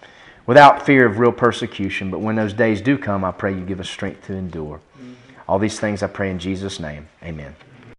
without 0.47 0.85
fear 0.85 1.07
of 1.07 1.19
real 1.19 1.33
persecution. 1.33 2.11
But 2.11 2.21
when 2.21 2.37
those 2.37 2.55
days 2.55 2.81
do 2.81 2.97
come, 2.97 3.25
I 3.25 3.33
pray 3.33 3.55
you 3.55 3.65
give 3.65 3.81
us 3.81 3.91
strength 3.91 4.27
to 4.27 4.35
endure. 4.35 4.81
Mm-hmm. 4.97 5.13
All 5.49 5.59
these 5.59 5.79
things 5.79 6.03
I 6.03 6.07
pray 6.07 6.31
in 6.31 6.39
Jesus' 6.39 6.81
name. 6.81 7.09
Amen. 7.23 7.55